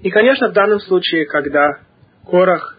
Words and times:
И, 0.00 0.10
конечно, 0.10 0.48
в 0.48 0.52
данном 0.52 0.78
случае, 0.80 1.26
когда 1.26 1.80
Корах 2.24 2.78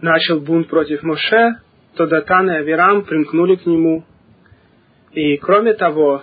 начал 0.00 0.40
бунт 0.40 0.68
против 0.68 1.02
Моше, 1.02 1.56
то 1.96 2.06
Датан 2.06 2.50
и 2.50 2.54
Авирам 2.54 3.04
примкнули 3.04 3.56
к 3.56 3.66
нему. 3.66 4.04
И, 5.12 5.36
кроме 5.36 5.74
того, 5.74 6.22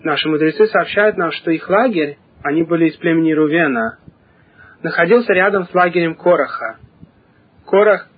наши 0.00 0.28
мудрецы 0.28 0.66
сообщают 0.66 1.16
нам, 1.16 1.30
что 1.32 1.50
их 1.50 1.68
лагерь, 1.68 2.18
они 2.42 2.62
были 2.62 2.88
из 2.88 2.96
племени 2.96 3.32
Рувена, 3.32 3.98
находился 4.82 5.32
рядом 5.32 5.66
с 5.66 5.74
лагерем 5.74 6.14
Кораха. 6.14 6.78
Корах 7.64 8.08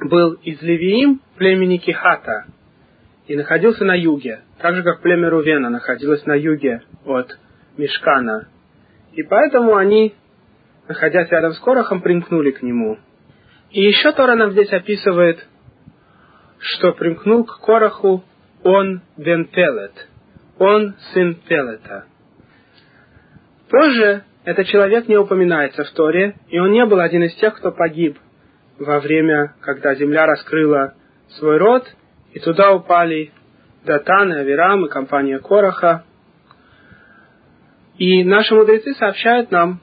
был 0.00 0.32
из 0.42 0.60
Левиим 0.62 1.20
племени 1.36 1.76
Кихата 1.76 2.46
и 3.26 3.36
находился 3.36 3.84
на 3.84 3.94
юге, 3.94 4.40
так 4.58 4.74
же 4.74 4.82
как 4.82 5.00
племя 5.00 5.30
Рувена 5.30 5.70
находилось 5.70 6.24
на 6.26 6.34
юге 6.34 6.82
от 7.04 7.38
Мешкана. 7.76 8.48
И 9.12 9.22
поэтому 9.22 9.76
они, 9.76 10.14
находясь 10.88 11.30
рядом 11.30 11.52
с 11.52 11.58
Корохом, 11.58 12.00
примкнули 12.00 12.50
к 12.50 12.62
нему. 12.62 12.98
И 13.70 13.82
еще 13.82 14.12
Тора 14.12 14.34
нам 14.34 14.52
здесь 14.52 14.72
описывает, 14.72 15.46
что 16.58 16.92
примкнул 16.92 17.44
к 17.44 17.60
Короху 17.60 18.24
он 18.62 19.02
бен 19.16 19.46
Пелет, 19.46 20.08
он 20.58 20.94
сын 21.12 21.34
Пелета. 21.46 22.06
Позже 23.70 24.24
этот 24.44 24.66
человек 24.66 25.08
не 25.08 25.16
упоминается 25.16 25.84
в 25.84 25.90
Торе, 25.90 26.36
и 26.48 26.58
он 26.58 26.72
не 26.72 26.84
был 26.86 27.00
один 27.00 27.22
из 27.22 27.34
тех, 27.36 27.54
кто 27.56 27.70
погиб 27.70 28.18
во 28.78 29.00
время, 29.00 29.54
когда 29.60 29.94
земля 29.94 30.26
раскрыла 30.26 30.94
свой 31.38 31.58
род, 31.58 31.84
и 32.32 32.38
туда 32.38 32.72
упали 32.72 33.32
Датан, 33.84 34.32
Авирам 34.32 34.86
и 34.86 34.88
компания 34.88 35.38
Короха. 35.38 36.04
И 37.98 38.22
наши 38.22 38.54
мудрецы 38.54 38.94
сообщают 38.94 39.50
нам, 39.50 39.80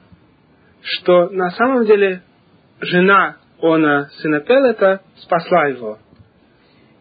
что 0.80 1.28
на 1.28 1.50
самом 1.50 1.84
деле 1.84 2.22
жена 2.80 3.36
Она, 3.60 4.06
сына 4.20 4.40
Пелета, 4.40 5.02
спасла 5.16 5.66
его. 5.66 5.98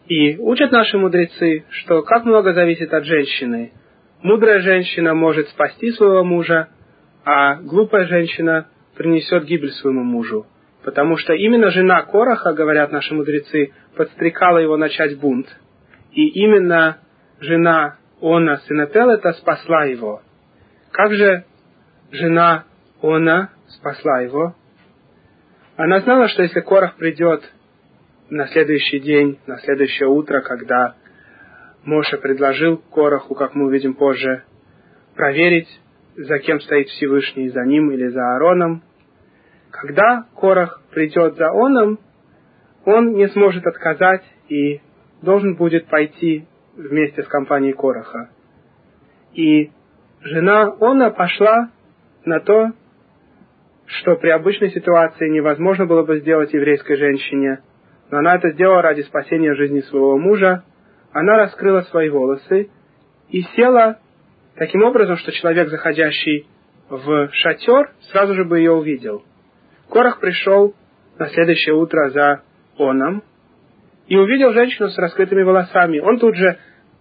И 0.07 0.37
учат 0.37 0.71
наши 0.71 0.97
мудрецы, 0.97 1.65
что 1.69 2.01
как 2.03 2.25
много 2.25 2.53
зависит 2.53 2.93
от 2.93 3.05
женщины. 3.05 3.71
Мудрая 4.21 4.59
женщина 4.59 5.13
может 5.13 5.47
спасти 5.49 5.91
своего 5.91 6.23
мужа, 6.23 6.67
а 7.23 7.55
глупая 7.55 8.07
женщина 8.07 8.67
принесет 8.95 9.45
гибель 9.45 9.71
своему 9.71 10.03
мужу. 10.03 10.45
Потому 10.83 11.17
что 11.17 11.33
именно 11.33 11.71
жена 11.71 12.03
Короха, 12.03 12.53
говорят 12.53 12.91
наши 12.91 13.13
мудрецы, 13.13 13.71
подстрекала 13.95 14.57
его 14.57 14.77
начать 14.77 15.17
бунт. 15.17 15.47
И 16.11 16.27
именно 16.43 16.97
жена 17.39 17.97
Она, 18.21 18.57
сына 18.57 18.85
Пелета, 18.85 19.31
спасла 19.33 19.85
его. 19.85 20.21
Как 20.95 21.11
же 21.11 21.43
жена 22.11 22.63
Она 23.01 23.49
спасла 23.67 24.21
его? 24.21 24.55
Она 25.75 25.99
знала, 25.99 26.29
что 26.29 26.43
если 26.43 26.61
Корах 26.61 26.95
придет 26.95 27.43
на 28.29 28.47
следующий 28.47 29.01
день, 29.01 29.37
на 29.45 29.57
следующее 29.57 30.07
утро, 30.07 30.39
когда 30.39 30.95
Моша 31.83 32.17
предложил 32.17 32.77
Кораху, 32.77 33.35
как 33.35 33.55
мы 33.55 33.65
увидим 33.65 33.93
позже, 33.93 34.45
проверить, 35.15 35.67
за 36.15 36.39
кем 36.39 36.61
стоит 36.61 36.87
Всевышний, 36.87 37.49
за 37.49 37.65
ним 37.65 37.91
или 37.91 38.07
за 38.07 38.21
Аароном, 38.21 38.81
когда 39.71 40.27
Корах 40.33 40.81
придет 40.91 41.35
за 41.35 41.49
Оном, 41.49 41.99
он 42.85 43.15
не 43.15 43.27
сможет 43.27 43.67
отказать 43.67 44.23
и 44.47 44.79
должен 45.21 45.55
будет 45.57 45.87
пойти 45.87 46.47
вместе 46.77 47.21
с 47.21 47.27
компанией 47.27 47.73
Кораха. 47.73 48.29
И 49.33 49.71
жена 50.25 50.75
Она 50.81 51.11
пошла 51.11 51.69
на 52.25 52.39
то, 52.39 52.71
что 53.85 54.15
при 54.15 54.29
обычной 54.29 54.71
ситуации 54.71 55.29
невозможно 55.29 55.85
было 55.85 56.03
бы 56.03 56.19
сделать 56.19 56.51
еврейской 56.51 56.97
женщине, 56.97 57.59
но 58.09 58.17
она 58.17 58.35
это 58.35 58.49
сделала 58.51 58.81
ради 58.81 59.01
спасения 59.01 59.53
жизни 59.53 59.81
своего 59.81 60.17
мужа. 60.17 60.63
Она 61.13 61.37
раскрыла 61.37 61.81
свои 61.81 62.09
волосы 62.09 62.69
и 63.29 63.41
села 63.55 63.99
таким 64.55 64.83
образом, 64.83 65.17
что 65.17 65.31
человек, 65.31 65.69
заходящий 65.69 66.47
в 66.89 67.29
шатер, 67.31 67.91
сразу 68.11 68.33
же 68.33 68.43
бы 68.43 68.57
ее 68.57 68.71
увидел. 68.71 69.23
Корах 69.89 70.19
пришел 70.19 70.73
на 71.19 71.27
следующее 71.27 71.75
утро 71.75 72.09
за 72.09 72.41
Оном 72.77 73.23
и 74.07 74.17
увидел 74.17 74.53
женщину 74.53 74.89
с 74.89 74.97
раскрытыми 74.97 75.43
волосами. 75.43 75.99
Он 75.99 76.17
тут 76.17 76.35
же 76.35 76.57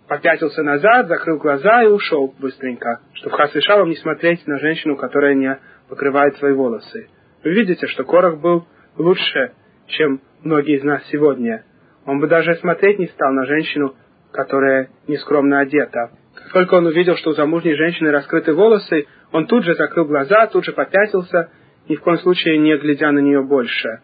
попятился 0.08 0.62
назад, 0.62 1.08
закрыл 1.08 1.38
глаза 1.38 1.82
и 1.82 1.88
ушел 1.88 2.34
быстренько, 2.38 3.00
чтобы 3.14 3.36
Хасвишалом 3.36 3.88
не 3.88 3.96
смотреть 3.96 4.46
на 4.46 4.58
женщину, 4.58 4.96
которая 4.96 5.34
не 5.34 5.58
покрывает 5.88 6.36
свои 6.36 6.52
волосы. 6.52 7.08
Вы 7.42 7.52
видите, 7.52 7.86
что 7.86 8.04
Корах 8.04 8.40
был 8.40 8.66
лучше, 8.96 9.52
чем 9.86 10.20
многие 10.42 10.78
из 10.78 10.84
нас 10.84 11.02
сегодня. 11.10 11.64
Он 12.06 12.20
бы 12.20 12.26
даже 12.26 12.54
смотреть 12.56 12.98
не 12.98 13.06
стал 13.08 13.32
на 13.32 13.46
женщину, 13.46 13.94
которая 14.32 14.90
нескромно 15.06 15.60
одета. 15.60 16.10
Как 16.34 16.52
только 16.52 16.74
он 16.74 16.86
увидел, 16.86 17.16
что 17.16 17.30
у 17.30 17.34
замужней 17.34 17.74
женщины 17.74 18.10
раскрыты 18.10 18.52
волосы, 18.52 19.06
он 19.32 19.46
тут 19.46 19.64
же 19.64 19.74
закрыл 19.74 20.04
глаза, 20.04 20.46
тут 20.48 20.64
же 20.64 20.72
попятился, 20.72 21.50
ни 21.88 21.96
в 21.96 22.00
коем 22.00 22.18
случае 22.18 22.58
не 22.58 22.76
глядя 22.76 23.10
на 23.10 23.20
нее 23.20 23.42
больше. 23.42 24.00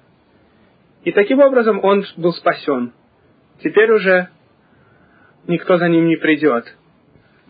И 1.05 1.13
таким 1.13 1.41
образом 1.41 1.81
он 1.83 2.05
был 2.17 2.33
спасен. 2.33 2.93
Теперь 3.63 3.91
уже 3.91 4.29
никто 5.47 5.79
за 5.79 5.89
ним 5.89 6.07
не 6.07 6.17
придет. 6.17 6.65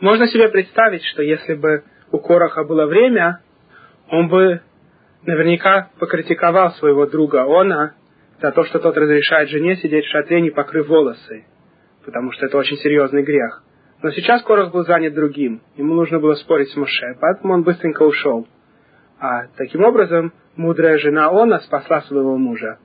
Можно 0.00 0.28
себе 0.28 0.48
представить, 0.48 1.04
что 1.04 1.22
если 1.22 1.54
бы 1.54 1.84
у 2.10 2.18
Короха 2.18 2.64
было 2.64 2.86
время, 2.86 3.40
он 4.08 4.28
бы 4.28 4.60
наверняка 5.24 5.90
покритиковал 5.98 6.72
своего 6.72 7.06
друга 7.06 7.42
Она 7.42 7.94
за 8.40 8.52
то, 8.52 8.64
что 8.64 8.78
тот 8.78 8.96
разрешает 8.96 9.50
жене 9.50 9.76
сидеть 9.76 10.06
в 10.06 10.10
шатре, 10.10 10.40
не 10.40 10.50
покрыв 10.50 10.88
волосы, 10.88 11.44
потому 12.04 12.32
что 12.32 12.46
это 12.46 12.56
очень 12.56 12.78
серьезный 12.78 13.22
грех. 13.22 13.62
Но 14.02 14.10
сейчас 14.12 14.42
Корох 14.42 14.72
был 14.72 14.84
занят 14.86 15.12
другим, 15.12 15.60
ему 15.76 15.94
нужно 15.94 16.18
было 16.18 16.34
спорить 16.34 16.70
с 16.70 16.76
Моше, 16.76 17.16
поэтому 17.20 17.52
он 17.52 17.62
быстренько 17.62 18.02
ушел. 18.02 18.48
А 19.18 19.48
таким 19.58 19.84
образом 19.84 20.32
мудрая 20.56 20.96
жена 20.96 21.28
Она 21.28 21.60
спасла 21.60 22.00
своего 22.02 22.38
мужа. 22.38 22.78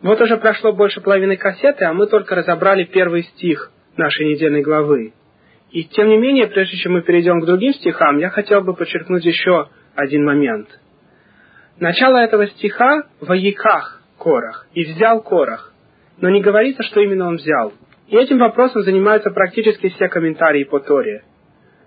Вот 0.00 0.18
уже 0.20 0.38
прошло 0.38 0.72
больше 0.72 1.02
половины 1.02 1.36
кассеты, 1.36 1.84
а 1.84 1.92
мы 1.92 2.06
только 2.06 2.34
разобрали 2.34 2.84
первый 2.84 3.24
стих 3.24 3.70
нашей 3.98 4.26
недельной 4.26 4.62
главы. 4.62 5.12
И 5.70 5.84
тем 5.84 6.08
не 6.08 6.16
менее, 6.16 6.46
прежде 6.46 6.76
чем 6.76 6.92
мы 6.92 7.02
перейдем 7.02 7.40
к 7.40 7.46
другим 7.46 7.74
стихам, 7.74 8.18
я 8.18 8.30
хотел 8.30 8.62
бы 8.62 8.74
подчеркнуть 8.74 9.24
еще 9.24 9.68
один 9.94 10.24
момент. 10.24 10.68
Начало 11.78 12.18
этого 12.18 12.46
стиха 12.46 13.04
в 13.20 13.30
Аяках 13.30 14.02
Корах, 14.18 14.66
и 14.72 14.84
взял 14.84 15.22
Корах. 15.22 15.72
Но 16.18 16.30
не 16.30 16.40
говорится, 16.40 16.82
что 16.82 17.00
именно 17.00 17.28
он 17.28 17.36
взял. 17.36 17.72
И 18.08 18.16
этим 18.16 18.38
вопросом 18.38 18.82
занимаются 18.82 19.30
практически 19.30 19.88
все 19.90 20.08
комментарии 20.08 20.64
по 20.64 20.80
Торе. 20.80 21.24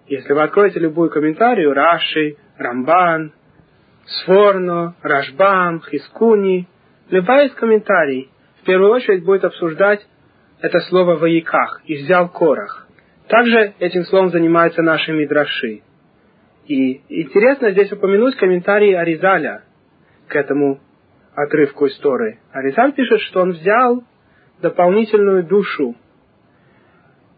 Если 0.07 0.33
вы 0.33 0.43
откроете 0.43 0.79
любую 0.79 1.09
комментарию, 1.09 1.73
Раши, 1.73 2.35
Рамбан, 2.57 3.31
Сфорно, 4.05 4.95
Рашбам, 5.01 5.81
Хискуни, 5.81 6.67
любая 7.09 7.47
из 7.47 7.53
комментариев 7.53 8.27
в 8.61 8.65
первую 8.65 8.91
очередь 8.91 9.23
будет 9.23 9.45
обсуждать 9.45 10.05
это 10.61 10.79
слово 10.81 11.15
в 11.15 11.23
Аяках, 11.23 11.81
и 11.85 11.95
взял 11.95 12.29
Корах. 12.29 12.87
Также 13.27 13.73
этим 13.79 14.03
словом 14.03 14.29
занимаются 14.31 14.81
наши 14.81 15.11
мидраши. 15.11 15.81
И 16.65 17.01
интересно 17.09 17.71
здесь 17.71 17.91
упомянуть 17.91 18.35
комментарий 18.35 18.95
Аризаля 18.97 19.63
к 20.27 20.35
этому 20.35 20.79
отрывку 21.33 21.87
истории. 21.87 22.39
Аризаль 22.51 22.93
пишет, 22.93 23.21
что 23.21 23.41
он 23.41 23.51
взял 23.51 24.03
дополнительную 24.61 25.43
душу 25.43 25.95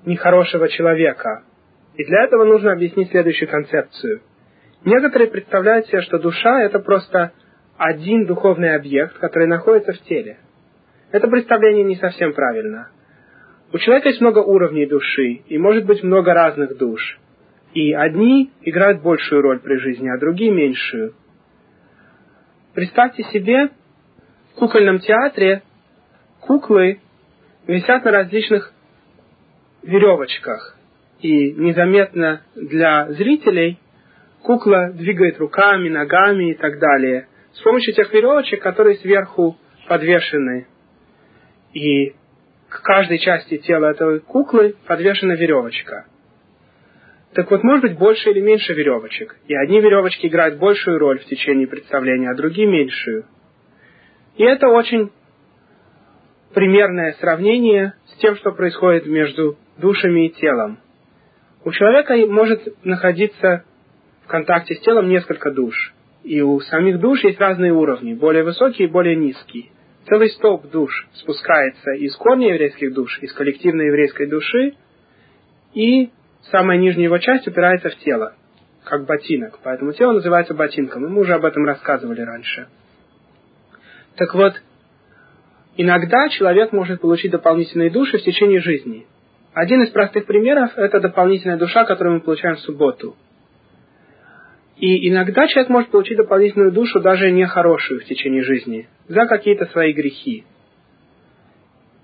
нехорошего 0.06 0.68
человека. 0.70 1.44
И 1.96 2.06
для 2.06 2.24
этого 2.24 2.46
нужно 2.46 2.72
объяснить 2.72 3.12
следующую 3.12 3.50
концепцию. 3.50 4.22
Некоторые 4.84 5.30
представляют 5.30 5.88
себе, 5.88 6.02
что 6.02 6.18
душа– 6.18 6.62
это 6.64 6.80
просто 6.80 7.34
один 7.78 8.26
духовный 8.26 8.76
объект, 8.76 9.18
который 9.20 9.48
находится 9.48 9.94
в 9.94 10.00
теле. 10.00 10.40
Это 11.12 11.28
представление 11.28 11.84
не 11.84 11.98
совсем 11.98 12.34
правильно. 12.34 12.90
У 13.74 13.78
человека 13.78 14.10
есть 14.10 14.22
много 14.22 14.40
уровней 14.40 14.86
души, 14.86 15.44
и 15.48 15.58
может 15.58 15.86
быть 15.86 16.04
много 16.04 16.34
разных 16.34 16.78
душ. 16.78 17.20
И 17.74 17.94
одни 17.94 18.52
играют 18.62 19.02
большую 19.02 19.42
роль 19.42 19.60
при 19.62 19.78
жизни, 19.78 20.10
а 20.10 20.20
другие 20.20 20.52
меньшую. 20.52 21.14
Представьте 22.74 23.24
себе, 23.24 23.70
в 24.52 24.56
кукольном 24.56 25.00
театре 25.00 25.64
куклы 26.42 27.00
висят 27.66 28.04
на 28.04 28.12
различных 28.12 28.74
веревочках. 29.84 30.78
И 31.22 31.54
незаметно 31.54 32.42
для 32.56 33.10
зрителей 33.12 33.80
кукла 34.42 34.92
двигает 34.92 35.38
руками, 35.40 35.88
ногами 35.88 36.52
и 36.52 36.56
так 36.56 36.80
далее. 36.80 37.28
С 37.54 37.62
помощью 37.62 37.94
тех 37.94 38.12
веревочек, 38.12 38.62
которые 38.62 38.98
сверху 38.98 39.58
подвешены. 39.88 40.68
И 41.74 42.16
к 42.72 42.82
каждой 42.84 43.20
части 43.20 43.58
тела 43.58 43.92
этой 43.92 44.22
куклы 44.22 44.76
подвешена 44.88 45.36
веревочка. 45.36 46.06
Так 47.34 47.52
вот, 47.52 47.64
может 47.64 47.82
быть 47.82 47.98
больше 47.98 48.32
или 48.32 48.40
меньше 48.40 48.74
веревочек. 48.74 49.36
И 49.48 49.54
одни 49.54 49.82
веревочки 49.82 50.28
играют 50.28 50.58
большую 50.58 50.98
роль 50.98 51.20
в 51.20 51.26
течение 51.26 51.68
представления, 51.68 52.30
а 52.30 52.36
другие 52.36 52.68
меньшую. 52.68 53.26
И 54.38 54.44
это 54.44 54.70
очень 54.70 55.12
примерное 56.54 57.14
сравнение 57.20 57.94
с 58.06 58.18
тем, 58.20 58.38
что 58.38 58.54
происходит 58.54 59.06
между 59.06 59.58
душами 59.78 60.28
и 60.28 60.30
телом. 60.30 60.80
У 61.66 61.72
человека 61.72 62.16
может 62.28 62.86
находиться 62.86 63.66
в 64.24 64.28
контакте 64.28 64.76
с 64.76 64.80
телом 64.80 65.10
несколько 65.10 65.52
душ. 65.52 65.94
И 66.24 66.42
у 66.42 66.60
самих 66.62 67.02
душ 67.02 67.22
есть 67.26 67.40
разные 67.40 67.74
уровни, 67.74 68.14
более 68.14 68.44
высокие 68.44 68.88
и 68.88 68.92
более 68.92 69.18
низкие. 69.18 69.72
Целый 70.08 70.30
столб 70.32 70.70
душ 70.70 71.08
спускается 71.14 71.92
из 71.92 72.16
корня 72.16 72.54
еврейских 72.54 72.94
душ, 72.94 73.20
из 73.22 73.34
коллективной 73.34 73.88
еврейской 73.88 74.28
души, 74.28 74.74
и 75.74 76.10
самая 76.50 76.78
нижняя 76.78 77.06
его 77.06 77.18
часть 77.20 77.48
упирается 77.48 77.90
в 77.90 77.96
тело, 77.98 78.34
как 78.84 79.06
ботинок. 79.06 79.60
Поэтому 79.64 79.94
тело 79.94 80.14
называется 80.14 80.54
ботинком, 80.54 81.06
и 81.06 81.10
мы 81.10 81.22
уже 81.22 81.34
об 81.34 81.46
этом 81.46 81.66
рассказывали 81.66 82.22
раньше. 82.22 82.68
Так 84.16 84.34
вот, 84.34 84.60
иногда 85.78 86.30
человек 86.30 86.72
может 86.72 87.00
получить 87.00 87.32
дополнительные 87.32 87.92
души 87.92 88.18
в 88.18 88.24
течение 88.24 88.60
жизни. 88.60 89.06
Один 89.54 89.84
из 89.84 89.90
простых 89.90 90.26
примеров– 90.26 90.72
это 90.78 91.00
дополнительная 91.00 91.58
душа, 91.58 91.86
которую 91.86 92.16
мы 92.16 92.22
получаем 92.22 92.56
в 92.56 92.62
субботу. 92.62 93.16
И 94.82 95.10
иногда 95.10 95.48
человек 95.48 95.70
может 95.70 95.92
получить 95.92 96.18
дополнительную 96.18 96.72
душу, 96.72 97.00
даже 97.00 97.30
нехорошую 97.32 98.02
в 98.02 98.06
течение 98.06 98.42
жизни, 98.42 98.90
за 99.08 99.28
какие-то 99.28 99.68
свои 99.68 99.94
грехи. 99.94 100.44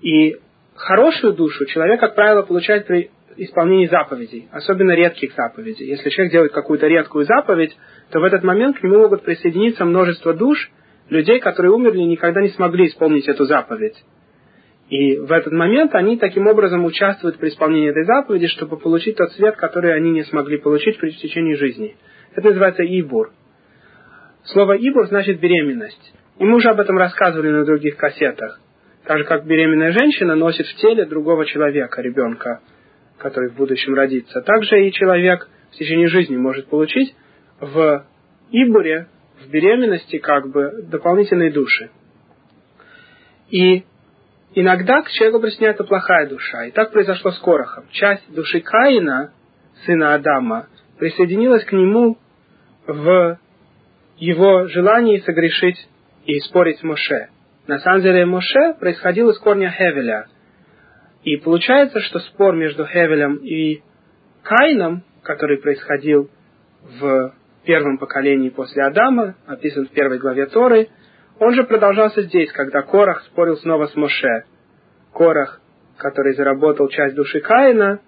И 0.02 0.38
хорошую 0.76 1.34
душу 1.34 1.66
человек, 1.66 2.00
как 2.00 2.14
правило, 2.14 2.44
получает 2.44 2.86
при 2.86 3.10
исполнении 3.36 3.88
заповедей, 3.88 4.48
особенно 4.52 4.92
редких 4.92 5.34
заповедей. 5.34 5.88
Если 5.88 6.12
человек 6.12 6.32
делает 6.32 6.52
какую-то 6.52 6.86
редкую 6.86 7.26
заповедь, 7.26 7.76
то 8.12 8.20
в 8.20 8.24
этот 8.24 8.44
момент 8.44 8.78
к 8.78 8.84
нему 8.84 9.00
могут 9.00 9.24
присоединиться 9.24 9.84
множество 9.84 10.36
душ, 10.36 10.72
людей, 11.10 11.40
которые 11.40 11.72
умерли 11.72 12.02
и 12.02 12.06
никогда 12.06 12.42
не 12.42 12.50
смогли 12.50 12.88
исполнить 12.88 13.28
эту 13.28 13.46
заповедь. 13.46 13.96
И 14.90 15.18
в 15.18 15.32
этот 15.32 15.52
момент 15.52 15.96
они 15.96 16.18
таким 16.18 16.46
образом 16.46 16.86
участвуют 16.86 17.40
при 17.40 17.50
исполнении 17.50 17.90
этой 17.90 18.06
заповеди, 18.06 18.48
чтобы 18.48 18.78
получить 18.78 19.18
тот 19.18 19.32
свет, 19.32 19.56
который 19.56 19.96
они 19.96 20.12
не 20.12 20.24
смогли 20.26 20.58
получить 20.58 21.00
при 21.00 21.10
течении 21.10 21.56
жизни. 21.56 21.96
Это 22.38 22.50
называется 22.50 22.84
ибур. 22.84 23.32
Слово 24.44 24.78
ибур 24.78 25.08
значит 25.08 25.40
беременность. 25.40 26.14
И 26.38 26.46
мы 26.46 26.58
уже 26.58 26.70
об 26.70 26.80
этом 26.80 26.96
рассказывали 26.96 27.50
на 27.50 27.66
других 27.66 27.98
кассетах. 27.98 28.62
Так 29.06 29.18
же, 29.18 29.24
как 29.24 29.48
беременная 29.48 29.92
женщина 29.92 30.36
носит 30.36 30.68
в 30.68 30.76
теле 30.76 31.06
другого 31.06 31.48
человека, 31.48 32.00
ребенка, 32.00 32.62
который 33.18 33.50
в 33.50 33.56
будущем 33.56 33.96
родится. 33.96 34.42
Также 34.42 34.86
и 34.86 34.92
человек 34.92 35.50
в 35.72 35.78
течение 35.78 36.10
жизни 36.10 36.38
может 36.38 36.68
получить 36.68 37.16
в 37.60 38.06
ибуре, 38.52 39.08
в 39.44 39.50
беременности, 39.50 40.20
как 40.20 40.52
бы, 40.52 40.84
дополнительные 40.84 41.52
души. 41.52 41.90
И 43.50 43.84
иногда 44.54 45.02
к 45.02 45.10
человеку 45.10 45.40
присоединяется 45.40 45.86
плохая 45.86 46.28
душа. 46.28 46.66
И 46.66 46.72
так 46.72 46.92
произошло 46.92 47.32
с 47.32 47.40
Корохом. 47.40 47.86
Часть 47.90 48.32
души 48.32 48.60
Каина, 48.60 49.34
сына 49.88 50.14
Адама, 50.14 50.68
присоединилась 51.00 51.66
к 51.66 51.72
нему 51.72 52.20
в 52.88 53.38
его 54.18 54.68
желании 54.68 55.20
согрешить 55.20 55.88
и 56.26 56.40
спорить 56.40 56.80
с 56.80 56.84
Моше. 56.84 57.30
На 57.68 57.80
самом 57.80 58.02
деле 58.02 58.26
Моше 58.26 58.74
происходил 58.80 59.30
из 59.30 59.40
корня 59.40 59.70
Хевеля. 59.70 60.28
И 61.24 61.38
получается, 61.38 62.00
что 62.00 62.20
спор 62.20 62.56
между 62.56 62.86
Хевелем 62.86 63.36
и 63.36 63.82
Каином, 64.44 65.04
который 65.24 65.58
происходил 65.58 66.30
в 67.00 67.34
первом 67.66 67.98
поколении 67.98 68.50
после 68.50 68.84
Адама, 68.84 69.36
описан 69.46 69.88
в 69.88 69.92
первой 69.92 70.20
главе 70.20 70.46
Торы, 70.46 70.88
он 71.40 71.54
же 71.54 71.64
продолжался 71.66 72.24
здесь, 72.24 72.52
когда 72.54 72.82
Корах 72.82 73.24
спорил 73.24 73.58
снова 73.58 73.88
с 73.88 73.96
Моше. 73.96 74.46
Корах, 75.14 75.62
который 75.98 76.34
заработал 76.34 76.88
часть 76.88 77.16
души 77.16 77.42
Каина, 77.42 78.00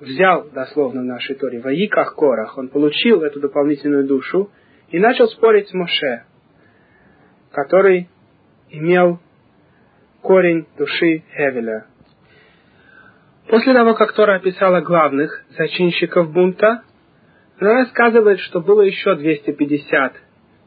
взял, 0.00 0.48
дословно 0.50 1.02
в 1.02 1.04
нашей 1.04 1.36
Торе, 1.36 1.60
Ваиках 1.60 2.14
Корах, 2.14 2.56
он 2.58 2.68
получил 2.68 3.22
эту 3.22 3.40
дополнительную 3.40 4.06
душу 4.06 4.50
и 4.90 4.98
начал 4.98 5.26
спорить 5.28 5.68
с 5.68 5.74
Моше, 5.74 6.24
который 7.52 8.08
имел 8.70 9.18
корень 10.22 10.66
души 10.76 11.24
Хевеля. 11.34 11.86
После 13.48 13.72
того, 13.72 13.94
как 13.94 14.12
Тора 14.12 14.36
описала 14.36 14.80
главных 14.80 15.44
зачинщиков 15.56 16.30
бунта, 16.32 16.82
она 17.58 17.74
рассказывает, 17.74 18.40
что 18.40 18.60
было 18.60 18.82
еще 18.82 19.14
250 19.14 20.12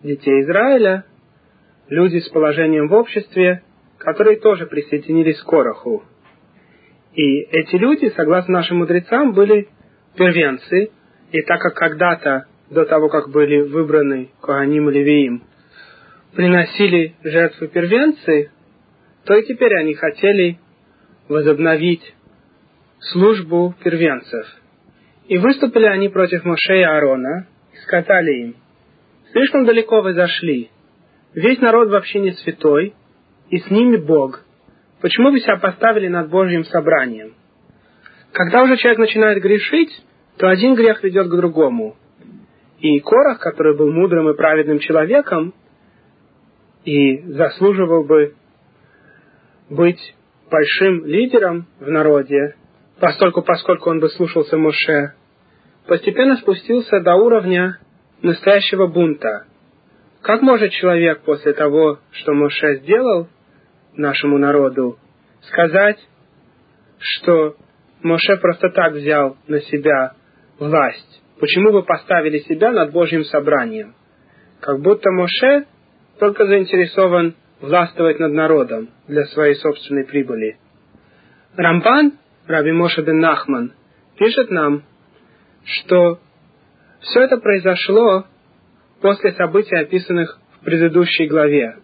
детей 0.03 0.41
Израиля, 0.41 1.05
люди 1.89 2.17
с 2.17 2.29
положением 2.29 2.87
в 2.87 2.93
обществе, 2.93 3.63
которые 3.97 4.39
тоже 4.39 4.65
присоединились 4.65 5.39
к 5.41 5.45
Короху. 5.45 6.03
И 7.13 7.41
эти 7.41 7.75
люди, 7.75 8.11
согласно 8.15 8.53
нашим 8.53 8.77
мудрецам, 8.77 9.33
были 9.33 9.67
первенцы, 10.15 10.91
и 11.31 11.41
так 11.41 11.61
как 11.61 11.75
когда-то, 11.75 12.45
до 12.69 12.85
того, 12.85 13.09
как 13.09 13.29
были 13.29 13.61
выбраны 13.61 14.29
Коаним 14.41 14.89
и 14.89 14.93
Левиим, 14.93 15.43
приносили 16.33 17.15
жертвы 17.23 17.67
первенцы, 17.67 18.51
то 19.25 19.35
и 19.35 19.45
теперь 19.45 19.75
они 19.75 19.93
хотели 19.93 20.57
возобновить 21.27 22.15
службу 22.99 23.75
первенцев. 23.83 24.45
И 25.27 25.37
выступили 25.37 25.85
они 25.85 26.09
против 26.09 26.45
Моше 26.45 26.79
и 26.79 26.83
Аарона 26.83 27.47
и 27.73 27.77
сказали 27.77 28.31
им, 28.31 28.55
«Слишком 29.31 29.65
далеко 29.65 30.01
вы 30.01 30.13
зашли. 30.13 30.69
Весь 31.33 31.59
народ 31.59 31.89
вообще 31.89 32.19
не 32.19 32.31
святой, 32.33 32.93
и 33.49 33.59
с 33.59 33.69
ними 33.69 33.97
Бог. 33.97 34.43
Почему 35.01 35.31
вы 35.31 35.39
себя 35.39 35.57
поставили 35.57 36.07
над 36.07 36.29
Божьим 36.29 36.63
собранием? 36.65 37.33
Когда 38.31 38.63
уже 38.63 38.77
человек 38.77 38.99
начинает 38.99 39.41
грешить, 39.41 39.89
то 40.37 40.47
один 40.47 40.75
грех 40.75 41.03
ведет 41.03 41.27
к 41.27 41.35
другому. 41.35 41.95
И 42.79 42.99
Корах, 42.99 43.39
который 43.39 43.75
был 43.75 43.91
мудрым 43.91 44.29
и 44.29 44.37
праведным 44.37 44.79
человеком, 44.79 45.53
и 46.85 47.19
заслуживал 47.33 48.03
бы 48.03 48.35
быть 49.69 50.15
большим 50.49 51.05
лидером 51.05 51.67
в 51.79 51.89
народе, 51.89 52.55
поскольку, 52.99 53.41
поскольку 53.41 53.89
он 53.89 53.99
бы 53.99 54.09
слушался 54.09 54.57
Моше, 54.57 55.13
постепенно 55.87 56.37
спустился 56.37 56.99
до 57.01 57.15
уровня 57.15 57.79
настоящего 58.21 58.87
бунта. 58.87 59.45
Как 60.21 60.41
может 60.41 60.71
человек 60.71 61.21
после 61.21 61.53
того, 61.53 61.99
что 62.11 62.33
Моше 62.33 62.77
сделал, 62.77 63.27
нашему 63.95 64.37
народу, 64.37 64.97
сказать, 65.41 65.99
что 66.99 67.55
Моше 68.01 68.37
просто 68.37 68.69
так 68.69 68.93
взял 68.93 69.37
на 69.47 69.59
себя 69.61 70.13
власть. 70.59 71.21
Почему 71.39 71.71
вы 71.71 71.83
поставили 71.83 72.39
себя 72.39 72.71
над 72.71 72.91
Божьим 72.91 73.23
собранием? 73.25 73.95
Как 74.59 74.79
будто 74.79 75.09
Моше 75.11 75.65
только 76.19 76.45
заинтересован 76.45 77.35
властвовать 77.59 78.19
над 78.19 78.33
народом 78.33 78.89
для 79.07 79.25
своей 79.25 79.55
собственной 79.55 80.05
прибыли. 80.05 80.57
Рамбан, 81.55 82.13
Раби 82.47 82.71
Моше 82.71 83.01
бен 83.01 83.19
Нахман, 83.19 83.73
пишет 84.17 84.49
нам, 84.51 84.83
что 85.63 86.19
все 86.99 87.21
это 87.21 87.37
произошло 87.37 88.25
после 89.01 89.33
событий, 89.33 89.75
описанных 89.75 90.39
в 90.59 90.65
предыдущей 90.65 91.27
главе. 91.27 91.77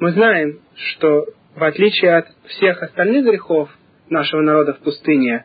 Мы 0.00 0.12
знаем, 0.12 0.60
что 0.76 1.26
в 1.54 1.62
отличие 1.62 2.16
от 2.16 2.26
всех 2.46 2.82
остальных 2.82 3.22
грехов 3.22 3.68
нашего 4.08 4.40
народа 4.40 4.72
в 4.72 4.78
пустыне, 4.78 5.44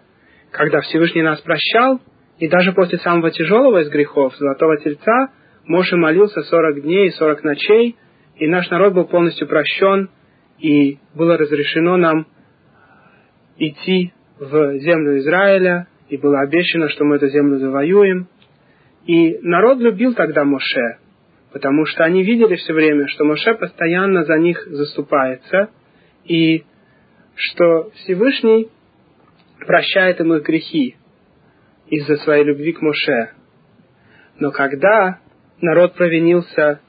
когда 0.51 0.79
Всевышний 0.79 1.23
нас 1.23 1.41
прощал, 1.41 1.99
и 2.39 2.47
даже 2.47 2.71
после 2.71 2.97
самого 2.99 3.31
тяжелого 3.31 3.81
из 3.81 3.89
грехов, 3.89 4.33
Золотого 4.37 4.77
Тельца, 4.77 5.33
Моше 5.65 5.97
молился 5.97 6.41
40 6.41 6.83
дней 6.83 7.07
и 7.07 7.11
40 7.11 7.43
ночей, 7.43 7.97
и 8.37 8.47
наш 8.47 8.69
народ 8.69 8.93
был 8.93 9.03
полностью 9.03 9.45
прощен, 9.45 10.09
и 10.57 10.99
было 11.13 11.37
разрешено 11.37 11.97
нам 11.97 12.25
идти 13.57 14.13
в 14.39 14.79
землю 14.79 15.17
Израиля, 15.17 15.87
и 16.07 16.15
было 16.15 16.39
обещано, 16.39 16.87
что 16.87 17.03
мы 17.03 17.17
эту 17.17 17.27
землю 17.27 17.57
завоюем. 17.59 18.29
И 19.05 19.37
народ 19.41 19.79
любил 19.79 20.13
тогда 20.13 20.45
Моше, 20.45 20.99
потому 21.55 21.85
что 21.85 22.03
они 22.03 22.21
видели 22.21 22.57
все 22.57 22.73
время, 22.73 23.07
что 23.07 23.23
Моше 23.23 23.53
постоянно 23.53 24.25
за 24.25 24.37
них 24.37 24.67
заступается, 24.67 25.69
и 26.25 26.65
что 27.33 27.91
Всевышний 27.91 28.67
прощает 29.65 30.19
им 30.19 30.33
их 30.33 30.43
грехи 30.43 30.97
из-за 31.87 32.17
своей 32.17 32.43
любви 32.43 32.73
к 32.73 32.81
Моше. 32.81 33.29
Но 34.37 34.51
когда 34.51 35.21
народ 35.61 35.93
провинился 35.93 36.81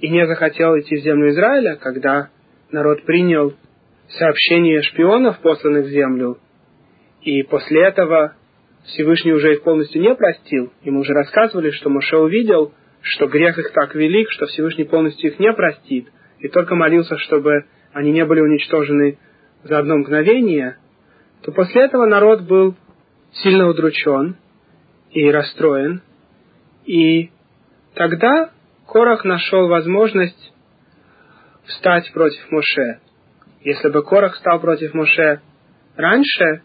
и 0.00 0.08
не 0.08 0.26
захотел 0.26 0.78
идти 0.78 0.96
в 0.96 1.02
землю 1.02 1.28
Израиля, 1.28 1.76
когда 1.76 2.30
народ 2.70 3.02
принял 3.04 3.52
сообщение 4.08 4.80
шпионов, 4.80 5.40
посланных 5.40 5.84
в 5.84 5.90
землю, 5.90 6.38
и 7.20 7.42
после 7.42 7.84
этого 7.84 8.34
Всевышний 8.86 9.34
уже 9.34 9.52
их 9.52 9.62
полностью 9.62 10.00
не 10.00 10.14
простил, 10.14 10.72
мы 10.84 11.00
уже 11.00 11.12
рассказывали, 11.12 11.70
что 11.70 11.90
Моше 11.90 12.16
увидел, 12.16 12.72
что 13.06 13.28
грех 13.28 13.56
их 13.56 13.70
так 13.72 13.94
велик, 13.94 14.30
что 14.32 14.46
Всевышний 14.46 14.84
полностью 14.84 15.30
их 15.30 15.38
не 15.38 15.52
простит, 15.52 16.08
и 16.40 16.48
только 16.48 16.74
молился, 16.74 17.16
чтобы 17.18 17.66
они 17.92 18.10
не 18.10 18.24
были 18.24 18.40
уничтожены 18.40 19.18
за 19.62 19.78
одно 19.78 19.96
мгновение, 19.98 20.76
то 21.42 21.52
после 21.52 21.84
этого 21.84 22.06
народ 22.06 22.42
был 22.42 22.74
сильно 23.30 23.68
удручен 23.68 24.36
и 25.12 25.30
расстроен, 25.30 26.02
и 26.84 27.30
тогда 27.94 28.50
Корах 28.88 29.24
нашел 29.24 29.68
возможность 29.68 30.52
встать 31.64 32.12
против 32.12 32.50
Моше. 32.50 33.00
Если 33.62 33.88
бы 33.88 34.02
Корах 34.02 34.34
стал 34.36 34.60
против 34.60 34.94
Моше 34.94 35.40
раньше, 35.94 36.62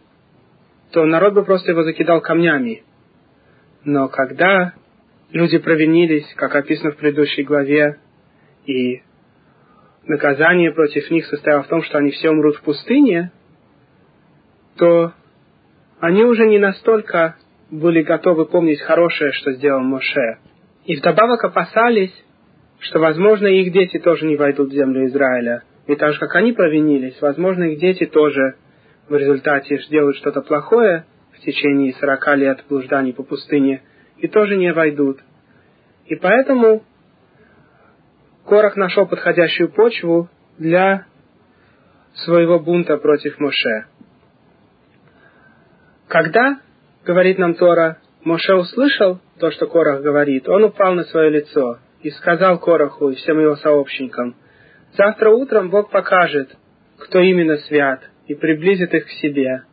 то 0.91 1.05
народ 1.05 1.33
бы 1.33 1.43
просто 1.43 1.71
его 1.71 1.83
закидал 1.83 2.19
камнями. 2.19 2.83
Но 3.83 4.07
когда 4.07 4.73
люди 5.31 5.57
провинились, 5.57 6.27
как 6.35 6.55
описано 6.55 6.91
в 6.91 6.97
предыдущей 6.97 7.43
главе, 7.43 7.97
и 8.65 9.01
наказание 10.05 10.71
против 10.71 11.09
них 11.09 11.25
состояло 11.25 11.63
в 11.63 11.67
том, 11.67 11.83
что 11.83 11.97
они 11.97 12.11
все 12.11 12.29
умрут 12.29 12.57
в 12.57 12.61
пустыне, 12.61 13.31
то 14.77 15.13
они 15.99 16.23
уже 16.23 16.45
не 16.47 16.57
настолько 16.57 17.35
были 17.69 18.01
готовы 18.01 18.45
помнить 18.45 18.81
хорошее, 18.81 19.31
что 19.33 19.53
сделал 19.53 19.81
Моше. 19.81 20.39
И 20.85 20.95
вдобавок 20.95 21.43
опасались, 21.43 22.13
что, 22.79 22.99
возможно, 22.99 23.47
их 23.47 23.71
дети 23.71 23.99
тоже 23.99 24.25
не 24.25 24.35
войдут 24.35 24.69
в 24.69 24.73
землю 24.73 25.05
Израиля. 25.05 25.61
И 25.87 25.95
так 25.95 26.13
же, 26.13 26.19
как 26.19 26.35
они 26.35 26.53
провинились, 26.53 27.19
возможно, 27.21 27.63
их 27.65 27.79
дети 27.79 28.05
тоже 28.05 28.55
в 29.07 29.15
результате 29.15 29.77
сделают 29.83 30.17
что-то 30.17 30.41
плохое 30.41 31.05
в 31.33 31.39
течение 31.39 31.93
сорока 31.93 32.35
лет 32.35 32.63
блужданий 32.67 33.13
по 33.13 33.23
пустыне 33.23 33.81
и 34.21 34.27
тоже 34.27 34.55
не 34.55 34.71
войдут. 34.71 35.19
И 36.05 36.15
поэтому 36.15 36.83
Корах 38.45 38.75
нашел 38.75 39.07
подходящую 39.07 39.69
почву 39.69 40.29
для 40.57 41.05
своего 42.13 42.59
бунта 42.59 42.97
против 42.97 43.39
Моше. 43.39 43.85
Когда, 46.07 46.59
говорит 47.05 47.37
нам 47.39 47.55
Тора, 47.55 47.97
Моше 48.23 48.53
услышал 48.53 49.19
то, 49.39 49.49
что 49.51 49.67
Корах 49.67 50.01
говорит, 50.01 50.47
он 50.47 50.65
упал 50.65 50.93
на 50.93 51.03
свое 51.05 51.29
лицо 51.29 51.79
и 52.01 52.11
сказал 52.11 52.59
Кораху 52.59 53.09
и 53.09 53.15
всем 53.15 53.39
его 53.39 53.55
сообщникам, 53.55 54.35
«Завтра 54.93 55.29
утром 55.29 55.69
Бог 55.69 55.89
покажет, 55.89 56.55
кто 56.97 57.19
именно 57.19 57.57
свят, 57.57 58.01
и 58.27 58.35
приблизит 58.35 58.93
их 58.93 59.05
к 59.05 59.09
себе. 59.21 59.63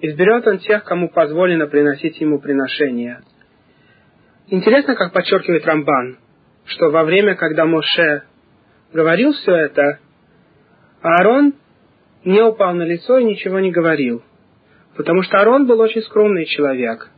Изберет 0.00 0.46
он 0.46 0.58
тех, 0.58 0.84
кому 0.84 1.10
позволено 1.10 1.66
приносить 1.66 2.20
ему 2.20 2.38
приношения». 2.38 3.22
Интересно, 4.48 4.94
как 4.94 5.12
подчеркивает 5.12 5.66
Рамбан, 5.66 6.18
что 6.66 6.90
во 6.90 7.02
время, 7.02 7.34
когда 7.34 7.64
Моше 7.64 8.22
говорил 8.92 9.32
все 9.32 9.52
это, 9.52 9.98
Аарон 11.02 11.54
не 12.24 12.40
упал 12.42 12.74
на 12.74 12.84
лицо 12.84 13.18
и 13.18 13.24
ничего 13.24 13.58
не 13.58 13.72
говорил, 13.72 14.22
потому 14.96 15.22
что 15.22 15.38
Аарон 15.38 15.66
был 15.66 15.80
очень 15.80 16.02
скромный 16.02 16.44
человек. 16.44 17.10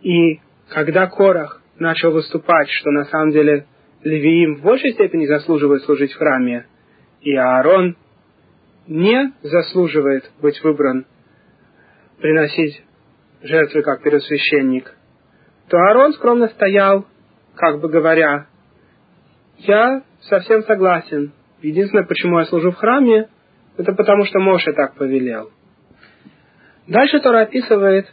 И 0.00 0.40
когда 0.70 1.06
Корах 1.06 1.62
начал 1.78 2.10
выступать, 2.10 2.68
что 2.68 2.90
на 2.90 3.04
самом 3.04 3.30
деле 3.30 3.66
Левиим 4.02 4.56
в 4.56 4.62
большей 4.62 4.92
степени 4.92 5.26
заслуживает 5.26 5.84
служить 5.84 6.12
в 6.12 6.18
храме, 6.18 6.66
и 7.20 7.32
Аарон 7.36 7.96
не 8.88 9.32
заслуживает 9.42 10.28
быть 10.42 10.60
выбран 10.64 11.06
приносить 12.18 12.82
жертвы 13.42 13.82
как 13.82 14.02
первосвященник, 14.02 14.96
то 15.70 15.76
Аарон 15.78 16.12
скромно 16.14 16.48
стоял, 16.48 17.06
как 17.54 17.80
бы 17.80 17.88
говоря, 17.88 18.46
я 19.58 20.02
совсем 20.22 20.62
согласен. 20.64 21.32
Единственное, 21.62 22.04
почему 22.04 22.40
я 22.40 22.46
служу 22.46 22.72
в 22.72 22.76
храме, 22.76 23.28
это 23.76 23.92
потому, 23.92 24.24
что 24.24 24.40
Моше 24.40 24.72
так 24.72 24.96
повелел. 24.96 25.50
Дальше 26.88 27.20
Тора 27.20 27.42
описывает 27.42 28.12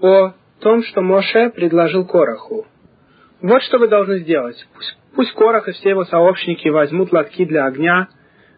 о 0.00 0.32
том, 0.60 0.82
что 0.84 1.02
Моше 1.02 1.50
предложил 1.50 2.06
Короху. 2.06 2.66
Вот 3.42 3.62
что 3.62 3.78
вы 3.78 3.88
должны 3.88 4.20
сделать. 4.20 4.66
Пусть, 4.74 4.98
пусть 5.14 5.32
Корох 5.34 5.68
и 5.68 5.72
все 5.72 5.90
его 5.90 6.04
сообщники 6.04 6.68
возьмут 6.68 7.12
лотки 7.12 7.44
для 7.44 7.66
огня, 7.66 8.08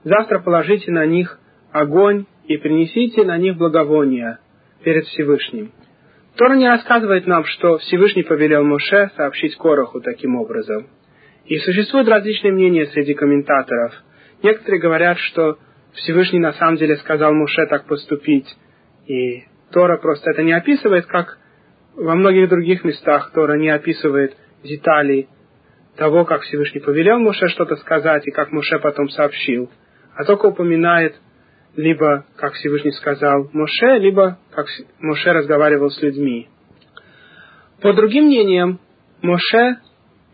завтра 0.04 0.38
положите 0.38 0.92
на 0.92 1.06
них 1.06 1.40
огонь 1.72 2.26
и 2.44 2.56
принесите 2.56 3.24
на 3.24 3.36
них 3.36 3.56
благовония 3.56 4.38
перед 4.84 5.06
Всевышним. 5.06 5.72
Тора 6.36 6.54
не 6.54 6.68
рассказывает 6.68 7.26
нам, 7.26 7.44
что 7.44 7.78
Всевышний 7.78 8.22
повелел 8.22 8.64
Моше 8.64 9.10
сообщить 9.16 9.56
Короху 9.56 10.00
таким 10.00 10.36
образом. 10.36 10.88
И 11.44 11.58
существуют 11.58 12.08
различные 12.08 12.52
мнения 12.52 12.86
среди 12.86 13.14
комментаторов. 13.14 13.92
Некоторые 14.42 14.80
говорят, 14.80 15.18
что 15.18 15.58
Всевышний 15.94 16.38
на 16.38 16.52
самом 16.54 16.76
деле 16.76 16.96
сказал 16.96 17.34
Моше 17.34 17.66
так 17.66 17.86
поступить, 17.86 18.46
и 19.06 19.44
Тора 19.72 19.98
просто 19.98 20.30
это 20.30 20.42
не 20.42 20.52
описывает, 20.52 21.06
как 21.06 21.38
во 21.94 22.14
многих 22.14 22.48
других 22.48 22.84
местах 22.84 23.32
Тора 23.34 23.58
не 23.58 23.68
описывает 23.68 24.34
деталей 24.62 25.28
того, 25.96 26.24
как 26.24 26.42
Всевышний 26.42 26.80
повелел 26.80 27.18
Моше 27.18 27.48
что-то 27.48 27.76
сказать 27.76 28.26
и 28.26 28.30
как 28.30 28.52
Моше 28.52 28.78
потом 28.78 29.10
сообщил, 29.10 29.70
а 30.16 30.24
только 30.24 30.46
упоминает 30.46 31.14
либо 31.76 32.26
как 32.36 32.54
Всевышний 32.54 32.92
сказал 32.92 33.48
Моше, 33.52 33.98
либо 33.98 34.38
как 34.50 34.66
Моше 35.00 35.32
разговаривал 35.32 35.90
с 35.90 36.00
людьми. 36.02 36.48
По 37.80 37.92
другим 37.92 38.24
мнениям, 38.24 38.78
Моше 39.22 39.78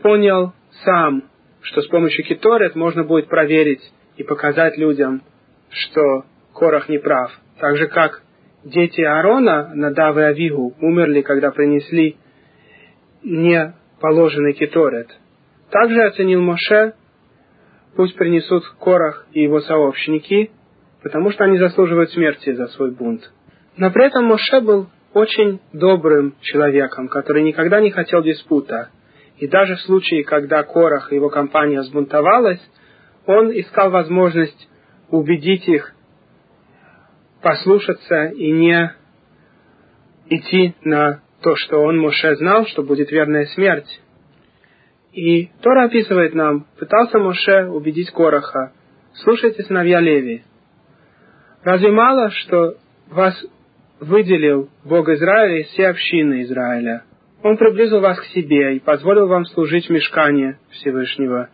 понял 0.03 0.53
сам, 0.85 1.25
что 1.63 1.83
с 1.83 1.87
помощью 1.89 2.25
Киторет 2.25 2.75
можно 2.75 3.05
будет 3.05 3.29
проверить 3.29 3.83
и 4.17 4.23
показать 4.23 4.77
людям, 4.77 5.23
что 5.71 6.25
Корах 6.55 6.89
не 6.89 6.99
прав. 6.99 7.31
Так 7.59 7.77
же, 7.77 7.87
как 7.87 8.23
дети 8.65 9.01
Аарона, 9.01 9.73
Надав 9.75 10.17
и 10.17 10.21
Авигу, 10.21 10.75
умерли, 10.81 11.23
когда 11.23 11.51
принесли 11.51 12.17
не 13.23 13.75
положенный 14.01 14.53
Киторет. 14.53 15.09
Также 15.71 16.03
оценил 16.03 16.41
Моше, 16.41 16.95
пусть 17.97 18.17
принесут 18.17 18.65
Корах 18.81 19.27
и 19.33 19.43
его 19.43 19.61
сообщники, 19.61 20.51
потому 21.03 21.31
что 21.31 21.45
они 21.45 21.59
заслуживают 21.59 22.11
смерти 22.11 22.53
за 22.53 22.67
свой 22.69 22.91
бунт. 22.91 23.31
Но 23.77 23.91
при 23.91 24.07
этом 24.07 24.25
Моше 24.25 24.61
был 24.61 24.89
очень 25.15 25.61
добрым 25.73 26.35
человеком, 26.41 27.09
который 27.09 27.43
никогда 27.43 27.81
не 27.81 27.91
хотел 27.91 28.23
диспута. 28.23 28.91
И 29.39 29.47
даже 29.47 29.77
в 29.77 29.81
случае, 29.83 30.25
когда 30.25 30.63
Корах 30.65 31.13
и 31.13 31.17
его 31.17 31.29
компания 31.29 31.83
сбунтовалась, 31.83 32.61
он 33.27 33.51
искал 33.53 33.91
возможность 33.91 34.69
убедить 35.11 35.69
их 35.69 35.95
послушаться 37.41 38.27
и 38.27 38.51
не 38.51 38.93
идти 40.29 40.75
на 40.83 41.23
то, 41.43 41.55
что 41.57 41.81
он, 41.83 41.99
Моше, 41.99 42.37
знал, 42.37 42.67
что 42.67 42.83
будет 42.83 43.11
верная 43.11 43.47
смерть. 43.47 44.01
И 45.13 45.47
Тора 45.63 45.85
описывает 45.85 46.35
нам, 46.35 46.67
пытался 46.79 47.19
Моше 47.19 47.69
убедить 47.69 48.11
Кораха, 48.11 48.73
слушайте, 49.15 49.63
сыновья 49.63 50.01
Леви, 50.01 50.43
разве 51.63 51.91
мало, 51.91 52.31
что 52.31 52.75
вас 53.09 53.35
выделил 54.01 54.69
Бог 54.85 55.09
Израиля 55.09 55.61
из 55.61 55.67
всей 55.69 55.89
общины 55.89 56.43
Израиля? 56.43 57.05
Он 57.43 57.57
приблизил 57.57 58.01
вас 58.01 58.19
к 58.19 58.25
себе 58.27 58.77
и 58.77 58.81
позволил 58.81 59.29
вам 59.29 59.45
служить 59.47 59.87
в 59.87 59.91
мешкане 59.91 60.59
Всевышнего, 60.71 61.49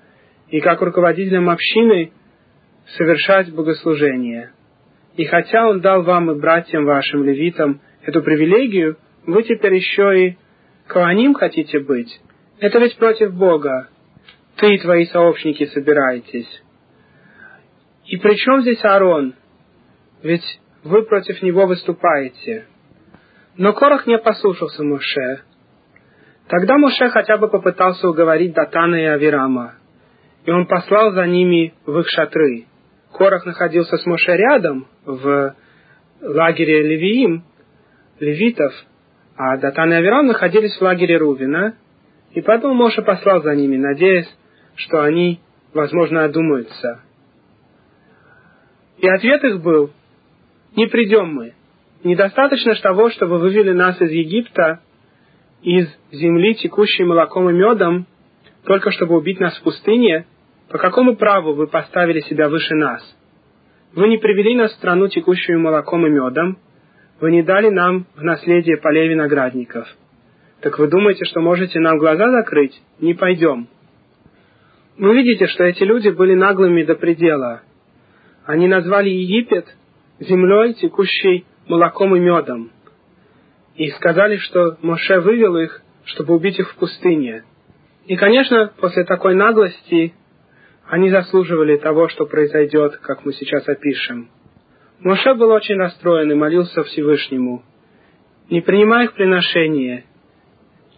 и 0.48 0.60
как 0.60 0.80
руководителям 0.80 1.50
общины 1.50 2.12
совершать 2.96 3.52
богослужение. 3.52 4.52
И 5.16 5.24
хотя 5.24 5.68
Он 5.68 5.80
дал 5.80 6.02
вам 6.02 6.30
и 6.30 6.40
братьям 6.40 6.84
вашим, 6.84 7.24
левитам, 7.24 7.80
эту 8.02 8.22
привилегию, 8.22 8.96
вы 9.26 9.42
теперь 9.42 9.74
еще 9.74 10.26
и 10.26 10.38
Коаним 10.86 11.34
хотите 11.34 11.80
быть. 11.80 12.20
Это 12.60 12.78
ведь 12.78 12.96
против 12.96 13.34
Бога. 13.34 13.88
Ты 14.56 14.74
и 14.74 14.78
твои 14.78 15.06
сообщники 15.06 15.66
собираетесь. 15.66 16.62
И 18.06 18.16
при 18.18 18.36
чем 18.36 18.62
здесь 18.62 18.84
Аарон? 18.84 19.34
Ведь 20.24 20.60
вы 20.82 21.02
против 21.04 21.40
него 21.42 21.66
выступаете. 21.66 22.64
Но 23.56 23.72
Корах 23.72 24.08
не 24.08 24.18
послушался 24.18 24.82
Моше, 24.82 25.42
Тогда 26.48 26.76
Моше 26.76 27.08
хотя 27.08 27.38
бы 27.38 27.48
попытался 27.48 28.08
уговорить 28.08 28.52
Датана 28.52 28.96
и 28.96 29.04
Авирама, 29.04 29.74
и 30.44 30.50
он 30.50 30.66
послал 30.66 31.12
за 31.12 31.26
ними 31.26 31.72
в 31.86 31.98
их 32.00 32.06
шатры. 32.10 32.66
Корах 33.12 33.46
находился 33.46 33.96
с 33.96 34.04
Моше 34.04 34.36
рядом, 34.36 34.86
в 35.06 35.54
лагере 36.20 36.82
Левиим, 36.82 37.44
левитов, 38.20 38.74
а 39.36 39.56
Датан 39.56 39.90
и 39.92 39.96
Авирам 39.96 40.26
находились 40.26 40.76
в 40.76 40.82
лагере 40.82 41.16
Рувина, 41.16 41.76
и 42.32 42.42
поэтому 42.42 42.74
Моше 42.74 43.00
послал 43.00 43.42
за 43.42 43.54
ними, 43.54 43.78
надеясь, 43.78 44.28
что 44.74 45.02
они, 45.02 45.40
возможно, 45.72 46.24
одумаются. 46.24 47.00
И 48.98 49.08
ответ 49.08 49.42
их 49.44 49.62
был, 49.62 49.92
не 50.76 50.86
придем 50.86 51.34
мы, 51.34 51.54
недостаточно 52.02 52.74
того, 52.76 53.10
чтобы 53.10 53.38
вывели 53.38 53.72
нас 53.72 54.00
из 54.00 54.10
Египта, 54.10 54.80
из 55.62 55.88
земли, 56.12 56.54
текущей 56.56 57.04
молоком 57.04 57.48
и 57.48 57.52
медом, 57.52 58.06
только 58.64 58.90
чтобы 58.90 59.16
убить 59.16 59.40
нас 59.40 59.56
в 59.58 59.62
пустыне, 59.62 60.26
по 60.70 60.78
какому 60.78 61.16
праву 61.16 61.54
вы 61.54 61.66
поставили 61.66 62.20
себя 62.20 62.48
выше 62.48 62.74
нас? 62.74 63.02
Вы 63.94 64.08
не 64.08 64.18
привели 64.18 64.56
нас 64.56 64.72
в 64.72 64.76
страну, 64.76 65.08
текущую 65.08 65.60
молоком 65.60 66.06
и 66.06 66.10
медом, 66.10 66.58
вы 67.20 67.30
не 67.30 67.42
дали 67.42 67.70
нам 67.70 68.06
в 68.16 68.22
наследие 68.22 68.76
полей 68.78 69.08
виноградников. 69.08 69.86
Так 70.60 70.78
вы 70.78 70.88
думаете, 70.88 71.24
что 71.24 71.40
можете 71.40 71.78
нам 71.78 71.98
глаза 71.98 72.30
закрыть? 72.30 72.80
Не 72.98 73.14
пойдем. 73.14 73.68
Вы 74.98 75.14
видите, 75.14 75.46
что 75.46 75.64
эти 75.64 75.82
люди 75.84 76.08
были 76.08 76.34
наглыми 76.34 76.82
до 76.82 76.94
предела. 76.94 77.62
Они 78.46 78.66
назвали 78.66 79.10
Египет 79.10 79.66
землей, 80.20 80.74
текущей 80.74 81.44
молоком 81.66 82.14
и 82.16 82.20
медом. 82.20 82.70
И 83.76 83.90
сказали, 83.90 84.36
что 84.36 84.76
Моше 84.82 85.20
вывел 85.20 85.56
их, 85.56 85.82
чтобы 86.04 86.34
убить 86.34 86.58
их 86.58 86.70
в 86.70 86.76
пустыне. 86.76 87.44
И, 88.06 88.16
конечно, 88.16 88.72
после 88.78 89.04
такой 89.04 89.34
наглости 89.34 90.14
они 90.86 91.10
заслуживали 91.10 91.76
того, 91.78 92.08
что 92.08 92.26
произойдет, 92.26 92.98
как 92.98 93.24
мы 93.24 93.32
сейчас 93.32 93.66
опишем. 93.66 94.28
Моше 95.00 95.34
был 95.34 95.50
очень 95.50 95.76
расстроен 95.76 96.30
и 96.30 96.34
молился 96.34 96.82
Всевышнему. 96.84 97.62
«Не 98.50 98.60
принимай 98.60 99.06
их 99.06 99.14
приношения. 99.14 100.04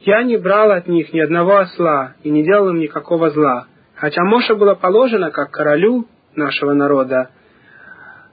Я 0.00 0.22
не 0.24 0.36
брал 0.36 0.72
от 0.72 0.88
них 0.88 1.12
ни 1.12 1.20
одного 1.20 1.56
осла 1.56 2.14
и 2.22 2.30
не 2.30 2.44
делал 2.44 2.70
им 2.70 2.78
никакого 2.78 3.30
зла. 3.30 3.66
Хотя 3.94 4.22
Моше 4.24 4.54
было 4.54 4.74
положено, 4.74 5.30
как 5.30 5.50
королю 5.50 6.06
нашего 6.34 6.74
народа, 6.74 7.30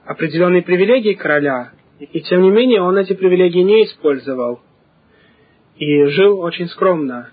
определенные 0.06 0.62
привилегии 0.62 1.14
короля, 1.14 1.72
и 1.98 2.20
тем 2.20 2.42
не 2.42 2.50
менее 2.50 2.82
он 2.82 2.96
эти 2.96 3.14
привилегии 3.14 3.62
не 3.62 3.84
использовал 3.84 4.60
и 5.76 6.04
жил 6.06 6.40
очень 6.40 6.68
скромно. 6.68 7.30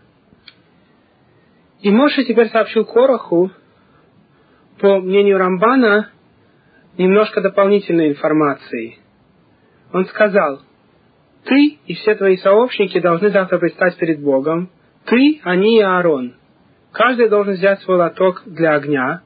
И 1.81 1.89
Моше 1.89 2.23
теперь 2.23 2.49
сообщил 2.49 2.85
Короху, 2.85 3.51
по 4.79 4.99
мнению 4.99 5.37
Рамбана, 5.37 6.09
немножко 6.97 7.41
дополнительной 7.41 8.09
информации. 8.09 8.97
Он 9.93 10.05
сказал, 10.05 10.61
ты 11.43 11.79
и 11.85 11.95
все 11.95 12.15
твои 12.15 12.37
сообщники 12.37 12.99
должны 12.99 13.29
завтра 13.29 13.57
предстать 13.57 13.97
перед 13.97 14.21
Богом, 14.21 14.69
ты, 15.05 15.41
они 15.43 15.77
и 15.77 15.81
Аарон. 15.81 16.35
Каждый 16.91 17.29
должен 17.29 17.53
взять 17.53 17.81
свой 17.81 17.97
лоток 17.97 18.43
для 18.45 18.75
огня, 18.75 19.21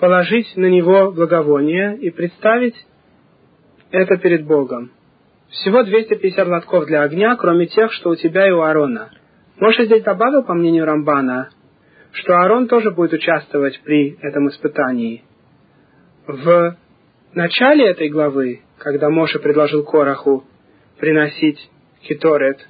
положить 0.00 0.56
на 0.56 0.66
него 0.66 1.12
благовоние 1.12 1.96
и 1.98 2.10
представить 2.10 2.74
это 3.90 4.16
перед 4.16 4.46
Богом. 4.46 4.90
Всего 5.50 5.82
250 5.82 6.48
лотков 6.48 6.86
для 6.86 7.02
огня, 7.02 7.36
кроме 7.36 7.66
тех, 7.66 7.92
что 7.92 8.10
у 8.10 8.16
тебя 8.16 8.48
и 8.48 8.50
у 8.50 8.62
Аарона. 8.62 9.10
Может, 9.58 9.86
здесь 9.86 10.02
добавил, 10.02 10.42
по 10.42 10.54
мнению 10.54 10.86
Рамбана, 10.86 11.50
что 12.12 12.34
Аарон 12.34 12.66
тоже 12.66 12.90
будет 12.92 13.12
участвовать 13.12 13.80
при 13.84 14.16
этом 14.22 14.48
испытании. 14.48 15.22
В 16.26 16.76
начале 17.34 17.90
этой 17.90 18.08
главы, 18.08 18.60
когда 18.78 19.10
Моше 19.10 19.38
предложил 19.38 19.84
Кораху 19.84 20.44
приносить 20.98 21.58
хиторет, 22.02 22.66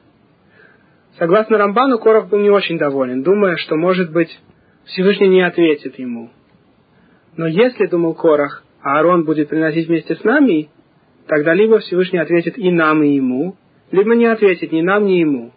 согласно 1.19 1.59
Рамбану, 1.59 1.99
Корах 1.99 2.29
был 2.29 2.41
не 2.41 2.51
очень 2.51 2.79
доволен, 2.79 3.23
думая, 3.23 3.57
что, 3.57 3.77
может 3.77 4.11
быть, 4.11 4.37
Всевышний 4.87 5.29
не 5.29 5.43
ответит 5.43 5.99
ему. 5.99 6.31
Но 7.41 7.47
если, 7.47 7.87
думал 7.87 8.13
Корах, 8.17 8.63
Аарон 8.83 9.25
будет 9.25 9.49
приносить 9.49 9.89
вместе 9.89 10.15
с 10.15 10.23
нами, 10.25 10.69
тогда 11.27 11.55
либо 11.55 11.79
Всевышний 11.79 12.19
ответит 12.19 12.59
и 12.59 12.71
нам, 12.71 13.03
и 13.03 13.15
ему, 13.15 13.57
либо 13.91 14.15
не 14.15 14.27
ответит 14.27 14.73
ни 14.73 14.83
нам, 14.83 15.07
ни 15.07 15.21
ему. 15.21 15.51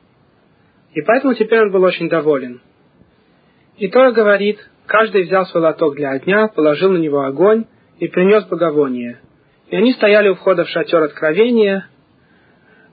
И 0.94 1.02
поэтому 1.02 1.34
теперь 1.34 1.60
он 1.60 1.72
был 1.74 1.84
очень 1.84 2.08
доволен. 2.08 2.62
И 3.76 3.90
Тора 3.90 4.14
говорит, 4.14 4.66
каждый 4.86 5.24
взял 5.24 5.46
свой 5.48 5.62
лоток 5.62 5.96
для 5.96 6.12
огня, 6.12 6.48
положил 6.48 6.90
на 6.90 7.00
него 7.00 7.20
огонь 7.20 7.66
и 8.00 8.08
принес 8.08 8.46
благовоние. 8.46 9.20
И 9.68 9.76
они 9.76 9.92
стояли 9.92 10.30
у 10.30 10.36
входа 10.36 10.64
в 10.64 10.70
шатер 10.70 11.04
откровения 11.04 11.90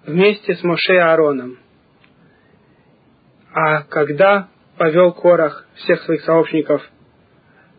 вместе 0.05 0.57
с 0.57 0.65
Моше 0.65 0.95
и 0.95 0.97
Аароном. 0.97 1.59
А 3.55 3.85
когда 3.85 4.49
повел 4.79 5.13
Корах 5.13 5.69
всех 5.77 6.03
своих 6.03 6.23
сообщников 6.23 6.83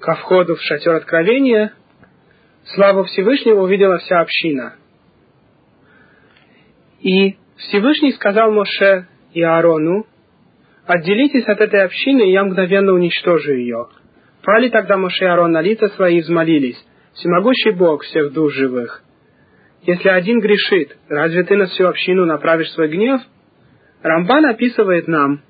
ко 0.02 0.16
входу 0.16 0.56
в 0.56 0.62
шатер 0.62 0.96
откровения, 0.96 1.74
славу 2.74 3.04
Всевышнего 3.04 3.62
увидела 3.62 4.00
вся 4.00 4.20
община. 4.20 4.74
И 7.02 7.38
Всевышний 7.58 8.12
сказал 8.14 8.52
Моше 8.52 9.08
и 9.34 9.42
Аарону, 9.42 10.06
«Отделитесь 10.86 11.46
от 11.46 11.62
этой 11.62 11.84
общины, 11.84 12.28
и 12.28 12.32
я 12.32 12.44
мгновенно 12.44 12.94
уничтожу 12.94 13.54
ее». 13.54 13.88
Пали 14.44 14.70
тогда 14.70 14.98
Моше 14.98 15.26
и 15.26 15.28
Аарон 15.28 15.52
на 15.52 15.62
лица 15.62 15.88
свои 15.90 16.18
и 16.18 16.22
взмолились, 16.22 16.84
«Всемогущий 17.14 17.72
Бог 17.72 18.04
всех 18.04 18.34
душ 18.34 18.54
живых, 18.56 19.04
если 19.84 20.10
один 20.10 20.40
грешит, 20.40 20.98
разве 21.10 21.44
ты 21.44 21.56
на 21.56 21.68
всю 21.68 21.86
общину 21.86 22.26
направишь 22.26 22.72
свой 22.72 22.88
гнев?» 22.88 23.22
Рамбан 24.02 24.46
описывает 24.48 25.08
нам, 25.08 25.42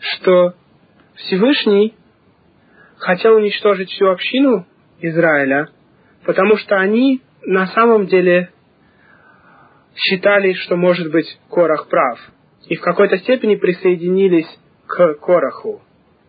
что 0.00 0.52
Всевышний 1.14 1.94
хотел 3.00 3.36
уничтожить 3.36 3.90
всю 3.90 4.08
общину 4.08 4.66
Израиля, 5.00 5.68
потому 6.24 6.56
что 6.56 6.76
они 6.76 7.22
на 7.42 7.66
самом 7.68 8.06
деле 8.06 8.50
считали, 9.94 10.52
что 10.52 10.76
может 10.76 11.10
быть 11.10 11.38
Корах 11.50 11.88
прав, 11.88 12.18
и 12.68 12.76
в 12.76 12.80
какой-то 12.80 13.18
степени 13.18 13.56
присоединились 13.56 14.48
к 14.86 15.14
Кораху. 15.14 15.82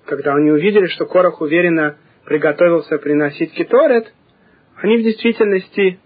Когда 0.05 0.33
они 0.35 0.51
увидели, 0.51 0.87
что 0.87 1.05
Корах 1.05 1.41
уверенно 1.41 1.97
приготовился 2.25 2.97
приносить 2.97 3.53
киторет, 3.53 4.11
они 4.77 4.97
в 4.97 5.03
действительности 5.03 5.99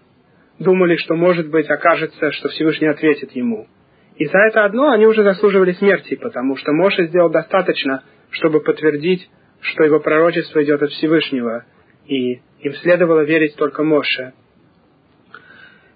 думали, 0.58 0.96
что, 0.96 1.14
может 1.14 1.48
быть, 1.48 1.68
окажется, 1.70 2.32
что 2.32 2.48
Всевышний 2.48 2.88
ответит 2.88 3.32
ему. 3.32 3.68
И 4.16 4.24
за 4.26 4.38
это 4.48 4.64
одно 4.64 4.90
они 4.90 5.06
уже 5.06 5.22
заслуживали 5.22 5.72
смерти, 5.72 6.16
потому 6.16 6.56
что 6.56 6.72
Моше 6.72 7.06
сделал 7.06 7.30
достаточно, 7.30 8.02
чтобы 8.30 8.60
подтвердить, 8.60 9.28
что 9.72 9.84
его 9.84 10.00
пророчество 10.00 10.62
идет 10.62 10.82
от 10.82 10.90
Всевышнего, 10.90 11.64
и 12.06 12.40
им 12.60 12.72
следовало 12.82 13.24
верить 13.24 13.56
только 13.56 13.82
Моше. 13.82 14.32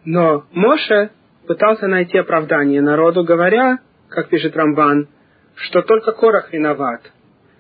Но 0.05 0.45
Моше 0.53 1.11
пытался 1.47 1.87
найти 1.87 2.19
оправдание 2.19 2.81
народу, 2.81 3.25
говоря, 3.25 3.79
как 4.09 4.29
пишет 4.29 4.57
Рамбан, 4.57 5.09
что 5.55 5.83
только 5.83 6.13
Корах 6.13 6.53
виноват. 6.53 7.13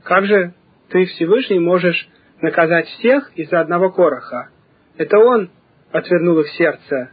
Как 0.03 0.25
же 0.25 0.55
ты, 0.88 1.05
Всевышний, 1.07 1.59
можешь 1.59 2.09
наказать 2.40 2.87
всех 2.87 3.31
из-за 3.37 3.61
одного 3.61 3.90
Короха? 3.90 4.49
Это 4.96 5.18
он 5.18 5.51
отвернул 5.92 6.40
их 6.40 6.49
сердце. 6.51 7.11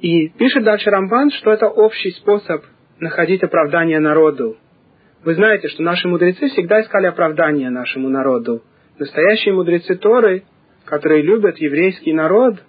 И 0.00 0.28
пишет 0.30 0.64
дальше 0.64 0.90
Рамбан, 0.90 1.30
что 1.30 1.52
это 1.52 1.68
общий 1.68 2.10
способ 2.12 2.64
находить 2.98 3.42
оправдание 3.42 4.00
народу. 4.00 4.56
Вы 5.24 5.34
знаете, 5.34 5.68
что 5.68 5.82
наши 5.82 6.08
мудрецы 6.08 6.48
всегда 6.48 6.80
искали 6.82 7.06
оправдание 7.06 7.70
нашему 7.70 8.08
народу. 8.08 8.62
Настоящие 8.98 9.54
мудрецы 9.54 9.96
Торы, 9.96 10.44
которые 10.84 11.22
любят 11.22 11.58
еврейский 11.58 12.12
народ, 12.12 12.62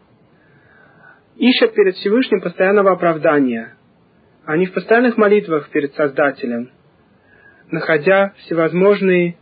ищут 1.36 1.74
перед 1.74 1.96
Всевышним 1.96 2.42
постоянного 2.42 2.92
оправдания. 2.92 3.76
Они 4.46 4.66
в 4.66 4.74
постоянных 4.74 5.18
молитвах 5.18 5.70
перед 5.70 5.94
Создателем, 5.94 6.72
находя 7.70 8.34
всевозможные 8.40 9.38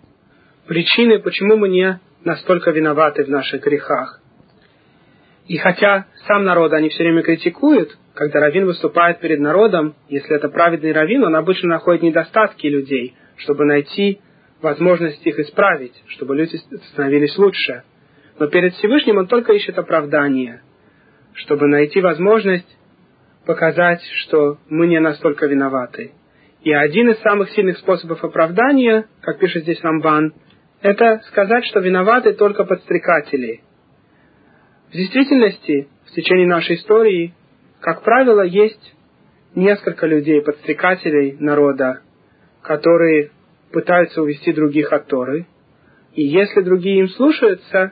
причины, 0.67 1.19
почему 1.19 1.57
мы 1.57 1.69
не 1.69 1.99
настолько 2.23 2.71
виноваты 2.71 3.23
в 3.23 3.29
наших 3.29 3.63
грехах. 3.63 4.19
И 5.47 5.57
хотя 5.57 6.07
сам 6.27 6.43
народ 6.43 6.73
они 6.73 6.89
все 6.89 7.03
время 7.03 7.21
критикуют, 7.21 7.97
когда 8.15 8.39
раввин 8.39 8.65
выступает 8.65 9.19
перед 9.19 9.39
народом, 9.41 9.93
если 10.07 10.35
это 10.35 10.47
праведный 10.47 10.93
раввин, 10.93 11.25
он 11.25 11.35
обычно 11.35 11.69
находит 11.69 12.01
недостатки 12.01 12.65
людей, 12.65 13.13
чтобы 13.35 13.65
найти 13.65 14.21
возможность 14.61 15.25
их 15.27 15.37
исправить, 15.37 15.93
чтобы 16.07 16.35
люди 16.35 16.55
становились 16.91 17.37
лучше. 17.37 17.83
Но 18.39 18.47
перед 18.47 18.73
Всевышним 18.75 19.17
он 19.17 19.27
только 19.27 19.51
ищет 19.51 19.77
оправдание, 19.77 20.61
чтобы 21.33 21.67
найти 21.67 21.99
возможность 21.99 22.77
показать, 23.45 24.01
что 24.23 24.59
мы 24.69 24.87
не 24.87 24.99
настолько 24.99 25.45
виноваты. 25.47 26.13
И 26.63 26.71
один 26.71 27.09
из 27.09 27.19
самых 27.19 27.49
сильных 27.51 27.77
способов 27.77 28.23
оправдания, 28.23 29.07
как 29.21 29.39
пишет 29.39 29.63
здесь 29.63 29.81
Рамбан, 29.83 30.33
это 30.81 31.21
сказать, 31.27 31.65
что 31.65 31.81
виноваты 31.81 32.33
только 32.33 32.63
подстрекатели. 32.63 33.61
В 34.89 34.93
действительности, 34.93 35.89
в 36.05 36.11
течение 36.11 36.47
нашей 36.47 36.77
истории, 36.77 37.33
как 37.85 38.01
правило, 38.01 38.41
есть 38.41 38.95
несколько 39.53 40.07
людей, 40.07 40.41
подстрекателей 40.41 41.37
народа, 41.39 42.01
которые 42.63 43.29
пытаются 43.71 44.23
увести 44.23 44.51
других 44.53 44.91
от 44.91 45.05
Торы, 45.05 45.45
и 46.15 46.23
если 46.23 46.61
другие 46.61 47.01
им 47.01 47.09
слушаются, 47.09 47.91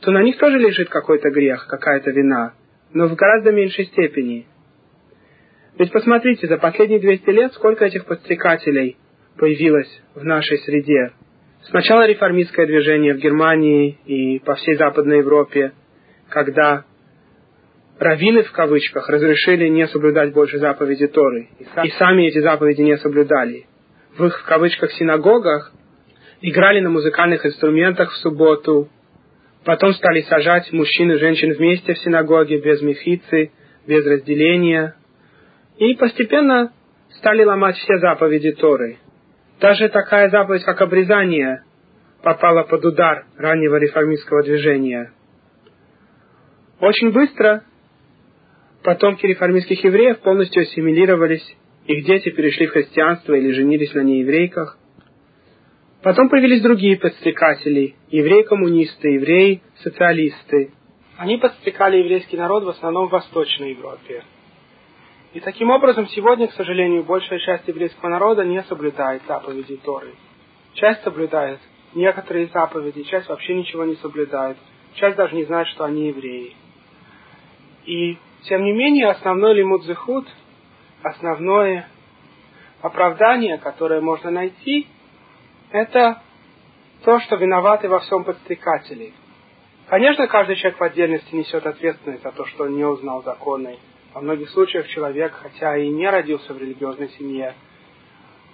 то 0.00 0.12
на 0.12 0.22
них 0.22 0.38
тоже 0.38 0.60
лежит 0.60 0.90
какой-то 0.90 1.30
грех, 1.30 1.66
какая-то 1.66 2.12
вина, 2.12 2.54
но 2.92 3.08
в 3.08 3.16
гораздо 3.16 3.50
меньшей 3.50 3.86
степени– 3.86 4.46
Ведь 5.76 5.90
посмотрите, 5.90 6.46
за 6.46 6.58
последние 6.58 7.00
200 7.00 7.30
лет 7.30 7.52
сколько 7.54 7.84
этих 7.84 8.04
подстрекателей 8.04 8.96
появилось 9.38 10.02
в 10.14 10.22
нашей 10.24 10.58
среде. 10.58 11.14
Сначала 11.64 12.06
реформистское 12.06 12.66
движение 12.66 13.14
в 13.14 13.18
Германии 13.18 13.98
и 14.04 14.38
по 14.38 14.54
всей 14.54 14.76
Западной 14.76 15.18
Европе, 15.18 15.72
когда 16.28 16.84
раввины 17.98 18.42
в 18.42 18.52
кавычках 18.52 19.08
разрешили 19.08 19.68
не 19.68 19.86
соблюдать 19.88 20.32
больше 20.32 20.58
заповеди 20.58 21.06
Торы, 21.06 21.48
и 21.84 21.90
сами 21.90 22.28
эти 22.28 22.40
заповеди 22.40 22.82
не 22.82 22.96
соблюдали. 22.98 23.66
В 24.16 24.24
их 24.26 24.40
в 24.40 24.44
кавычках 24.44 24.92
синагогах 24.92 25.72
играли 26.40 26.80
на 26.80 26.90
музыкальных 26.90 27.46
инструментах 27.46 28.10
в 28.10 28.16
субботу, 28.16 28.88
потом 29.64 29.94
стали 29.94 30.22
сажать 30.22 30.72
мужчин 30.72 31.12
и 31.12 31.18
женщин 31.18 31.52
вместе 31.52 31.94
в 31.94 31.98
синагоге 31.98 32.60
без 32.60 32.82
мехицы, 32.82 33.52
без 33.86 34.04
разделения, 34.06 34.94
и 35.78 35.94
постепенно 35.94 36.72
стали 37.18 37.44
ломать 37.44 37.76
все 37.76 37.98
заповеди 37.98 38.52
Торы. 38.52 38.98
Даже 39.60 39.88
такая 39.88 40.28
заповедь, 40.30 40.64
как 40.64 40.80
обрезание, 40.80 41.62
попала 42.22 42.62
под 42.64 42.84
удар 42.84 43.26
раннего 43.36 43.76
реформистского 43.76 44.42
движения. 44.42 45.12
Очень 46.80 47.12
быстро 47.12 47.62
потомки 48.82 49.26
реформистских 49.26 49.84
евреев 49.84 50.20
полностью 50.20 50.62
ассимилировались, 50.62 51.56
их 51.86 52.04
дети 52.04 52.30
перешли 52.30 52.66
в 52.66 52.72
христианство 52.72 53.34
или 53.34 53.52
женились 53.52 53.94
на 53.94 54.00
нееврейках. 54.00 54.78
Потом 56.02 56.28
появились 56.28 56.62
другие 56.62 56.96
подстрекатели, 56.96 57.94
евреи-коммунисты, 58.10 59.08
евреи-социалисты. 59.08 60.72
Они 61.16 61.36
подстрекали 61.36 61.98
еврейский 61.98 62.36
народ 62.36 62.64
в 62.64 62.68
основном 62.68 63.08
в 63.08 63.12
Восточной 63.12 63.70
Европе. 63.70 64.24
И 65.32 65.40
таким 65.40 65.70
образом 65.70 66.08
сегодня, 66.08 66.48
к 66.48 66.52
сожалению, 66.52 67.04
большая 67.04 67.38
часть 67.38 67.66
еврейского 67.68 68.10
народа 68.10 68.44
не 68.44 68.62
соблюдает 68.64 69.22
заповеди 69.26 69.76
Торы. 69.76 70.12
Часть 70.74 71.02
соблюдает 71.02 71.60
некоторые 71.94 72.48
заповеди, 72.48 73.02
часть 73.04 73.28
вообще 73.28 73.54
ничего 73.54 73.84
не 73.84 73.96
соблюдает, 73.96 74.56
часть 74.94 75.16
даже 75.16 75.34
не 75.34 75.44
знает, 75.44 75.68
что 75.68 75.84
они 75.84 76.08
евреи. 76.08 76.54
И, 77.86 78.18
тем 78.44 78.64
не 78.64 78.72
менее, 78.72 79.08
основной 79.08 79.56
зехут, 79.84 80.26
основное 81.02 81.88
оправдание, 82.80 83.58
которое 83.58 84.00
можно 84.00 84.30
найти, 84.30 84.88
это 85.70 86.22
то, 87.04 87.20
что 87.20 87.36
виноваты 87.36 87.88
во 87.88 88.00
всем 88.00 88.24
подстрекатели. 88.24 89.12
Конечно, 89.88 90.26
каждый 90.26 90.56
человек 90.56 90.80
в 90.80 90.84
отдельности 90.84 91.34
несет 91.34 91.66
ответственность 91.66 92.22
за 92.22 92.32
то, 92.32 92.44
что 92.46 92.64
он 92.64 92.76
не 92.76 92.84
узнал 92.84 93.22
законы 93.22 93.78
во 94.14 94.20
многих 94.20 94.50
случаях 94.50 94.88
человек, 94.88 95.32
хотя 95.32 95.76
и 95.76 95.88
не 95.88 96.08
родился 96.08 96.52
в 96.52 96.58
религиозной 96.58 97.08
семье, 97.10 97.54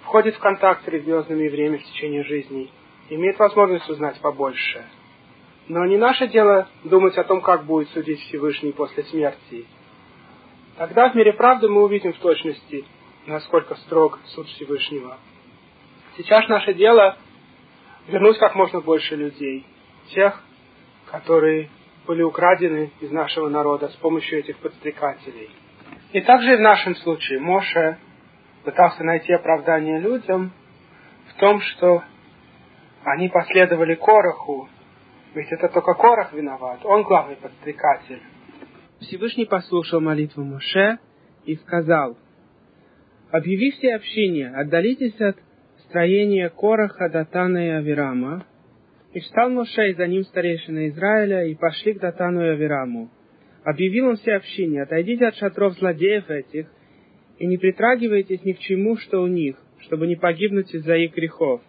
входит 0.03 0.35
в 0.35 0.39
контакт 0.39 0.83
с 0.83 0.87
религиозными 0.87 1.43
евреями 1.43 1.77
в 1.77 1.83
течение 1.83 2.23
жизни, 2.23 2.71
имеет 3.09 3.37
возможность 3.39 3.89
узнать 3.89 4.19
побольше. 4.21 4.83
Но 5.67 5.85
не 5.85 5.97
наше 5.97 6.27
дело 6.27 6.67
думать 6.83 7.17
о 7.17 7.23
том, 7.23 7.41
как 7.41 7.65
будет 7.65 7.89
судить 7.89 8.19
Всевышний 8.21 8.71
после 8.71 9.03
смерти. 9.03 9.65
Тогда 10.79 11.09
в 11.09 11.15
мире 11.15 11.33
правды 11.33 11.67
мы 11.67 11.83
увидим 11.83 12.13
в 12.13 12.19
точности, 12.19 12.85
насколько 13.27 13.75
строг 13.75 14.17
суд 14.27 14.47
Всевышнего. 14.47 15.17
Сейчас 16.15 16.47
наше 16.47 16.73
дело 16.73 17.17
вернуть 18.07 18.37
как 18.37 18.55
можно 18.55 18.79
больше 18.79 19.17
людей, 19.17 19.65
тех, 20.13 20.41
которые 21.11 21.69
были 22.07 22.21
украдены 22.21 22.93
из 23.01 23.11
нашего 23.11 23.49
народа 23.49 23.89
с 23.89 23.95
помощью 23.97 24.39
этих 24.39 24.57
подстрекателей. 24.59 25.49
И 26.13 26.21
также 26.21 26.53
и 26.53 26.55
в 26.55 26.61
нашем 26.61 26.95
случае 26.95 27.41
Моше 27.41 27.97
пытался 28.63 29.03
найти 29.03 29.33
оправдание 29.33 29.99
людям 29.99 30.53
в 31.27 31.39
том, 31.41 31.59
что 31.59 32.03
они 33.03 33.27
последовали 33.27 33.95
Короху, 33.95 34.69
ведь 35.33 35.51
это 35.51 35.67
только 35.67 35.93
Корох 35.93 36.31
виноват, 36.31 36.79
он 36.85 37.03
главный 37.03 37.35
подстрекатель. 37.35 38.21
Всевышний 39.01 39.45
послушал 39.45 40.01
молитву 40.01 40.43
Моше 40.43 40.97
и 41.45 41.55
сказал, 41.55 42.17
«Объяви 43.31 43.71
все 43.71 43.95
общине, 43.95 44.49
отдалитесь 44.49 45.19
от 45.21 45.37
строения 45.87 46.49
Короха, 46.49 47.09
Датана 47.09 47.65
и 47.65 47.69
Авирама, 47.69 48.45
и 49.13 49.19
встал 49.19 49.49
Моше 49.49 49.91
и 49.91 49.93
за 49.95 50.07
ним 50.07 50.23
старейшина 50.23 50.89
Израиля, 50.89 51.45
и 51.45 51.55
пошли 51.55 51.93
к 51.93 51.99
Датану 51.99 52.41
и 52.41 52.49
Авираму. 52.49 53.09
Объявил 53.63 54.09
он 54.09 54.17
все 54.17 54.35
общине, 54.35 54.83
отойдите 54.83 55.27
от 55.27 55.35
шатров 55.35 55.73
злодеев 55.73 56.29
этих, 56.29 56.67
и 57.39 57.47
не 57.47 57.57
притрагивайтесь 57.57 58.43
ни 58.43 58.53
к 58.53 58.59
чему, 58.59 58.97
что 58.97 59.21
у 59.21 59.27
них, 59.27 59.55
чтобы 59.79 60.07
не 60.07 60.15
погибнуть 60.15 60.73
из-за 60.73 60.95
их 60.95 61.15
грехов. 61.15 61.61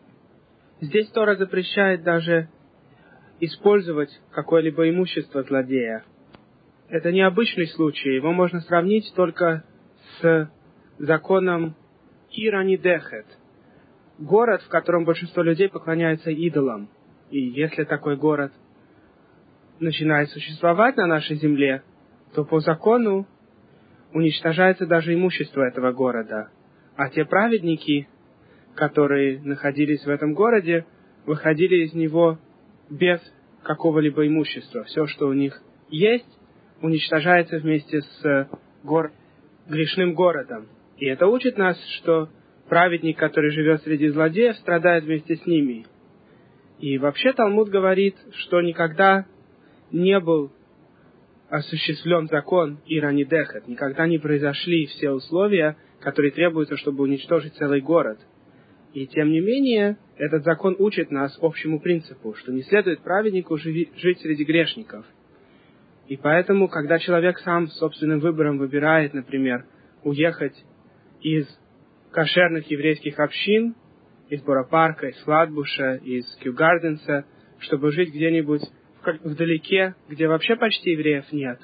Здесь 0.81 1.09
Тора 1.11 1.37
запрещает 1.37 2.03
даже 2.03 2.49
использовать 3.40 4.11
какое-либо 4.33 4.88
имущество 4.88 5.43
злодея. 5.43 6.05
Это 6.90 7.12
необычный 7.12 7.68
случай, 7.68 8.14
его 8.14 8.33
можно 8.33 8.61
сравнить 8.61 9.12
только 9.14 9.64
с 10.20 10.50
законом 10.98 11.76
Ирани 12.33 12.76
Дехет, 12.76 13.26
город, 14.18 14.62
в 14.62 14.68
котором 14.68 15.05
большинство 15.05 15.42
людей 15.42 15.68
поклоняются 15.68 16.31
идолам– 16.31 16.88
и 17.31 17.38
если 17.38 17.85
такой 17.85 18.16
город 18.16 18.53
начинает 19.79 20.29
существовать 20.31 20.96
на 20.96 21.07
нашей 21.07 21.37
земле, 21.37 21.83
то 22.35 22.44
по 22.44 22.61
закону 22.61 23.26
уничтожается 24.12 24.87
даже 24.87 25.14
имущество 25.14 25.62
этого 25.62 25.92
города. 25.92 26.50
А 26.96 27.09
те 27.09 27.24
праведники, 27.24 28.09
которые 28.74 29.40
находились 29.40 30.05
в 30.05 30.09
этом 30.09 30.35
городе, 30.35 30.87
выходили 31.24 31.85
из 31.85 31.94
него 31.94 32.38
без 32.90 33.20
какого-либо 33.62 34.26
имущества. 34.26 34.85
Все, 34.85 35.07
что 35.07 35.29
у 35.29 35.33
них 35.33 35.62
есть, 35.88 36.39
уничтожается 36.83 37.59
вместе 37.59 38.01
с 38.01 38.49
гор... 38.83 39.12
грешным 39.69 40.14
городом. 40.14 40.69
И 40.99 41.07
это 41.07 41.27
учит 41.27 41.57
нас, 41.57 41.79
что 41.99 42.29
праведник, 42.69 43.19
который 43.19 43.51
живет 43.51 43.83
среди 43.83 44.09
злодеев, 44.09 44.57
страдает 44.57 45.05
вместе 45.05 45.37
с 45.37 45.47
ними. 45.47 45.87
И 46.79 46.99
вообще 46.99 47.33
Талмуд 47.33 47.69
говорит, 47.69 48.16
что 48.33 48.61
никогда 48.61 49.27
не 49.93 50.19
был 50.21 50.53
осуществлен 51.49 52.29
закон 52.29 52.79
Иранидехет, 52.87 53.66
никогда 53.66 54.07
не 54.07 54.19
произошли 54.19 54.87
все 54.87 55.11
условия, 55.11 55.77
которые 56.01 56.31
требуются, 56.31 56.77
чтобы 56.77 57.03
уничтожить 57.03 57.55
целый 57.55 57.81
город. 57.81 58.19
И 58.95 59.07
тем 59.07 59.31
не 59.31 59.40
менее, 59.40 59.99
этот 60.16 60.45
закон 60.45 60.77
учит 60.79 61.11
нас 61.11 61.37
общему 61.40 61.81
принципу, 61.81 62.35
что 62.35 62.53
не 62.53 62.62
следует 62.62 63.03
праведнику 63.03 63.57
жить 63.57 64.21
среди 64.21 64.45
грешников. 64.45 65.05
И 66.11 66.16
поэтому, 66.16 66.66
когда 66.66 66.99
человек 66.99 67.38
сам 67.38 67.68
собственным 67.68 68.18
выбором 68.18 68.59
выбирает, 68.59 69.14
например, 69.14 69.64
уехать 70.03 70.57
из 71.20 71.46
кошерных 72.11 72.68
еврейских 72.68 73.20
общин 73.20 73.77
из 74.29 74.42
Боропарка, 74.42 75.07
из 75.07 75.16
Флатбуша, 75.18 76.01
из 76.03 76.27
Кьюгарденса, 76.42 77.27
чтобы 77.61 77.92
жить 77.92 78.12
где-нибудь 78.12 78.62
вдалеке, 79.23 79.94
где 80.09 80.27
вообще 80.27 80.57
почти 80.57 80.90
евреев 80.90 81.31
нет. 81.31 81.61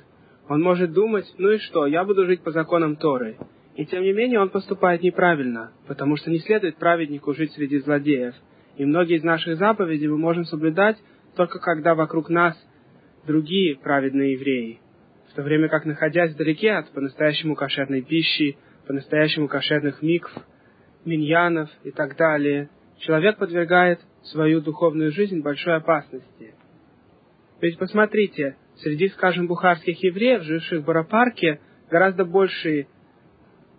Он 0.49 0.63
может 0.63 0.93
думать, 0.93 1.27
ну 1.39 1.51
и 1.51 1.59
что, 1.59 1.87
я 1.87 2.05
буду 2.05 2.25
жить 2.27 2.45
по 2.45 2.53
законам 2.53 2.95
Торы. 2.95 3.39
И 3.75 3.85
тем 3.85 4.05
не 4.05 4.13
менее 4.13 4.39
он 4.39 4.51
поступает 4.51 5.03
неправильно, 5.03 5.73
потому 5.89 6.15
что 6.15 6.31
не 6.31 6.39
следует 6.39 6.77
праведнику 6.77 7.35
жить 7.35 7.53
среди 7.55 7.81
злодеев. 7.81 8.37
И 8.77 8.85
многие 8.85 9.17
из 9.17 9.25
наших 9.25 9.57
заповедей 9.57 10.07
мы 10.07 10.19
можем 10.19 10.45
соблюдать 10.45 10.99
только 11.35 11.59
когда 11.59 11.97
вокруг 11.97 12.31
нас 12.31 12.57
другие 13.27 13.77
праведные 13.77 14.33
евреи. 14.33 14.81
В 15.31 15.35
то 15.35 15.43
время 15.43 15.69
как, 15.69 15.85
находясь 15.85 16.33
вдалеке 16.33 16.73
от 16.73 16.91
по-настоящему 16.93 17.55
кошерной 17.55 18.03
пищи, 18.03 18.57
по-настоящему 18.87 19.49
кошерных 19.49 20.01
микв, 20.01 20.33
миньянов 21.05 21.69
и 21.85 21.91
так 21.91 22.17
далее, 22.17 22.71
человек 22.99 23.37
подвергает 23.39 24.01
свою 24.23 24.61
духовную 24.61 25.13
жизнь 25.13 25.41
большой 25.41 25.77
опасности. 25.77 26.55
Ведь 27.61 27.79
посмотрите, 27.79 28.57
среди, 28.77 29.09
скажем, 29.09 29.47
бухарских 29.47 30.03
евреев, 30.03 30.43
живших 30.43 30.83
в 30.83 30.85
Барапарке, 30.85 31.61
гораздо 31.91 32.25
больший 32.25 32.89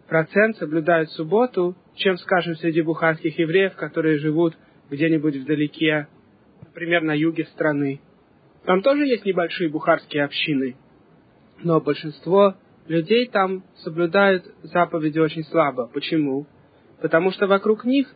процент 0.08 0.58
соблюдают 0.58 1.10
субботу, 1.12 1.76
чем, 1.96 2.18
скажем, 2.18 2.56
среди 2.56 2.82
бухарских 2.82 3.38
евреев, 3.38 3.76
которые 3.76 4.20
живут 4.20 4.58
где-нибудь 4.90 5.36
вдалеке, 5.36 6.08
например, 6.66 7.04
на 7.04 7.14
юге 7.14 7.46
страны. 7.46 8.02
Там 8.68 8.84
тоже 8.84 9.08
есть 9.08 9.26
небольшие 9.26 9.70
бухарские 9.70 10.24
общины, 10.24 10.76
но 11.64 11.82
большинство 11.82 12.54
людей 12.88 13.28
там 13.28 13.64
соблюдают 13.78 14.46
заповеди 14.62 15.18
очень 15.18 15.44
слабо. 15.44 15.90
Почему? 15.92 16.46
потому 17.02 17.32
что 17.32 17.48
вокруг 17.48 17.86
них 17.86 18.08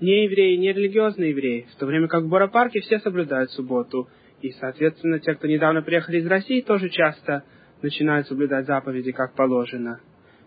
не 0.00 0.24
евреи, 0.24 0.56
не 0.56 0.72
религиозные 0.72 1.30
евреи, 1.30 1.66
в 1.74 1.78
то 1.78 1.86
время 1.86 2.08
как 2.08 2.24
в 2.24 2.28
Боропарке 2.28 2.80
все 2.80 2.98
соблюдают 2.98 3.50
субботу, 3.50 4.08
и, 4.40 4.50
соответственно, 4.52 5.20
те, 5.20 5.34
кто 5.34 5.46
недавно 5.46 5.82
приехали 5.82 6.18
из 6.18 6.26
России, 6.26 6.60
тоже 6.60 6.88
часто 6.88 7.44
начинают 7.82 8.26
соблюдать 8.26 8.66
заповеди 8.66 9.12
как 9.12 9.34
положено. 9.34 10.00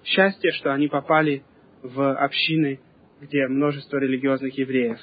счастье, 0.03 0.51
что 0.51 0.71
они 0.73 0.87
попали 0.87 1.43
в 1.81 2.13
общины, 2.15 2.79
где 3.21 3.47
множество 3.47 3.97
религиозных 3.97 4.55
евреев. 4.57 4.99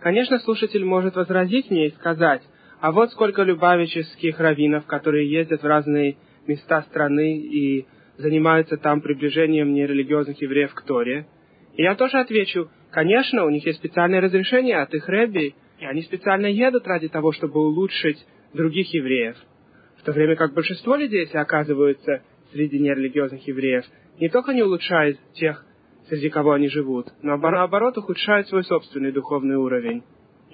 Конечно, 0.00 0.38
слушатель 0.38 0.84
может 0.84 1.16
возразить 1.16 1.70
мне 1.70 1.88
и 1.88 1.94
сказать, 1.94 2.42
а 2.80 2.92
вот 2.92 3.10
сколько 3.12 3.42
любавических 3.42 4.38
раввинов, 4.38 4.86
которые 4.86 5.30
ездят 5.30 5.62
в 5.62 5.66
разные 5.66 6.16
места 6.46 6.82
страны 6.82 7.38
и 7.38 7.86
занимаются 8.18 8.76
там 8.76 9.00
приближением 9.00 9.74
нерелигиозных 9.74 10.40
евреев 10.40 10.74
к 10.74 10.82
Торе. 10.82 11.26
И 11.74 11.82
я 11.82 11.94
тоже 11.94 12.18
отвечу, 12.18 12.70
конечно, 12.90 13.44
у 13.44 13.50
них 13.50 13.66
есть 13.66 13.78
специальное 13.78 14.20
разрешение 14.20 14.78
от 14.78 14.94
их 14.94 15.08
рэбби, 15.08 15.54
и 15.78 15.84
они 15.84 16.02
специально 16.02 16.46
едут 16.46 16.86
ради 16.86 17.08
того, 17.08 17.32
чтобы 17.32 17.60
улучшить 17.60 18.24
других 18.54 18.92
евреев. 18.94 19.36
В 19.98 20.02
то 20.02 20.12
время 20.12 20.36
как 20.36 20.54
большинство 20.54 20.96
людей, 20.96 21.20
если 21.20 21.38
оказываются 21.38 22.22
среди 22.52 22.78
нерелигиозных 22.78 23.46
евреев, 23.46 23.84
не 24.18 24.28
только 24.28 24.52
не 24.54 24.62
улучшают 24.62 25.18
тех, 25.34 25.64
среди 26.08 26.30
кого 26.30 26.52
они 26.52 26.68
живут, 26.68 27.08
но 27.22 27.36
наоборот 27.36 27.98
ухудшают 27.98 28.48
свой 28.48 28.64
собственный 28.64 29.12
духовный 29.12 29.56
уровень. 29.56 30.02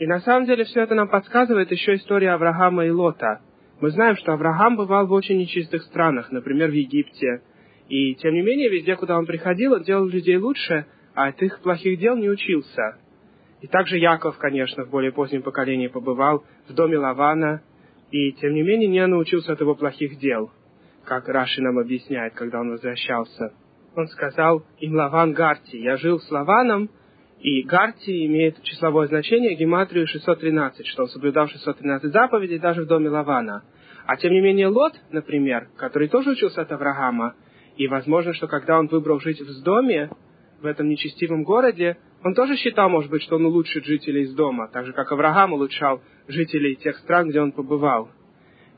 И 0.02 0.06
на 0.08 0.18
самом 0.18 0.46
деле 0.46 0.64
все 0.64 0.80
это 0.80 0.96
нам 0.96 1.08
подсказывает 1.08 1.70
еще 1.70 1.94
история 1.94 2.32
Авраама 2.32 2.84
и 2.84 2.90
Лота. 2.90 3.40
Мы 3.80 3.90
знаем, 3.90 4.16
что 4.16 4.32
Авраам 4.32 4.74
бывал 4.74 5.06
в 5.06 5.12
очень 5.12 5.38
нечистых 5.38 5.80
странах, 5.84 6.32
например, 6.32 6.70
в 6.70 6.74
Египте. 6.74 7.42
И 7.88 8.16
тем 8.16 8.34
не 8.34 8.42
менее, 8.42 8.68
везде, 8.68 8.96
куда 8.96 9.16
он 9.16 9.26
приходил, 9.26 9.74
он 9.74 9.84
делал 9.84 10.06
людей 10.06 10.38
лучше, 10.38 10.86
а 11.14 11.28
от 11.28 11.40
их 11.40 11.60
плохих 11.60 12.00
дел 12.00 12.16
не 12.16 12.28
учился. 12.28 12.98
И 13.60 13.68
также 13.68 13.96
Яков, 13.96 14.36
конечно, 14.38 14.84
в 14.86 14.90
более 14.90 15.12
позднем 15.12 15.42
поколении 15.42 15.86
побывал 15.86 16.42
в 16.68 16.74
доме 16.74 16.98
Лавана, 16.98 17.62
и 18.10 18.32
тем 18.32 18.54
не 18.54 18.62
менее 18.62 18.88
не 18.88 19.06
научился 19.06 19.52
от 19.52 19.60
его 19.60 19.76
плохих 19.76 20.18
дел, 20.18 20.50
как 21.04 21.28
Раши 21.28 21.62
нам 21.62 21.78
объясняет, 21.78 22.34
когда 22.34 22.58
он 22.58 22.70
возвращался. 22.70 23.54
Он 23.94 24.08
сказал 24.08 24.64
им 24.80 24.96
Лаван 24.96 25.32
Гарти, 25.32 25.76
я 25.76 25.96
жил 25.96 26.18
с 26.18 26.28
Лаваном, 26.28 26.90
и 27.42 27.62
Гарти 27.62 28.24
имеет 28.26 28.62
числовое 28.62 29.08
значение 29.08 29.56
гематрию 29.56 30.06
613, 30.06 30.86
что 30.86 31.02
он 31.02 31.08
соблюдал 31.08 31.48
613 31.48 32.12
заповедей 32.12 32.60
даже 32.60 32.82
в 32.82 32.86
доме 32.86 33.08
Лавана. 33.08 33.64
А 34.06 34.16
тем 34.16 34.32
не 34.32 34.40
менее 34.40 34.68
Лот, 34.68 34.92
например, 35.10 35.68
который 35.76 36.06
тоже 36.06 36.30
учился 36.30 36.62
от 36.62 36.70
Авраама, 36.70 37.34
и 37.76 37.88
возможно, 37.88 38.32
что 38.32 38.46
когда 38.46 38.78
он 38.78 38.86
выбрал 38.86 39.18
жить 39.18 39.40
в 39.40 39.62
доме, 39.64 40.10
в 40.60 40.66
этом 40.66 40.88
нечестивом 40.88 41.42
городе, 41.42 41.98
он 42.22 42.34
тоже 42.34 42.54
считал, 42.56 42.88
может 42.88 43.10
быть, 43.10 43.22
что 43.22 43.34
он 43.34 43.46
улучшит 43.46 43.84
жителей 43.84 44.22
из 44.22 44.34
дома, 44.34 44.68
так 44.72 44.86
же, 44.86 44.92
как 44.92 45.10
Авраам 45.10 45.52
улучшал 45.52 46.00
жителей 46.28 46.76
тех 46.76 46.96
стран, 46.98 47.30
где 47.30 47.40
он 47.40 47.50
побывал. 47.50 48.08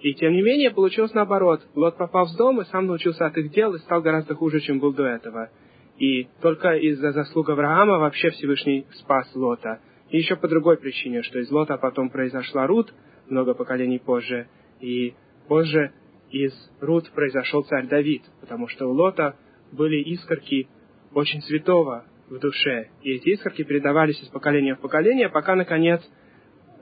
И 0.00 0.14
тем 0.14 0.32
не 0.32 0.40
менее, 0.40 0.70
получилось 0.70 1.12
наоборот. 1.12 1.60
Лот 1.74 1.98
попал 1.98 2.26
в 2.26 2.36
дом 2.36 2.62
и 2.62 2.64
сам 2.66 2.86
научился 2.86 3.26
от 3.26 3.36
их 3.36 3.50
дел 3.52 3.74
и 3.74 3.78
стал 3.80 4.00
гораздо 4.00 4.34
хуже, 4.34 4.60
чем 4.60 4.78
был 4.78 4.94
до 4.94 5.04
этого. 5.04 5.50
И 5.98 6.28
только 6.40 6.74
из-за 6.76 7.12
заслуг 7.12 7.48
Авраама 7.50 7.98
вообще 7.98 8.30
Всевышний 8.30 8.86
спас 8.94 9.30
Лота. 9.34 9.80
И 10.10 10.18
еще 10.18 10.36
по 10.36 10.48
другой 10.48 10.76
причине, 10.76 11.22
что 11.22 11.38
из 11.38 11.50
Лота 11.50 11.76
потом 11.76 12.10
произошла 12.10 12.66
Рут, 12.66 12.92
много 13.28 13.54
поколений 13.54 13.98
позже, 13.98 14.48
и 14.80 15.14
позже 15.48 15.92
из 16.30 16.52
Рут 16.80 17.10
произошел 17.10 17.62
царь 17.62 17.86
Давид, 17.86 18.22
потому 18.40 18.68
что 18.68 18.86
у 18.86 18.92
Лота 18.92 19.36
были 19.72 20.02
искорки 20.02 20.68
очень 21.14 21.40
святого 21.42 22.04
в 22.28 22.38
душе. 22.38 22.88
И 23.02 23.12
эти 23.12 23.30
искорки 23.30 23.62
передавались 23.62 24.20
из 24.20 24.28
поколения 24.28 24.74
в 24.74 24.80
поколение, 24.80 25.28
пока, 25.28 25.54
наконец, 25.54 26.02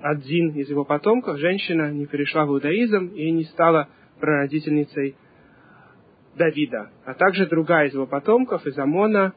один 0.01 0.51
из 0.51 0.69
его 0.69 0.85
потомков, 0.85 1.39
женщина, 1.39 1.93
не 1.93 2.07
перешла 2.07 2.45
в 2.45 2.51
иудаизм 2.51 3.09
и 3.09 3.31
не 3.31 3.45
стала 3.45 3.89
прародительницей 4.21 5.17
Давида. 6.37 6.91
А 7.05 7.15
также 7.15 7.47
другая 7.47 7.89
из 7.89 7.95
его 7.95 8.07
потомков, 8.07 8.67
из 8.67 8.79
Амона, 8.79 9.35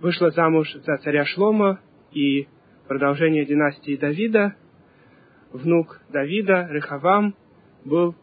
вышла 0.00 0.30
замуж 0.30 0.72
за 0.84 0.96
царя 0.98 1.24
Шлома, 1.24 1.80
и 2.12 2.48
продолжение 2.88 3.44
династии 3.44 3.96
Давида, 3.96 4.56
внук 5.52 6.00
Давида, 6.10 6.68
Рехавам, 6.70 7.34
был 7.84 8.14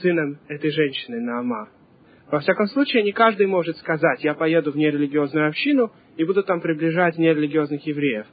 сыном 0.00 0.38
этой 0.48 0.70
женщины, 0.70 1.20
Наама. 1.20 1.68
Во 2.30 2.40
всяком 2.40 2.66
случае, 2.66 3.02
не 3.02 3.12
каждый 3.12 3.46
может 3.46 3.76
сказать, 3.76 4.24
я 4.24 4.34
поеду 4.34 4.72
в 4.72 4.76
нерелигиозную 4.76 5.48
общину 5.48 5.92
и 6.16 6.24
буду 6.24 6.42
там 6.42 6.60
приближать 6.60 7.18
нерелигиозных 7.18 7.86
евреев. 7.86 8.26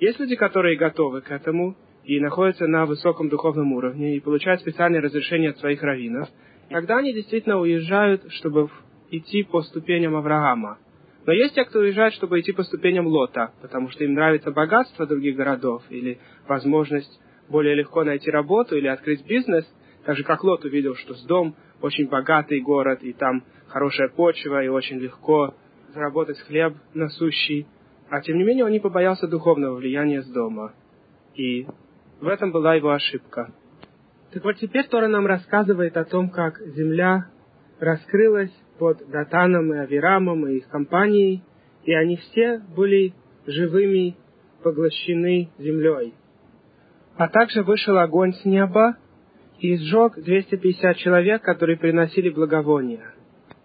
Есть 0.00 0.18
люди, 0.18 0.34
которые 0.34 0.76
готовы 0.76 1.20
к 1.20 1.30
этому 1.30 1.76
и 2.04 2.18
находятся 2.20 2.66
на 2.66 2.86
высоком 2.86 3.28
духовном 3.28 3.72
уровне 3.72 4.16
и 4.16 4.20
получают 4.20 4.60
специальное 4.60 5.00
разрешение 5.00 5.50
от 5.50 5.58
своих 5.58 5.82
раввинов, 5.82 6.28
когда 6.70 6.98
они 6.98 7.12
действительно 7.12 7.58
уезжают, 7.58 8.22
чтобы 8.32 8.70
идти 9.10 9.42
по 9.42 9.62
ступеням 9.62 10.16
Авраама. 10.16 10.78
Но 11.26 11.32
есть 11.32 11.54
те, 11.54 11.64
кто 11.64 11.78
уезжает, 11.78 12.12
чтобы 12.14 12.40
идти 12.40 12.52
по 12.52 12.62
ступеням 12.62 13.06
Лота, 13.06 13.52
потому 13.62 13.88
что 13.90 14.04
им 14.04 14.14
нравится 14.14 14.50
богатство 14.50 15.06
других 15.06 15.36
городов 15.36 15.82
или 15.88 16.18
возможность 16.46 17.20
более 17.48 17.74
легко 17.74 18.04
найти 18.04 18.30
работу 18.30 18.76
или 18.76 18.86
открыть 18.86 19.26
бизнес, 19.26 19.64
так 20.04 20.16
же 20.16 20.24
как 20.24 20.44
Лот 20.44 20.64
увидел, 20.64 20.94
что 20.96 21.14
с 21.14 21.24
дом 21.24 21.54
очень 21.80 22.08
богатый 22.08 22.60
город, 22.60 23.02
и 23.02 23.12
там 23.12 23.44
хорошая 23.68 24.08
почва, 24.08 24.62
и 24.62 24.68
очень 24.68 24.98
легко 24.98 25.54
заработать 25.94 26.38
хлеб 26.40 26.74
насущий. 26.92 27.66
А 28.10 28.20
тем 28.20 28.36
не 28.36 28.44
менее 28.44 28.64
он 28.64 28.70
не 28.70 28.80
побоялся 28.80 29.26
духовного 29.26 29.76
влияния 29.76 30.22
с 30.22 30.26
дома. 30.26 30.74
И 31.34 31.66
в 32.20 32.28
этом 32.28 32.52
была 32.52 32.74
его 32.74 32.90
ошибка. 32.90 33.52
Так 34.34 34.42
вот 34.42 34.56
теперь 34.56 34.88
Тора 34.88 35.06
нам 35.06 35.26
рассказывает 35.26 35.96
о 35.96 36.04
том, 36.04 36.28
как 36.28 36.58
земля 36.58 37.26
раскрылась 37.78 38.50
под 38.80 39.08
Датаном 39.08 39.72
и 39.72 39.78
Авирамом 39.78 40.48
и 40.48 40.56
их 40.56 40.68
компанией, 40.68 41.44
и 41.84 41.94
они 41.94 42.16
все 42.16 42.58
были 42.74 43.14
живыми 43.46 44.16
поглощены 44.64 45.50
землей. 45.56 46.14
А 47.16 47.28
также 47.28 47.62
вышел 47.62 47.96
огонь 47.96 48.32
с 48.32 48.44
неба 48.44 48.96
и 49.60 49.76
сжег 49.76 50.16
250 50.16 50.96
человек, 50.96 51.42
которые 51.42 51.78
приносили 51.78 52.28
благовония. 52.28 53.14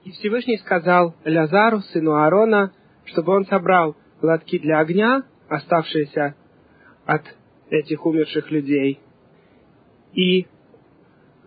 И 0.03 0.12
Всевышний 0.12 0.58
сказал 0.58 1.15
Лязару, 1.23 1.79
сыну 1.79 2.13
Аарона, 2.13 2.73
чтобы 3.05 3.34
он 3.36 3.45
собрал 3.45 3.97
лотки 4.21 4.60
для 4.60 4.77
огня, 4.82 5.23
оставшиеся 5.47 6.36
от 7.08 7.23
этих 7.71 8.05
умерших 8.05 8.51
людей, 8.51 8.99
и 10.13 10.45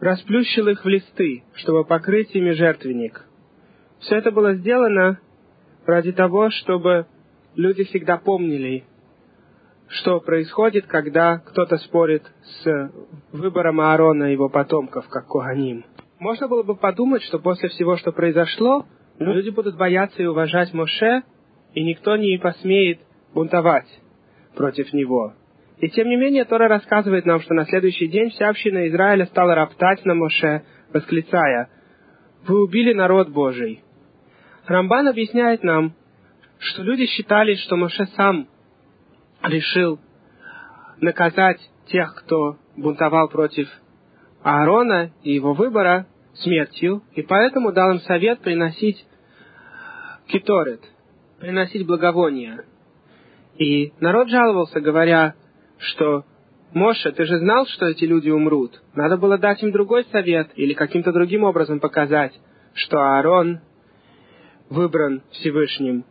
расплющил 0.02 0.68
их 0.68 0.84
в 0.84 0.88
листы, 0.88 1.44
чтобы 1.54 1.84
покрыть 1.84 2.34
ими 2.34 2.50
жертвенник. 2.50 3.24
Все 4.00 4.16
это 4.16 4.30
было 4.30 4.54
сделано 4.54 5.18
ради 5.86 6.12
того, 6.12 6.50
чтобы 6.50 7.06
люди 7.54 7.84
всегда 7.84 8.18
помнили 8.18 8.84
что 9.92 10.20
происходит, 10.20 10.86
когда 10.86 11.38
кто-то 11.38 11.76
спорит 11.78 12.22
с 12.42 12.92
выбором 13.30 13.80
Аарона 13.80 14.24
и 14.24 14.32
его 14.32 14.48
потомков, 14.48 15.06
как 15.08 15.26
Коганим. 15.26 15.84
Можно 16.18 16.48
было 16.48 16.62
бы 16.62 16.76
подумать, 16.76 17.22
что 17.22 17.38
после 17.38 17.68
всего, 17.68 17.96
что 17.96 18.12
произошло, 18.12 18.86
люди 19.18 19.50
будут 19.50 19.76
бояться 19.76 20.22
и 20.22 20.26
уважать 20.26 20.72
Моше, 20.72 21.22
и 21.74 21.82
никто 21.84 22.16
не 22.16 22.38
посмеет 22.38 23.00
бунтовать 23.34 23.88
против 24.54 24.92
него. 24.92 25.34
И 25.78 25.88
тем 25.88 26.08
не 26.08 26.16
менее, 26.16 26.44
Тора 26.44 26.68
рассказывает 26.68 27.26
нам, 27.26 27.40
что 27.40 27.54
на 27.54 27.64
следующий 27.66 28.06
день 28.06 28.30
вся 28.30 28.48
община 28.48 28.86
Израиля 28.88 29.26
стала 29.26 29.54
роптать 29.54 30.04
на 30.04 30.14
Моше, 30.14 30.62
восклицая, 30.92 31.68
«Вы 32.46 32.62
убили 32.62 32.92
народ 32.92 33.30
Божий». 33.30 33.82
Рамбан 34.66 35.08
объясняет 35.08 35.64
нам, 35.64 35.94
что 36.58 36.82
люди 36.82 37.06
считали, 37.06 37.54
что 37.54 37.76
Моше 37.76 38.06
сам 38.16 38.46
решил 39.42 39.98
наказать 41.00 41.58
тех, 41.86 42.14
кто 42.14 42.58
бунтовал 42.76 43.28
против 43.28 43.68
Аарона 44.42 45.10
и 45.22 45.32
его 45.32 45.52
выбора 45.52 46.06
смертью, 46.34 47.02
и 47.14 47.22
поэтому 47.22 47.72
дал 47.72 47.92
им 47.92 48.00
совет 48.00 48.40
приносить 48.40 49.04
киторет, 50.28 50.80
приносить 51.40 51.86
благовония. 51.86 52.64
И 53.58 53.92
народ 54.00 54.28
жаловался, 54.28 54.80
говоря, 54.80 55.34
что 55.82 56.24
Моша, 56.74 57.12
ты 57.12 57.24
же 57.26 57.38
знал, 57.38 57.66
что 57.66 57.86
эти 57.86 58.04
люди 58.04 58.30
умрут. 58.30 58.80
Надо 58.94 59.18
было 59.18 59.36
дать 59.36 59.62
им 59.62 59.72
другой 59.72 60.04
совет 60.04 60.50
или 60.56 60.72
каким-то 60.72 61.12
другим 61.12 61.44
образом 61.44 61.80
показать, 61.80 62.32
что 62.74 62.98
Аарон 62.98 63.60
выбран 64.70 65.22
Всевышним 65.32 66.04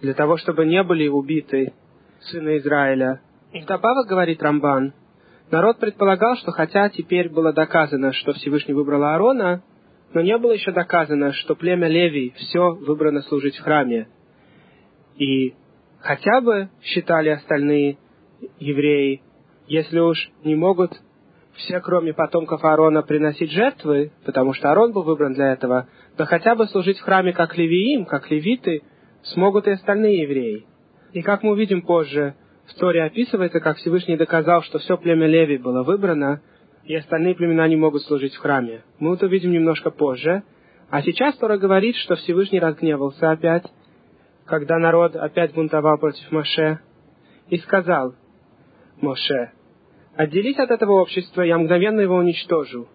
для 0.00 0.14
того, 0.14 0.36
чтобы 0.38 0.66
не 0.66 0.82
были 0.82 1.06
убиты 1.06 1.72
сына 2.20 2.56
Израиля. 2.58 3.20
И 3.52 3.60
вдобавок, 3.60 4.08
говорит 4.08 4.42
Рамбан, 4.42 4.92
народ 5.52 5.78
предполагал, 5.78 6.36
что 6.36 6.50
хотя 6.50 6.88
теперь 6.88 7.28
было 7.28 7.52
доказано, 7.52 8.12
что 8.12 8.32
Всевышний 8.32 8.74
выбрал 8.74 9.04
Аарона, 9.04 9.62
но 10.12 10.20
не 10.20 10.36
было 10.38 10.52
еще 10.52 10.72
доказано, 10.72 11.32
что 11.32 11.54
племя 11.54 11.86
Левий 11.86 12.34
все 12.36 12.72
выбрано 12.74 13.22
служить 13.22 13.56
в 13.56 13.62
храме. 13.62 14.08
И 15.16 15.54
хотя 16.00 16.40
бы 16.40 16.70
считали 16.82 17.28
остальные 17.28 17.98
евреи, 18.58 19.22
если 19.66 19.98
уж 19.98 20.30
не 20.44 20.54
могут 20.54 20.92
все, 21.54 21.80
кроме 21.80 22.12
потомков 22.12 22.64
Аарона, 22.64 23.02
приносить 23.02 23.50
жертвы, 23.50 24.12
потому 24.24 24.52
что 24.52 24.68
Аарон 24.68 24.92
был 24.92 25.02
выбран 25.02 25.32
для 25.32 25.52
этого, 25.52 25.88
но 26.18 26.26
хотя 26.26 26.54
бы 26.54 26.66
служить 26.66 26.98
в 26.98 27.02
храме 27.02 27.32
как 27.32 27.56
левиим, 27.56 28.04
как 28.04 28.30
левиты, 28.30 28.82
смогут 29.22 29.66
и 29.66 29.72
остальные 29.72 30.22
евреи. 30.22 30.66
И 31.12 31.22
как 31.22 31.42
мы 31.42 31.52
увидим 31.52 31.82
позже, 31.82 32.34
в 32.66 32.74
Торе 32.74 33.04
описывается, 33.04 33.60
как 33.60 33.78
Всевышний 33.78 34.16
доказал, 34.16 34.62
что 34.62 34.78
все 34.78 34.98
племя 34.98 35.26
Леви 35.26 35.56
было 35.56 35.82
выбрано, 35.82 36.42
и 36.84 36.94
остальные 36.94 37.34
племена 37.34 37.66
не 37.68 37.76
могут 37.76 38.02
служить 38.02 38.34
в 38.34 38.38
храме. 38.38 38.82
Мы 38.98 39.14
это 39.14 39.26
увидим 39.26 39.52
немножко 39.52 39.90
позже. 39.90 40.42
А 40.90 41.02
сейчас 41.02 41.36
Тора 41.36 41.58
говорит, 41.58 41.96
что 41.96 42.14
Всевышний 42.16 42.60
разгневался 42.60 43.30
опять, 43.30 43.64
когда 44.44 44.78
народ 44.78 45.16
опять 45.16 45.52
бунтовал 45.52 45.98
против 45.98 46.30
Моше, 46.30 46.78
и 47.48 47.58
сказал, 47.58 48.14
Моше, 49.00 49.50
отделись 50.16 50.58
от 50.58 50.70
этого 50.70 51.00
общества, 51.00 51.42
я 51.42 51.58
мгновенно 51.58 52.00
его 52.00 52.16
уничтожу. 52.16 52.88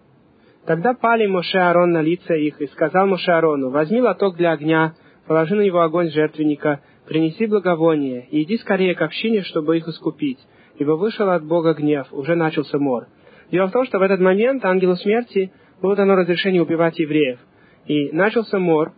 Тогда 0.66 0.94
пали 0.94 1.26
Моше 1.26 1.58
Аарон 1.58 1.92
на 1.92 2.02
лица 2.02 2.34
их, 2.34 2.60
и 2.60 2.66
сказал 2.68 3.06
Моше 3.06 3.30
Аарону, 3.30 3.70
возьми 3.70 4.00
лоток 4.00 4.36
для 4.36 4.52
огня, 4.52 4.94
положи 5.26 5.54
на 5.54 5.62
него 5.62 5.80
огонь 5.80 6.10
жертвенника, 6.10 6.80
принеси 7.06 7.46
благовоние, 7.46 8.26
и 8.30 8.42
иди 8.42 8.58
скорее 8.58 8.94
к 8.94 9.02
общине, 9.02 9.42
чтобы 9.42 9.76
их 9.76 9.88
искупить, 9.88 10.38
ибо 10.78 10.92
вышел 10.92 11.28
от 11.30 11.44
Бога 11.44 11.74
гнев, 11.74 12.06
уже 12.12 12.34
начался 12.34 12.78
мор. 12.78 13.06
Дело 13.50 13.66
в 13.66 13.72
том, 13.72 13.84
что 13.84 13.98
в 13.98 14.02
этот 14.02 14.20
момент 14.20 14.64
ангелу 14.64 14.96
смерти 14.96 15.52
было 15.82 15.94
дано 15.94 16.14
разрешение 16.14 16.62
убивать 16.62 16.98
евреев. 16.98 17.38
И 17.86 18.10
начался 18.12 18.58
мор. 18.58 18.92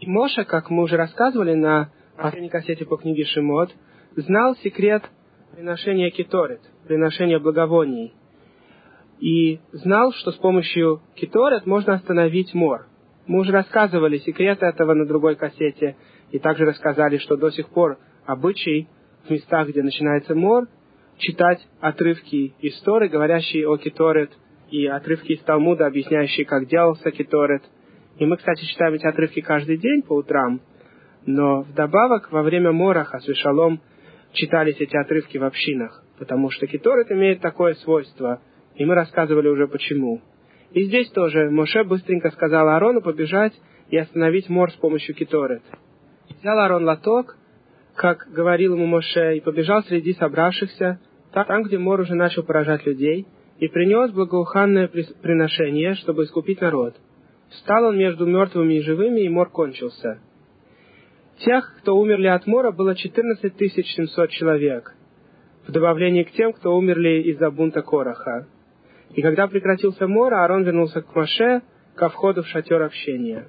И 0.00 0.08
Моша, 0.08 0.44
как 0.44 0.70
мы 0.70 0.84
уже 0.84 0.96
рассказывали 0.96 1.54
на 1.54 1.90
последней 2.16 2.50
кассете 2.50 2.84
по 2.84 2.98
книге 2.98 3.24
Шимот, 3.24 3.70
знал 4.14 4.54
секрет 4.56 5.02
приношения 5.54 6.10
киторет, 6.10 6.60
приношения 6.86 7.38
благовоний. 7.38 8.14
И 9.20 9.60
знал, 9.72 10.12
что 10.12 10.32
с 10.32 10.36
помощью 10.36 11.00
киторет 11.14 11.66
можно 11.66 11.94
остановить 11.94 12.52
мор. 12.54 12.86
Мы 13.26 13.40
уже 13.40 13.52
рассказывали 13.52 14.18
секрет 14.18 14.62
этого 14.62 14.94
на 14.94 15.06
другой 15.06 15.36
кассете, 15.36 15.96
и 16.30 16.38
также 16.38 16.64
рассказали, 16.64 17.18
что 17.18 17.36
до 17.36 17.50
сих 17.50 17.68
пор 17.70 17.98
обычай 18.26 18.88
в 19.26 19.30
местах, 19.30 19.68
где 19.68 19.82
начинается 19.82 20.34
мор, 20.34 20.68
читать 21.18 21.66
отрывки 21.80 22.54
истории, 22.60 23.08
говорящие 23.08 23.68
о 23.68 23.76
Киторет, 23.78 24.30
и 24.70 24.86
отрывки 24.86 25.32
из 25.32 25.40
Талмуда, 25.42 25.86
объясняющие, 25.86 26.44
как 26.44 26.66
делался 26.66 27.10
Киторет. 27.10 27.62
И 28.18 28.26
мы, 28.26 28.36
кстати, 28.36 28.64
читаем 28.64 28.94
эти 28.94 29.06
отрывки 29.06 29.40
каждый 29.40 29.78
день 29.78 30.02
по 30.02 30.14
утрам, 30.14 30.60
но 31.24 31.62
вдобавок 31.62 32.30
во 32.32 32.42
время 32.42 32.72
Мораха 32.72 33.18
с 33.20 33.28
Вишалом 33.28 33.80
читались 34.32 34.76
эти 34.80 34.96
отрывки 34.96 35.38
в 35.38 35.44
общинах, 35.44 36.04
потому 36.18 36.50
что 36.50 36.66
Киторет 36.66 37.10
имеет 37.10 37.40
такое 37.40 37.74
свойство, 37.74 38.40
и 38.74 38.84
мы 38.84 38.94
рассказывали 38.94 39.48
уже 39.48 39.66
почему. 39.68 40.20
И 40.72 40.84
здесь 40.84 41.10
тоже 41.10 41.50
Моше 41.50 41.84
быстренько 41.84 42.30
сказал 42.30 42.68
Аарону 42.68 43.00
побежать 43.00 43.54
и 43.90 43.96
остановить 43.96 44.48
мор 44.48 44.70
с 44.70 44.76
помощью 44.76 45.14
Киторет. 45.14 45.62
Взял 46.40 46.58
Аарон 46.58 46.84
лоток, 46.84 47.36
как 47.94 48.28
говорил 48.30 48.74
ему 48.74 48.86
Моше, 48.86 49.36
и 49.36 49.40
побежал 49.40 49.82
среди 49.84 50.12
собравшихся, 50.14 51.00
там, 51.32 51.62
где 51.62 51.78
мор 51.78 52.00
уже 52.00 52.14
начал 52.14 52.42
поражать 52.42 52.86
людей, 52.86 53.26
и 53.58 53.68
принес 53.68 54.10
благоуханное 54.10 54.88
приношение, 55.22 55.94
чтобы 55.94 56.24
искупить 56.24 56.60
народ. 56.60 56.94
Встал 57.50 57.84
он 57.84 57.98
между 57.98 58.26
мертвыми 58.26 58.74
и 58.74 58.82
живыми, 58.82 59.20
и 59.20 59.28
мор 59.28 59.50
кончился. 59.50 60.20
Тех, 61.38 61.76
кто 61.78 61.96
умерли 61.96 62.28
от 62.28 62.46
мора, 62.46 62.72
было 62.72 62.94
14 62.94 63.52
700 63.58 64.30
человек, 64.30 64.94
в 65.66 65.72
добавлении 65.72 66.22
к 66.22 66.32
тем, 66.32 66.52
кто 66.52 66.74
умерли 66.76 67.30
из-за 67.30 67.50
бунта 67.50 67.82
Короха. 67.82 68.46
И 69.10 69.22
когда 69.22 69.46
прекратился 69.46 70.08
мор, 70.08 70.32
Аарон 70.32 70.64
вернулся 70.64 71.02
к 71.02 71.14
Маше, 71.14 71.62
ко 71.94 72.08
входу 72.08 72.42
в 72.42 72.46
шатер 72.48 72.82
общения. 72.82 73.48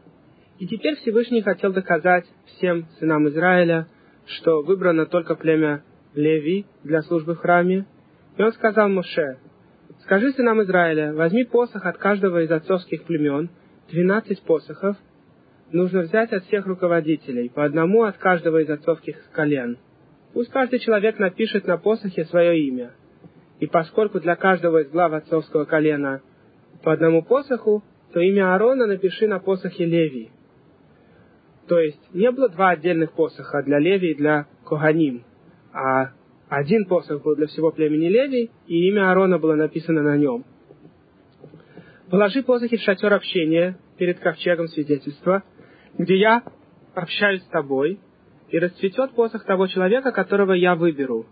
И 0.59 0.67
теперь 0.67 0.95
Всевышний 0.95 1.41
хотел 1.41 1.71
доказать 1.71 2.25
всем 2.45 2.87
сынам 2.99 3.27
Израиля, 3.29 3.87
что 4.25 4.63
выбрано 4.63 5.05
только 5.05 5.35
племя 5.35 5.83
Леви 6.13 6.65
для 6.83 7.01
службы 7.03 7.35
в 7.35 7.39
храме. 7.39 7.85
И 8.37 8.41
он 8.41 8.51
сказал 8.53 8.89
Моше, 8.89 9.37
«Скажи 10.03 10.31
сынам 10.31 10.61
Израиля, 10.63 11.13
возьми 11.13 11.43
посох 11.43 11.85
от 11.85 11.97
каждого 11.97 12.41
из 12.41 12.51
отцовских 12.51 13.03
племен, 13.03 13.49
двенадцать 13.91 14.41
посохов, 14.41 14.97
нужно 15.71 16.01
взять 16.01 16.31
от 16.33 16.45
всех 16.45 16.65
руководителей, 16.65 17.49
по 17.49 17.65
одному 17.65 18.03
от 18.03 18.17
каждого 18.17 18.61
из 18.61 18.69
отцовских 18.69 19.17
колен. 19.31 19.77
Пусть 20.33 20.51
каждый 20.51 20.79
человек 20.79 21.19
напишет 21.19 21.67
на 21.67 21.77
посохе 21.77 22.25
свое 22.25 22.59
имя. 22.67 22.91
И 23.59 23.67
поскольку 23.67 24.19
для 24.19 24.35
каждого 24.35 24.81
из 24.81 24.89
глав 24.89 25.13
отцовского 25.13 25.65
колена 25.65 26.21
по 26.83 26.93
одному 26.93 27.23
посоху, 27.23 27.83
то 28.13 28.19
имя 28.19 28.53
Аарона 28.53 28.85
напиши 28.85 29.27
на 29.27 29.39
посохе 29.39 29.85
Леви. 29.85 30.29
То 31.67 31.79
есть 31.79 31.99
не 32.13 32.31
было 32.31 32.49
два 32.49 32.69
отдельных 32.69 33.11
посоха 33.13 33.61
для 33.63 33.79
Леви 33.79 34.11
и 34.11 34.15
для 34.15 34.47
Коганим, 34.65 35.23
а 35.73 36.11
один 36.49 36.85
посох 36.85 37.23
был 37.23 37.35
для 37.35 37.47
всего 37.47 37.71
племени 37.71 38.07
Леви, 38.07 38.51
и 38.67 38.87
имя 38.89 39.09
Аарона 39.09 39.37
было 39.37 39.55
написано 39.55 40.01
на 40.01 40.17
нем. 40.17 40.45
Положи 42.09 42.41
посохи 42.41 42.77
в 42.77 42.81
шатер 42.81 43.13
общения 43.13 43.77
перед 43.97 44.19
ковчегом 44.19 44.67
свидетельства, 44.69 45.43
где 45.97 46.17
я 46.17 46.43
общаюсь 46.95 47.41
с 47.43 47.47
тобой, 47.47 47.99
и 48.49 48.59
расцветет 48.59 49.11
посох 49.11 49.43
того 49.43 49.67
человека, 49.67 50.11
которого 50.11 50.53
я 50.53 50.75
выберу. 50.75 51.25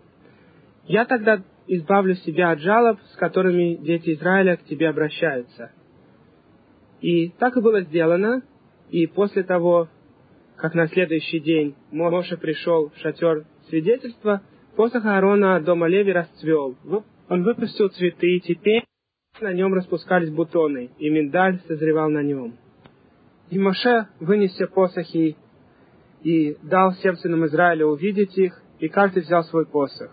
Я 0.84 1.06
тогда 1.06 1.42
избавлю 1.66 2.14
себя 2.14 2.50
от 2.50 2.60
жалоб, 2.60 2.98
с 3.12 3.16
которыми 3.16 3.76
дети 3.76 4.12
Израиля 4.14 4.56
к 4.56 4.64
тебе 4.64 4.88
обращаются. 4.88 5.72
И 7.00 7.30
так 7.30 7.56
и 7.56 7.60
было 7.60 7.82
сделано, 7.82 8.42
и 8.90 9.06
после 9.06 9.42
того, 9.42 9.88
как 10.56 10.74
на 10.74 10.88
следующий 10.88 11.40
день 11.40 11.74
Моше 11.90 12.36
пришел 12.36 12.90
в 12.90 12.96
шатер 12.98 13.44
свидетельства, 13.68 14.42
посох 14.76 15.04
Аарона 15.04 15.60
дома 15.60 15.88
Леви 15.88 16.12
расцвел. 16.12 16.76
Он 17.28 17.42
выпустил 17.42 17.88
цветы, 17.88 18.36
и 18.36 18.40
теперь 18.40 18.84
на 19.40 19.52
нем 19.52 19.74
распускались 19.74 20.30
бутоны, 20.30 20.90
и 20.98 21.10
миндаль 21.10 21.60
созревал 21.66 22.10
на 22.10 22.22
нем. 22.22 22.56
И 23.50 23.58
Моше, 23.58 24.08
вынесся 24.20 24.66
посохи, 24.66 25.36
и 26.22 26.56
дал 26.62 26.92
всем 26.92 27.16
сынам 27.16 27.46
Израиля 27.46 27.86
увидеть 27.86 28.36
их, 28.36 28.60
и 28.78 28.88
каждый 28.88 29.22
взял 29.22 29.44
свой 29.44 29.66
посох. 29.66 30.10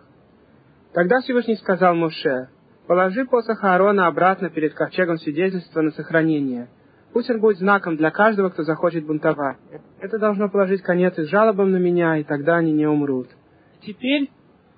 Тогда 0.93 1.22
Всевышний 1.22 1.56
сказал 1.56 1.96
Моше, 1.96 2.50
«Положи 2.88 3.26
посох 3.26 3.63
Аарона 3.63 4.08
обратно 4.08 4.50
перед 4.50 4.74
ковчегом 4.74 5.17
свидетельства 5.17 5.82
на 5.82 5.91
сохранение, 5.91 6.69
Пусть 7.13 7.30
он 7.30 7.39
будет 7.39 7.60
знаком 7.60 7.96
для 7.96 8.10
каждого, 8.10 8.50
кто 8.50 8.63
захочет 8.63 9.06
бунтовать. 9.06 9.58
Это 10.00 10.17
должно 10.17 10.50
положить 10.50 10.82
конец 10.82 11.17
их 11.17 11.30
жалобам 11.30 11.72
на 11.72 11.78
меня, 11.78 12.17
и 12.17 12.24
тогда 12.24 12.56
они 12.56 12.74
не 12.74 12.88
умрут. 12.88 13.30
Теперь, 13.86 14.32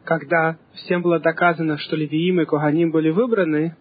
когда 0.03 0.57
всем 0.73 1.01
было 1.01 1.19
доказано, 1.19 1.77
что 1.77 1.95
Левиим 1.95 2.41
и 2.41 2.45
Коганим 2.45 2.91
были 2.91 3.09
выбраны, 3.09 3.77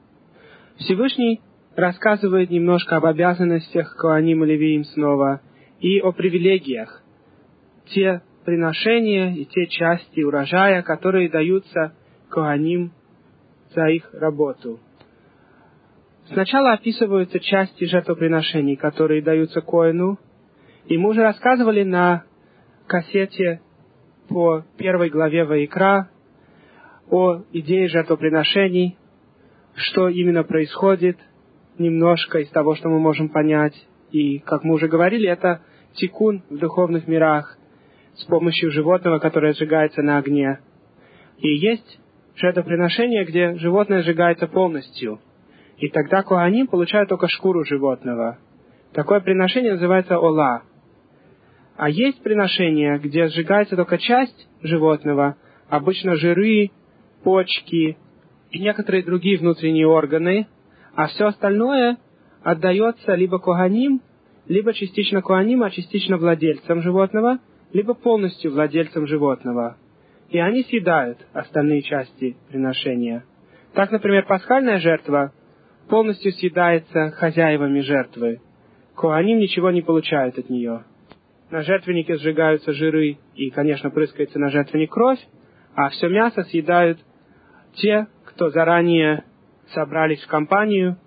Всевышний 0.76 1.40
рассказывает 1.76 2.50
немножко 2.50 2.96
об 2.96 3.06
обязанностях 3.06 3.96
Коаним 3.96 4.44
и 4.44 4.48
Левиим 4.48 4.84
снова 4.84 5.40
и 5.80 6.00
о 6.00 6.12
привилегиях. 6.12 7.02
Те 7.86 8.22
приношения 8.44 9.34
и 9.34 9.44
те 9.44 9.66
части 9.66 10.20
урожая, 10.20 10.82
которые 10.82 11.28
даются 11.28 11.92
Коаним 12.30 12.92
за 13.74 13.86
их 13.88 14.08
работу. 14.14 14.78
Сначала 16.32 16.72
описываются 16.72 17.38
части 17.38 17.84
жертвоприношений, 17.84 18.76
которые 18.76 19.22
даются 19.22 19.60
Коину, 19.60 20.18
и 20.86 20.96
мы 20.96 21.10
уже 21.10 21.22
рассказывали 21.22 21.82
на 21.82 22.24
кассете 22.86 23.60
по 24.28 24.64
первой 24.78 25.10
главе 25.10 25.44
Ваикра 25.44 26.08
о 27.10 27.42
идее 27.52 27.88
жертвоприношений, 27.88 28.96
что 29.74 30.08
именно 30.08 30.44
происходит, 30.44 31.18
немножко 31.78 32.38
из 32.38 32.48
того, 32.50 32.74
что 32.74 32.88
мы 32.88 32.98
можем 32.98 33.28
понять. 33.28 33.74
И, 34.10 34.38
как 34.40 34.64
мы 34.64 34.74
уже 34.74 34.88
говорили, 34.88 35.28
это 35.28 35.62
тикун 35.94 36.42
в 36.50 36.58
духовных 36.58 37.08
мирах 37.08 37.56
с 38.16 38.24
помощью 38.24 38.70
животного, 38.70 39.18
которое 39.18 39.54
сжигается 39.54 40.02
на 40.02 40.18
огне. 40.18 40.60
И 41.38 41.48
есть 41.48 42.00
жертвоприношение, 42.36 43.24
где 43.24 43.54
животное 43.56 44.02
сжигается 44.02 44.46
полностью– 44.46 45.20
и 45.78 45.88
тогда 45.88 46.22
Коаним 46.22 46.66
получают 46.66 47.08
только 47.08 47.28
шкуру 47.28 47.64
животного. 47.64 48.38
Такое 48.92 49.20
приношение 49.20 49.72
называется 49.72 50.18
ола. 50.18 50.62
А 51.76 51.90
есть 51.90 52.22
приношение, 52.22 52.98
где 52.98 53.26
сжигается 53.28 53.74
только 53.74 53.98
часть 53.98 54.48
животного, 54.62 55.36
обычно 55.68 56.14
жиры, 56.14 56.70
почки 57.24 57.98
и 58.50 58.58
некоторые 58.60 59.02
другие 59.02 59.38
внутренние 59.38 59.88
органы, 59.88 60.46
а 60.94 61.06
все 61.08 61.26
остальное 61.26 61.98
отдается 62.42 63.14
либо 63.14 63.38
коганим, 63.38 64.00
либо 64.46 64.72
частично 64.72 65.22
коаним, 65.22 65.62
а 65.62 65.70
частично 65.70 66.16
владельцам 66.16 66.82
животного, 66.82 67.38
либо 67.72 67.94
полностью 67.94 68.52
владельцам 68.52 69.06
животного. 69.06 69.76
И 70.30 70.38
они 70.38 70.62
съедают 70.64 71.18
остальные 71.32 71.82
части 71.82 72.36
приношения. 72.48 73.24
Так, 73.74 73.90
например, 73.90 74.26
пасхальная 74.26 74.78
жертва– 74.78 75.32
полностью 75.88 76.32
съедается 76.32 77.10
хозяевами 77.10 77.80
жертвы. 77.80 78.40
Коаним 78.96 79.38
ничего 79.38 79.70
не 79.70 79.82
получают 79.82 80.38
от 80.38 80.48
нее. 80.48 80.84
На 81.50 81.62
жертвеннике 81.62 82.16
сжигаются 82.16 82.72
жиры 82.72 83.18
и, 83.34 83.50
конечно, 83.50 83.90
прыскается 83.90 84.38
на 84.38 84.50
жертвенник 84.50 84.90
кровь, 84.90 85.18
а 85.74 85.90
все 85.90 86.08
мясо 86.08 86.42
съедают 86.44 86.98
те, 87.74 88.06
кто 88.24 88.50
заранее 88.50 89.24
собрались 89.68 90.22
в 90.22 90.28
компанию 90.28 90.98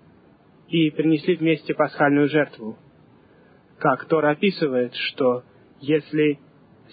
и 0.68 0.90
принесли 0.90 1.36
вместе 1.36 1.74
пасхальную 1.74 2.28
жертву. 2.28 2.76
Как 3.78 4.06
Тора 4.06 4.30
описывает, 4.30 4.94
что 4.94 5.44
если 5.80 6.38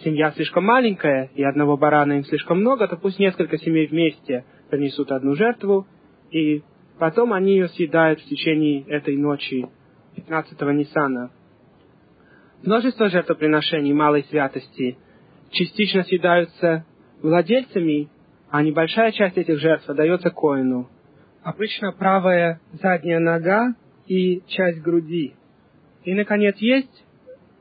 семья 0.04 0.32
слишком 0.32 0.66
маленькая 0.66 1.32
и 1.36 1.44
одного 1.44 1.78
барана 1.78 2.14
им 2.14 2.24
слишком 2.24 2.60
много, 2.60 2.88
то 2.88 2.98
пусть 2.98 3.20
несколько 3.20 3.58
семей 3.58 3.88
вместе 3.88 4.46
принесут 4.70 5.12
одну 5.12 5.36
жертву, 5.36 5.88
и 6.32 6.64
потом 7.00 7.34
они 7.34 7.54
ее 7.54 7.70
съедают 7.70 8.20
в 8.20 8.26
течение 8.26 8.84
этой 8.84 9.18
ночи 9.18 9.68
15-го 10.16 10.72
Ниссана. 10.72 11.32
Множество 12.64 13.10
жертвоприношений 13.10 13.94
малой 13.94 14.24
святости 14.30 14.98
частично 15.52 16.04
съедаются 16.04 16.86
владельцами, 17.22 18.10
а 18.50 18.64
небольшая 18.64 19.12
часть 19.12 19.38
этих 19.38 19.60
жертв 19.60 19.90
отдается 19.90 20.30
коину. 20.30 20.90
Обычно 21.46 21.92
правая 21.92 22.60
задняя 22.82 23.20
нога 23.20 23.76
и 24.08 24.42
часть 24.48 24.82
груди. 24.82 25.36
И, 26.04 26.16
наконец, 26.16 26.58
есть 26.58 27.06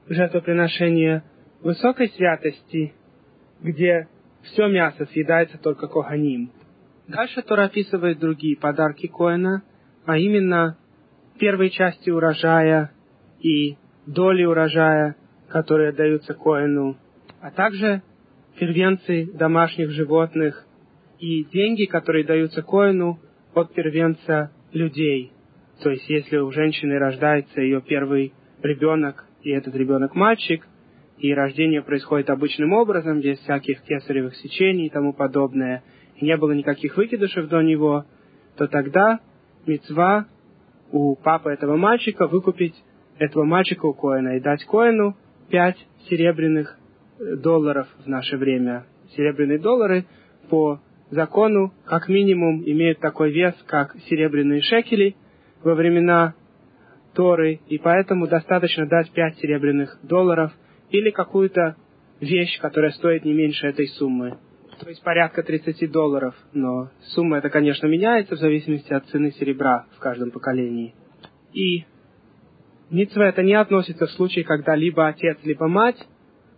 жертвоприношение 0.09 1.23
высокой 1.61 2.09
святости, 2.09 2.95
где 3.61 4.09
все 4.41 4.69
мясо 4.69 5.05
съедается 5.13 5.59
только 5.59 5.87
коханим. 5.87 6.51
Дальше 7.09 7.43
Тора 7.43 7.65
описывает 7.65 8.19
другие 8.19 8.57
подарки 8.57 9.07
Коина, 9.07 9.63
а 10.07 10.17
именно 10.17 10.79
первой 11.39 11.69
части 11.69 12.09
урожая 12.09 12.91
и 13.41 13.77
доли 14.07 14.45
урожая, 14.45 15.15
которые 15.49 15.93
даются 15.93 16.33
Коину, 16.33 16.97
а 17.43 17.51
также 17.51 18.01
первенцы 18.59 19.31
домашних 19.35 19.91
животных 19.91 20.65
и 21.19 21.45
деньги, 21.45 21.85
которые 21.85 22.25
даются 22.25 22.63
Коину 22.63 23.21
от 23.55 23.73
первенца 23.75 24.51
людей. 24.73 25.33
То 25.83 25.91
есть, 25.91 26.09
если 26.09 26.39
у 26.39 26.51
женщины 26.51 26.99
рождается 26.99 27.61
ее 27.61 27.81
первый 27.81 28.33
ребенок, 28.63 29.25
и 29.43 29.51
этот 29.51 29.75
ребенок 29.75 30.15
мальчик, 30.15 30.67
и 31.19 31.33
рождение 31.33 31.83
происходит 31.83 32.31
обычным 32.31 32.73
образом, 32.73 33.21
без 33.21 33.39
всяких 33.41 33.83
кесаревых 33.83 34.35
сечений 34.37 34.87
и 34.87 34.91
тому 34.91 35.13
подобное, 35.13 35.83
и 36.17 36.25
не 36.25 36.37
было 36.37 36.53
никаких 36.53 36.97
выкидышев 36.97 37.49
до 37.49 37.63
него, 37.63 38.05
то 38.57 38.67
тогда 38.67 39.21
мецва 39.67 40.27
у 40.93 41.17
папы 41.17 41.51
этого 41.51 41.77
мальчика 41.77 42.27
выкупить 42.27 42.75
этого 43.19 43.45
мальчика 43.45 43.87
у 43.87 43.95
Коина 43.95 44.37
и 44.37 44.41
дать 44.41 44.65
Коину 44.65 45.17
пять 45.49 45.77
серебряных 46.09 46.79
э, 47.19 47.37
долларов 47.37 47.89
в 48.05 48.09
наше 48.09 48.37
время. 48.37 48.87
Серебряные 49.17 49.59
доллары 49.59 50.07
по 50.51 50.81
закону 51.15 51.73
как 51.87 52.09
минимум 52.09 52.63
имеют 52.65 53.01
такой 53.01 53.33
вес, 53.33 53.55
как 53.67 53.97
серебряные 54.09 54.61
шекели 54.61 55.17
во 55.63 55.75
времена 55.75 56.35
Торы, 57.15 57.61
и 57.69 57.79
поэтому 57.79 58.27
достаточно 58.27 58.87
дать 58.87 59.11
пять 59.13 59.39
серебряных 59.39 59.99
долларов 60.03 60.53
или 60.91 61.11
какую-то 61.11 61.77
вещь, 62.21 62.59
которая 62.61 62.91
стоит 62.91 63.25
не 63.25 63.33
меньше 63.33 63.67
этой 63.67 63.87
суммы. 63.87 64.39
То 64.81 64.89
есть 64.89 65.03
порядка 65.03 65.43
30 65.43 65.91
долларов, 65.91 66.35
но 66.53 66.91
сумма 67.15 67.39
эта, 67.39 67.49
конечно, 67.49 67.87
меняется 67.87 68.35
в 68.35 68.39
зависимости 68.39 68.93
от 68.93 69.07
цены 69.07 69.31
серебра 69.33 69.87
в 69.97 70.01
каждом 70.01 70.33
поколении. 70.33 70.95
И 71.53 71.85
Митцва 72.91 73.29
это 73.29 73.43
не 73.43 73.55
относится 73.55 74.07
в 74.07 74.11
случае, 74.11 74.45
когда 74.45 74.75
либо 74.75 75.07
отец, 75.07 75.39
либо 75.45 75.69
мать, 75.69 75.97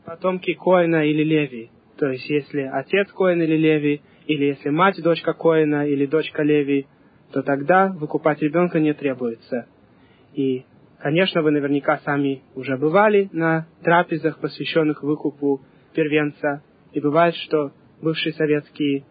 потомки 0.06 0.54
Коина 0.54 1.06
или 1.06 1.22
Леви. 1.22 1.70
То 1.98 2.08
есть, 2.08 2.28
если 2.28 2.62
отец 2.62 3.10
Коин 3.12 3.42
или 3.42 3.56
Леви, 3.56 4.00
или 4.26 4.44
если 4.46 4.70
мать 4.70 5.00
дочка 5.02 5.32
Коина 5.32 5.86
или 5.86 6.06
дочка 6.06 6.42
Леви, 6.42 6.86
то 7.32 7.42
тогда 7.42 7.88
выкупать 7.88 8.40
ребенка 8.42 8.80
не 8.80 8.92
требуется. 8.92 9.66
И, 10.34 10.64
конечно, 10.98 11.42
вы 11.42 11.50
наверняка 11.50 11.98
сами 11.98 12.42
уже 12.54 12.76
бывали 12.76 13.28
на 13.32 13.66
трапезах, 13.82 14.38
посвященных 14.38 15.02
выкупу 15.02 15.62
первенца. 15.94 16.62
И 16.92 17.00
бывает, 17.00 17.34
что 17.36 17.72
бывшие 18.02 18.32
советские 18.32 19.04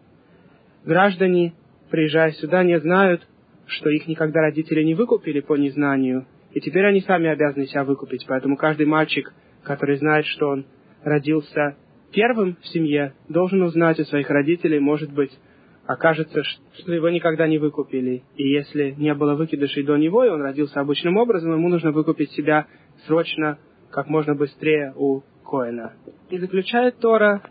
граждане, 0.84 1.54
приезжая 1.90 2.32
сюда, 2.32 2.62
не 2.62 2.78
знают, 2.78 3.26
что 3.66 3.90
их 3.90 4.06
никогда 4.06 4.40
родители 4.40 4.82
не 4.82 4.94
выкупили 4.94 5.40
по 5.40 5.56
незнанию, 5.56 6.26
и 6.52 6.60
теперь 6.60 6.86
они 6.86 7.00
сами 7.00 7.28
обязаны 7.28 7.66
себя 7.66 7.84
выкупить. 7.84 8.24
Поэтому 8.26 8.56
каждый 8.56 8.86
мальчик, 8.86 9.32
который 9.62 9.96
знает, 9.96 10.24
что 10.26 10.48
он 10.48 10.66
родился 11.02 11.76
первым 12.16 12.56
в 12.62 12.66
семье, 12.68 13.12
должен 13.28 13.62
узнать 13.62 14.00
у 14.00 14.04
своих 14.04 14.30
родителей, 14.30 14.78
может 14.78 15.12
быть, 15.12 15.30
окажется, 15.86 16.42
что 16.78 16.94
его 16.94 17.10
никогда 17.10 17.46
не 17.46 17.58
выкупили. 17.58 18.22
И 18.36 18.48
если 18.48 18.92
не 18.92 19.12
было 19.12 19.34
выкидышей 19.34 19.82
до 19.82 19.98
него, 19.98 20.24
и 20.24 20.30
он 20.30 20.40
родился 20.40 20.80
обычным 20.80 21.18
образом, 21.18 21.52
ему 21.52 21.68
нужно 21.68 21.92
выкупить 21.92 22.30
себя 22.30 22.68
срочно, 23.06 23.58
как 23.90 24.08
можно 24.08 24.34
быстрее 24.34 24.94
у 24.96 25.20
Коэна. 25.44 25.92
И 26.30 26.38
заключает 26.38 26.98
Тора 27.00 27.42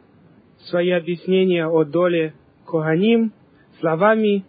свои 0.69 0.89
объяснения 0.89 1.67
о 1.67 1.83
доле 1.83 2.33
Коганим 2.65 3.33
словами 3.79 4.45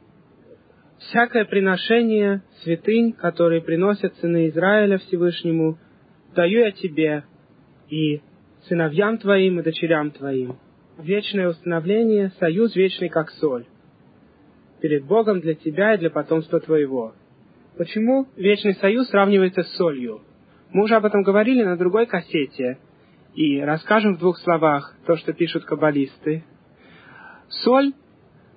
всякое 0.99 1.45
приношение 1.45 2.43
святынь, 2.63 3.13
которые 3.13 3.61
приносят 3.61 4.15
сыны 4.17 4.49
Израиля 4.49 4.97
Всевышнему, 4.97 5.77
даю 6.35 6.61
я 6.61 6.73
тебе 6.73 7.25
и 7.91 8.23
сыновьям 8.69 9.19
твоим 9.19 9.61
и 9.61 9.63
дочерям 9.63 10.11
твоим. 10.11 10.57
Вечное 10.99 11.49
установление, 11.49 12.31
союз 12.39 12.75
вечный, 12.75 13.09
как 13.09 13.31
соль. 13.31 13.67
Перед 14.81 15.05
Богом 15.05 15.41
для 15.41 15.55
тебя 15.55 15.95
и 15.95 15.99
для 15.99 16.11
потомства 16.11 16.61
твоего. 16.61 17.15
Почему 17.77 18.27
вечный 18.37 18.75
союз 18.75 19.09
сравнивается 19.09 19.63
с 19.63 19.77
солью? 19.77 20.23
Мы 20.73 20.85
уже 20.85 20.95
об 20.95 21.05
этом 21.05 21.23
говорили 21.23 21.63
на 21.63 21.77
другой 21.77 22.07
кассете. 22.07 22.79
И 23.35 23.61
расскажем 23.61 24.17
в 24.17 24.19
двух 24.19 24.39
словах 24.39 24.97
то, 25.07 25.17
что 25.17 25.33
пишут 25.33 25.65
каббалисты. 25.65 26.45
Соль 27.49 27.93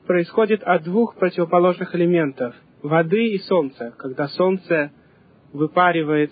происходит 0.07 0.63
от 0.63 0.83
двух 0.83 1.15
противоположных 1.15 1.93
элементов– 1.95 2.55
воды 2.81 3.27
и 3.33 3.39
солнца. 3.39 3.93
Когда 3.97 4.27
солнце 4.29 4.91
выпаривает 5.51 6.31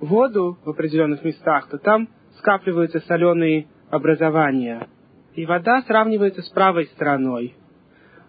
воду 0.00 0.58
в 0.64 0.70
определенных 0.70 1.24
местах, 1.24 1.68
то 1.68 1.78
там 1.78 2.08
скапливаются 2.38 3.00
соленые 3.00 3.68
образования. 3.90 4.88
И 5.34 5.46
вода 5.46 5.82
сравнивается 5.82 6.42
с 6.42 6.48
правой 6.48 6.86
стороной, 6.86 7.54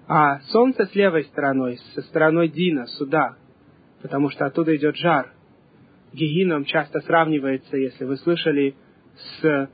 а 0.07 0.39
солнце 0.51 0.85
с 0.85 0.95
левой 0.95 1.25
стороной, 1.25 1.77
со 1.93 2.01
стороной 2.03 2.49
Дина, 2.49 2.85
суда, 2.87 3.35
потому 4.01 4.29
что 4.29 4.45
оттуда 4.45 4.75
идет 4.75 4.95
жар. 4.95 5.33
Гигином 6.13 6.65
часто 6.65 7.01
сравнивается, 7.01 7.77
если 7.77 8.05
вы 8.05 8.17
слышали, 8.17 8.75
с 9.41 9.69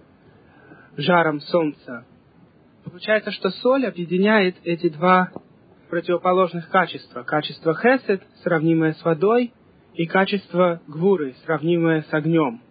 жаром 0.97 1.39
солнца. 1.41 2.05
Получается, 2.83 3.31
что 3.31 3.49
соль 3.49 3.85
объединяет 3.85 4.55
эти 4.63 4.89
два 4.89 5.31
противоположных 5.89 6.69
качества. 6.69 7.23
Качество 7.23 7.73
хесед, 7.73 8.21
сравнимое 8.43 8.93
с 8.93 9.03
водой, 9.03 9.53
и 9.93 10.05
качество 10.05 10.81
гвуры, 10.87 11.35
сравнимое 11.45 12.03
с 12.09 12.13
огнем. 12.13 12.61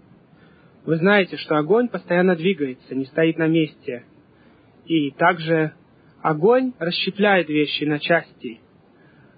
Вы 0.85 0.97
знаете, 0.97 1.37
что 1.37 1.57
огонь 1.57 1.89
постоянно 1.89 2.37
двигается, 2.37 2.95
не 2.95 3.07
стоит 3.07 3.39
на 3.39 3.47
месте. 3.47 4.05
И 4.87 5.11
также 5.12 5.72
огонь 6.22 6.72
расщепляет 6.78 7.49
вещи 7.49 7.85
на 7.85 7.99
части, 7.99 8.61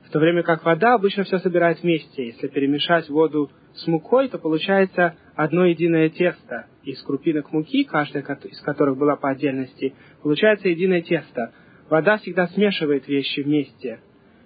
в 0.07 0.11
то 0.11 0.21
время 0.21 0.43
как 0.43 0.65
вода 0.65 0.95
обычно 0.95 1.25
все 1.25 1.39
собирает 1.39 1.83
вместе. 1.83 2.27
Если 2.27 2.47
перемешать 2.47 3.09
воду 3.09 3.51
с 3.75 3.87
мукой, 3.89 4.29
то 4.29 4.39
получается 4.39 5.17
одно 5.35 5.67
единое 5.67 6.09
тесто. 6.09 6.67
Из 6.85 7.03
крупинок 7.03 7.53
муки, 7.53 7.83
каждая 7.85 8.23
из 8.23 8.61
которых 8.61 8.97
была 8.97 9.17
по 9.17 9.31
отдельности, 9.31 9.95
получается 10.23 10.69
единое 10.69 11.03
тесто. 11.03 11.53
Вода 11.91 12.19
всегда 12.19 12.47
смешивает 12.49 13.09
вещи 13.09 13.41
вместе. 13.41 14.01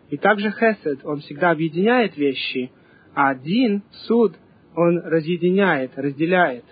И 0.09 0.17
также 0.17 0.51
хесед, 0.51 1.01
он 1.05 1.21
всегда 1.21 1.51
объединяет 1.51 2.17
вещи, 2.17 2.73
а 3.15 3.35
дин, 3.35 3.83
суд, 4.07 4.37
он 4.75 4.99
разъединяет, 4.99 5.93
разделяет. 5.97 6.65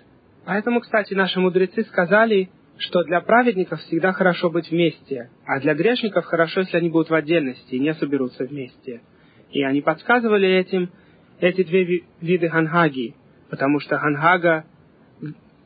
Поэтому, 0.49 0.79
кстати, 0.79 1.13
наши 1.13 1.39
мудрецы 1.39 1.83
сказали, 1.83 2.49
что 2.79 3.03
для 3.03 3.21
праведников 3.21 3.81
всегда 3.81 4.13
хорошо 4.13 4.49
быть 4.49 4.71
вместе, 4.71 5.29
а 5.45 5.59
для 5.59 5.75
грешников 5.75 6.25
хорошо, 6.25 6.61
если 6.61 6.75
они 6.75 6.89
будут 6.89 7.11
в 7.11 7.13
отдельности 7.13 7.75
и 7.75 7.79
не 7.79 7.93
соберутся 7.93 8.45
вместе. 8.45 9.01
И 9.51 9.61
они 9.61 9.81
подсказывали 9.81 10.49
этим 10.49 10.89
эти 11.39 11.63
две 11.63 12.01
виды 12.19 12.49
ханхаги, 12.49 13.13
потому 13.51 13.79
что 13.79 13.99
ханхага, 13.99 14.65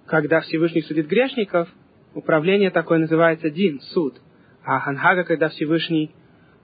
когда 0.06 0.42
Всевышний 0.42 0.82
судит 0.82 1.08
грешников, 1.08 1.70
управление 2.14 2.70
такое 2.70 3.00
называется 3.00 3.50
дин, 3.50 3.80
суд, 3.94 4.16
а 4.66 4.82
ханхага, 4.82 5.24
когда 5.24 5.48
Всевышний 5.48 6.12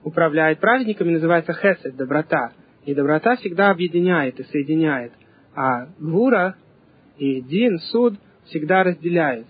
управляет 0.04 0.60
праведниками, 0.60 1.12
называется 1.12 1.54
хесед, 1.54 1.96
доброта. 1.96 2.52
И 2.84 2.94
доброта 2.94 3.36
всегда 3.36 3.70
объединяет 3.70 4.38
и 4.40 4.44
соединяет. 4.44 5.12
А 5.56 5.86
гвура 5.98 6.56
и 7.20 7.42
дин, 7.42 7.78
суд 7.78 8.14
всегда 8.46 8.82
разделяют. 8.82 9.46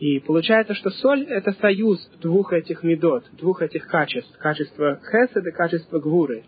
И 0.00 0.18
получается, 0.18 0.74
что 0.74 0.90
соль– 0.90 1.22
это 1.28 1.52
союз 1.52 2.04
двух 2.20 2.52
этих 2.52 2.82
медот, 2.82 3.24
двух 3.32 3.62
этих 3.62 3.86
качеств, 3.86 4.36
качества 4.38 5.00
хесед 5.10 5.46
и 5.46 5.52
качества 5.52 6.00
гвуры. 6.00 6.42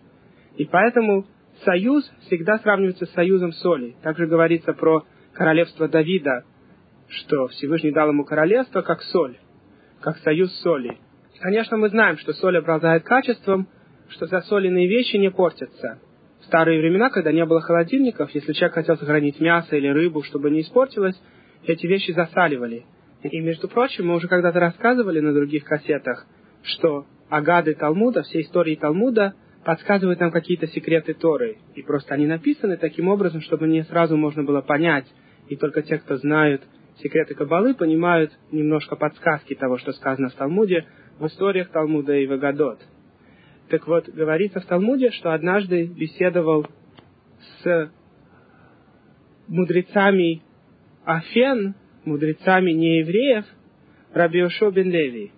И 0.56 0.64
поэтому 0.64 1.26
союз 1.64 2.10
всегда 2.26 2.58
сравнивается 2.58 3.06
с 3.06 3.12
союзом 3.12 3.52
соли. 3.52 3.94
Также 4.02 4.26
говорится 4.26 4.72
про 4.72 5.04
королевство 5.32 5.88
Давида, 5.88 6.44
что 7.08 7.46
Всевышний 7.46 7.92
дал 7.92 8.08
ему 8.08 8.24
королевство 8.24 8.82
как 8.82 9.02
соль, 9.02 9.38
как 10.00 10.18
союз 10.18 10.52
соли. 10.60 10.98
Конечно, 11.38 11.76
мы 11.76 11.88
знаем, 11.88 12.18
что 12.18 12.32
соль 12.32 12.58
обладает 12.58 13.04
качеством, 13.04 13.68
что 14.08 14.26
засоленные 14.26 14.88
вещи 14.88 15.16
не 15.16 15.30
портятся. 15.30 16.00
Старые 16.46 16.80
времена, 16.80 17.10
когда 17.10 17.32
не 17.32 17.44
было 17.44 17.60
холодильников, 17.60 18.30
если 18.30 18.52
человек 18.52 18.74
хотел 18.74 18.96
сохранить 18.96 19.40
мясо 19.40 19.76
или 19.76 19.88
рыбу, 19.88 20.22
чтобы 20.22 20.50
не 20.50 20.60
испортилось, 20.60 21.20
эти 21.64 21.86
вещи 21.86 22.12
засаливали. 22.12 22.84
И, 23.24 23.40
между 23.40 23.68
прочим, 23.68 24.06
мы 24.06 24.14
уже 24.14 24.28
когда-то 24.28 24.60
рассказывали 24.60 25.18
на 25.18 25.34
других 25.34 25.64
кассетах, 25.64 26.24
что 26.62 27.04
агады 27.28 27.74
Талмуда, 27.74 28.22
все 28.22 28.42
истории 28.42 28.76
Талмуда 28.76 29.34
подсказывают 29.64 30.20
нам 30.20 30.30
какие-то 30.30 30.68
секреты 30.68 31.14
Торы. 31.14 31.56
И 31.74 31.82
просто 31.82 32.14
они 32.14 32.26
написаны 32.26 32.76
таким 32.76 33.08
образом, 33.08 33.40
чтобы 33.40 33.66
не 33.66 33.82
сразу 33.82 34.16
можно 34.16 34.44
было 34.44 34.60
понять. 34.60 35.06
И 35.48 35.56
только 35.56 35.82
те, 35.82 35.98
кто 35.98 36.16
знают 36.16 36.62
секреты 37.02 37.34
Кабалы, 37.34 37.74
понимают 37.74 38.30
немножко 38.52 38.94
подсказки 38.94 39.54
того, 39.54 39.78
что 39.78 39.92
сказано 39.92 40.28
в 40.28 40.34
Талмуде, 40.34 40.86
в 41.18 41.26
историях 41.26 41.70
Талмуда 41.70 42.14
и 42.14 42.26
в 42.28 42.32
Агадот. 42.32 42.78
Так 43.68 43.86
вот, 43.88 44.08
говорится 44.08 44.60
в 44.60 44.66
Талмуде, 44.66 45.10
что 45.10 45.32
однажды 45.32 45.86
беседовал 45.86 46.66
с 47.62 47.90
мудрецами 49.48 50.42
Афен, 51.04 51.74
мудрецами 52.04 52.70
неевреев, 52.72 53.44
Рабиошо 54.12 54.70
бен 54.70 54.90
Леви. 54.90 55.32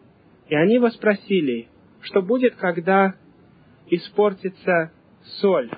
И 0.48 0.54
они 0.54 0.74
его 0.74 0.88
спросили, 0.90 1.68
что 2.02 2.22
будет, 2.22 2.54
когда 2.56 3.14
испортится 3.88 4.92
соль. 5.40 5.70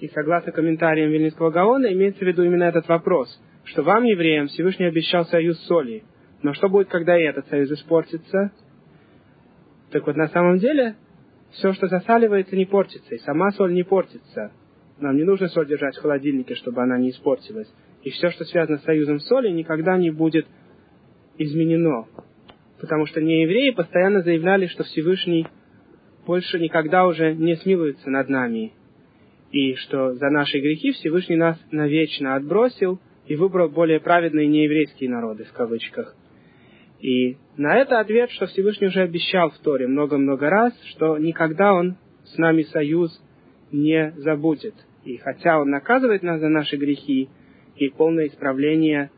И 0.00 0.08
согласно 0.08 0.52
комментариям 0.52 1.10
Вильнинского 1.10 1.50
Гаона, 1.50 1.92
имеется 1.92 2.24
в 2.24 2.28
виду 2.28 2.44
именно 2.44 2.64
этот 2.64 2.88
вопрос, 2.88 3.28
что 3.64 3.82
вам, 3.82 4.04
евреям, 4.04 4.46
Всевышний 4.46 4.86
обещал 4.86 5.24
союз 5.26 5.58
соли. 5.66 6.04
Но 6.42 6.54
что 6.54 6.68
будет, 6.68 6.88
когда 6.88 7.18
и 7.18 7.24
этот 7.24 7.48
союз 7.48 7.70
испортится? 7.72 8.52
Так 9.90 10.06
вот, 10.06 10.16
на 10.16 10.28
самом 10.28 10.58
деле, 10.58 10.96
все, 11.52 11.72
что 11.72 11.88
засаливается, 11.88 12.56
не 12.56 12.66
портится, 12.66 13.14
и 13.14 13.18
сама 13.18 13.50
соль 13.52 13.72
не 13.72 13.82
портится. 13.82 14.52
Нам 15.00 15.16
не 15.16 15.24
нужно 15.24 15.48
соль 15.48 15.66
держать 15.66 15.96
в 15.96 16.02
холодильнике, 16.02 16.54
чтобы 16.54 16.82
она 16.82 16.98
не 16.98 17.10
испортилась. 17.10 17.72
И 18.02 18.10
все, 18.10 18.30
что 18.30 18.44
связано 18.44 18.78
с 18.78 18.84
союзом 18.84 19.20
соли, 19.20 19.48
никогда 19.48 19.96
не 19.96 20.10
будет 20.10 20.46
изменено. 21.36 22.06
Потому 22.80 23.06
что 23.06 23.20
неевреи 23.20 23.70
постоянно 23.70 24.22
заявляли, 24.22 24.66
что 24.66 24.84
Всевышний 24.84 25.46
больше 26.26 26.58
никогда 26.58 27.06
уже 27.06 27.34
не 27.34 27.56
смилуется 27.56 28.10
над 28.10 28.28
нами. 28.28 28.72
И 29.50 29.74
что 29.74 30.14
за 30.14 30.28
наши 30.30 30.58
грехи 30.58 30.92
Всевышний 30.92 31.36
нас 31.36 31.58
навечно 31.70 32.34
отбросил 32.34 33.00
и 33.26 33.34
выбрал 33.34 33.68
более 33.68 34.00
праведные 34.00 34.46
нееврейские 34.46 35.10
народы, 35.10 35.44
в 35.44 35.52
кавычках. 35.52 36.14
И 37.00 37.36
на 37.56 37.76
это 37.76 38.00
ответ, 38.00 38.30
что 38.30 38.46
Всевышний 38.46 38.88
уже 38.88 39.02
обещал 39.02 39.50
в 39.50 39.58
Торе 39.58 39.86
много-много 39.86 40.50
раз, 40.50 40.72
что 40.90 41.16
никогда 41.18 41.74
Он 41.74 41.96
с 42.24 42.36
нами 42.38 42.62
союз 42.62 43.10
не 43.70 44.12
забудет. 44.16 44.74
И 45.04 45.16
хотя 45.18 45.60
Он 45.60 45.70
наказывает 45.70 46.22
нас 46.22 46.40
за 46.40 46.48
наши 46.48 46.76
грехи, 46.76 47.28
и 47.76 47.88
полное 47.90 48.26
исправление 48.26 49.10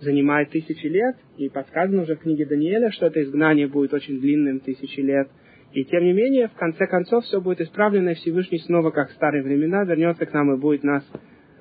занимает 0.00 0.50
тысячи 0.50 0.86
лет, 0.86 1.16
и 1.36 1.48
подсказано 1.48 2.02
уже 2.02 2.14
в 2.14 2.20
книге 2.20 2.46
Даниэля, 2.46 2.92
что 2.92 3.06
это 3.06 3.20
изгнание 3.22 3.66
будет 3.66 3.92
очень 3.92 4.20
длинным, 4.20 4.60
тысячи 4.60 5.00
лет. 5.00 5.28
И 5.72 5.84
тем 5.84 6.04
не 6.04 6.12
менее, 6.12 6.48
в 6.48 6.54
конце 6.54 6.86
концов, 6.86 7.24
все 7.24 7.40
будет 7.40 7.60
исправлено, 7.60 8.10
и 8.10 8.14
Всевышний 8.14 8.60
снова, 8.60 8.90
как 8.90 9.10
в 9.10 9.14
старые 9.14 9.42
времена, 9.42 9.84
вернется 9.84 10.24
к 10.24 10.32
нам 10.32 10.54
и 10.54 10.58
будет 10.58 10.84
нас 10.84 11.04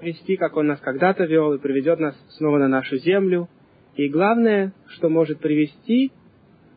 вести, 0.01 0.37
как 0.37 0.55
Он 0.55 0.67
нас 0.67 0.79
когда-то 0.79 1.25
вел, 1.25 1.53
и 1.53 1.59
приведет 1.59 1.99
нас 1.99 2.15
снова 2.37 2.59
на 2.59 2.67
нашу 2.67 2.97
землю, 2.97 3.49
и 3.97 4.09
главное, 4.09 4.73
что 4.89 5.09
может 5.09 5.39
привести 5.39 6.11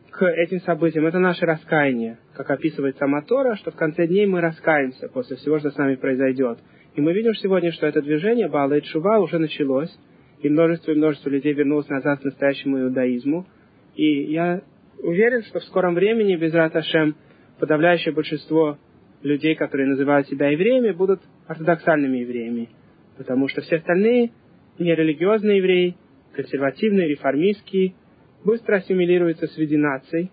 к 0.09 0.25
этим 0.25 0.59
событиям, 0.61 1.05
это 1.05 1.19
наше 1.19 1.45
раскаяние. 1.45 2.17
Как 2.33 2.49
описывает 2.49 2.97
сама 2.97 3.21
Тора, 3.21 3.55
что 3.55 3.71
в 3.71 3.75
конце 3.75 4.07
дней 4.07 4.25
мы 4.25 4.41
раскаемся 4.41 5.07
после 5.07 5.37
всего, 5.37 5.59
что 5.59 5.69
с 5.69 5.77
нами 5.77 5.95
произойдет. 5.95 6.57
И 6.95 7.01
мы 7.01 7.13
видим 7.13 7.35
сегодня, 7.35 7.71
что 7.71 7.85
это 7.85 8.01
движение 8.01 8.49
Баала 8.49 8.73
и 8.73 8.81
Чува 8.81 9.19
уже 9.19 9.37
началось, 9.37 9.95
и 10.41 10.49
множество 10.49 10.91
и 10.91 10.95
множество 10.95 11.29
людей 11.29 11.53
вернулось 11.53 11.87
назад 11.89 12.21
к 12.21 12.25
настоящему 12.25 12.81
иудаизму. 12.81 13.45
И 13.95 14.23
я 14.31 14.61
уверен, 14.97 15.43
что 15.43 15.59
в 15.59 15.63
скором 15.65 15.93
времени, 15.93 16.35
без 16.35 16.53
Раташем, 16.53 17.15
подавляющее 17.59 18.13
большинство 18.15 18.79
людей, 19.21 19.53
которые 19.53 19.87
называют 19.87 20.27
себя 20.27 20.49
евреями, 20.49 20.91
будут 20.91 21.21
ортодоксальными 21.45 22.17
евреями. 22.17 22.69
Потому 23.17 23.47
что 23.47 23.61
все 23.61 23.75
остальные 23.75 24.31
нерелигиозные 24.79 25.57
евреи 25.57 25.95
консервативные, 26.33 27.07
реформистские, 27.07 27.93
быстро 28.43 28.77
ассимилируются 28.77 29.47
среди 29.47 29.77
наций, 29.77 30.31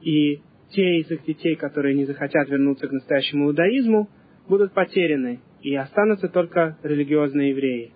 и 0.00 0.40
те 0.70 0.98
из 0.98 1.10
их 1.10 1.24
детей, 1.24 1.56
которые 1.56 1.94
не 1.94 2.04
захотят 2.04 2.48
вернуться 2.48 2.88
к 2.88 2.92
настоящему 2.92 3.46
иудаизму, 3.46 4.08
будут 4.48 4.72
потеряны, 4.72 5.40
и 5.62 5.74
останутся 5.74 6.28
только 6.28 6.76
религиозные 6.82 7.50
евреи. 7.50 7.92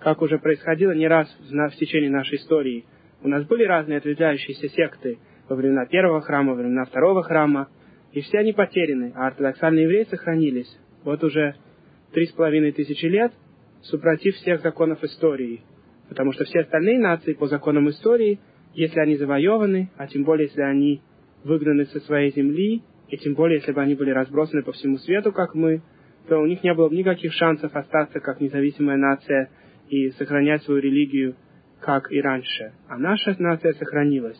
Как 0.00 0.22
уже 0.22 0.38
происходило 0.38 0.92
не 0.92 1.06
раз 1.06 1.28
в 1.38 1.76
течение 1.76 2.10
нашей 2.10 2.38
истории. 2.38 2.84
У 3.22 3.28
нас 3.28 3.46
были 3.46 3.62
разные 3.64 3.98
ответвляющиеся 3.98 4.68
секты 4.70 5.18
во 5.48 5.54
времена 5.54 5.86
первого 5.86 6.20
храма, 6.22 6.54
во 6.54 6.58
времена 6.58 6.84
второго 6.84 7.22
храма, 7.22 7.68
и 8.12 8.20
все 8.20 8.38
они 8.38 8.52
потеряны, 8.52 9.12
а 9.14 9.28
ортодоксальные 9.28 9.84
евреи 9.84 10.04
сохранились. 10.10 10.76
Вот 11.04 11.22
уже 11.22 11.54
три 12.12 12.26
с 12.26 12.32
половиной 12.32 12.72
тысячи 12.72 13.06
лет, 13.06 13.32
супротив 13.82 14.34
всех 14.36 14.62
законов 14.62 15.04
истории– 15.04 15.62
Потому 16.12 16.32
что 16.32 16.44
все 16.44 16.60
остальные 16.60 16.98
нации 16.98 17.32
по 17.32 17.46
законам 17.46 17.88
истории, 17.88 18.38
если 18.74 19.00
они 19.00 19.16
завоеваны, 19.16 19.90
а 19.96 20.06
тем 20.06 20.24
более 20.24 20.48
если 20.48 20.60
они 20.60 21.00
выгнаны 21.42 21.86
со 21.86 22.00
своей 22.00 22.30
земли, 22.32 22.82
и 23.08 23.16
тем 23.16 23.32
более 23.32 23.60
если 23.60 23.72
бы 23.72 23.80
они 23.80 23.94
были 23.94 24.10
разбросаны 24.10 24.62
по 24.62 24.72
всему 24.72 24.98
свету, 24.98 25.32
как 25.32 25.54
мы, 25.54 25.80
то 26.28 26.36
у 26.36 26.44
них 26.44 26.62
не 26.62 26.74
было 26.74 26.90
бы 26.90 26.96
никаких 26.96 27.32
шансов 27.32 27.74
остаться 27.74 28.20
как 28.20 28.42
независимая 28.42 28.98
нация 28.98 29.48
и 29.88 30.10
сохранять 30.10 30.62
свою 30.64 30.82
религию, 30.82 31.34
как 31.80 32.12
и 32.12 32.20
раньше. 32.20 32.74
А 32.88 32.98
наша 32.98 33.34
нация 33.38 33.72
сохранилась. 33.72 34.38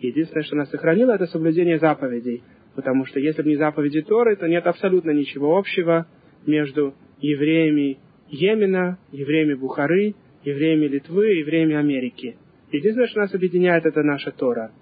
Единственное, 0.00 0.42
что 0.42 0.56
нас 0.56 0.70
сохранило, 0.70 1.12
это 1.12 1.26
соблюдение 1.26 1.78
заповедей. 1.78 2.42
Потому 2.74 3.06
что 3.06 3.20
если 3.20 3.42
бы 3.42 3.50
не 3.50 3.56
заповеди 3.58 4.02
Торы, 4.02 4.34
то 4.34 4.48
нет 4.48 4.66
абсолютно 4.66 5.12
ничего 5.12 5.56
общего 5.56 6.08
между 6.46 6.94
евреями 7.20 8.00
Йемена, 8.28 8.98
евреями 9.12 9.54
Бухары 9.54 10.16
евреями 10.44 10.86
Литвы, 10.86 11.32
евреями 11.34 11.76
Америки. 11.76 12.36
Единственное, 12.70 13.08
что 13.08 13.20
нас 13.20 13.34
объединяет, 13.34 13.84
это 13.84 14.02
наша 14.02 14.32
Тора. 14.32 14.72